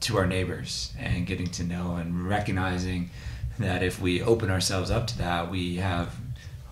to 0.00 0.18
our 0.18 0.26
neighbors 0.26 0.92
and 0.98 1.26
getting 1.26 1.46
to 1.46 1.64
know 1.64 1.96
and 1.96 2.28
recognizing 2.28 3.10
that 3.58 3.82
if 3.82 4.00
we 4.00 4.22
open 4.22 4.50
ourselves 4.50 4.90
up 4.90 5.06
to 5.06 5.18
that, 5.18 5.50
we 5.50 5.76
have 5.76 6.14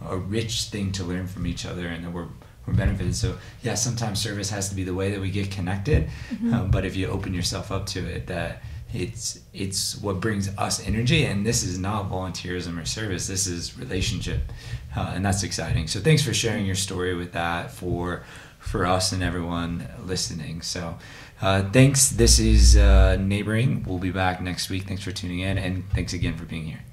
a 0.07 0.16
rich 0.16 0.64
thing 0.64 0.93
to 0.93 1.05
learn 1.05 1.26
from 1.26 1.47
each 1.47 1.64
other 1.64 1.86
and 1.86 2.05
that 2.05 2.12
we're 2.12 2.28
we're 2.66 2.74
benefited. 2.74 3.14
So 3.16 3.36
yeah, 3.62 3.74
sometimes 3.74 4.20
service 4.20 4.51
has 4.51 4.68
to 4.68 4.74
be 4.74 4.84
the 4.84 4.95
way 4.95 5.11
that 5.11 5.20
we 5.20 5.30
get 5.30 5.51
connected, 5.51 6.09
um, 6.53 6.70
but 6.70 6.84
if 6.84 6.95
you 6.95 7.09
open 7.09 7.34
yourself 7.34 7.72
up 7.72 7.86
to 7.86 8.01
it, 8.07 8.28
that 8.28 8.62
it's 8.93 9.40
it's 9.55 9.97
what 10.01 10.20
brings 10.20 10.49
us 10.59 10.86
energy 10.86 11.24
and 11.24 11.47
this 11.47 11.62
is 11.62 11.78
not 11.78 12.11
volunteerism 12.11 12.80
or 12.80 12.84
service 12.84 13.26
this 13.26 13.47
is 13.47 13.78
relationship 13.78 14.40
uh, 14.97 15.12
and 15.14 15.24
that's 15.24 15.43
exciting. 15.43 15.86
So 15.86 16.01
thanks 16.01 16.22
for 16.22 16.34
sharing 16.34 16.66
your 16.66 16.74
story 16.74 17.14
with 17.14 17.32
that 17.32 17.70
for 17.70 18.24
for 18.59 18.86
us 18.86 19.12
and 19.12 19.22
everyone 19.22 19.88
listening. 20.05 20.62
So 20.62 20.97
uh, 21.40 21.68
thanks. 21.70 22.11
This 22.11 22.38
is 22.38 22.76
uh, 22.76 23.16
neighboring. 23.16 23.84
We'll 23.84 23.99
be 23.99 24.12
back 24.12 24.40
next 24.40 24.70
week. 24.70 24.84
Thanks 24.84 25.03
for 25.03 25.11
tuning 25.11 25.40
in 25.40 25.59
and 25.59 25.88
thanks 25.90 26.12
again 26.12 26.36
for 26.36 26.45
being 26.45 26.64
here 26.64 26.91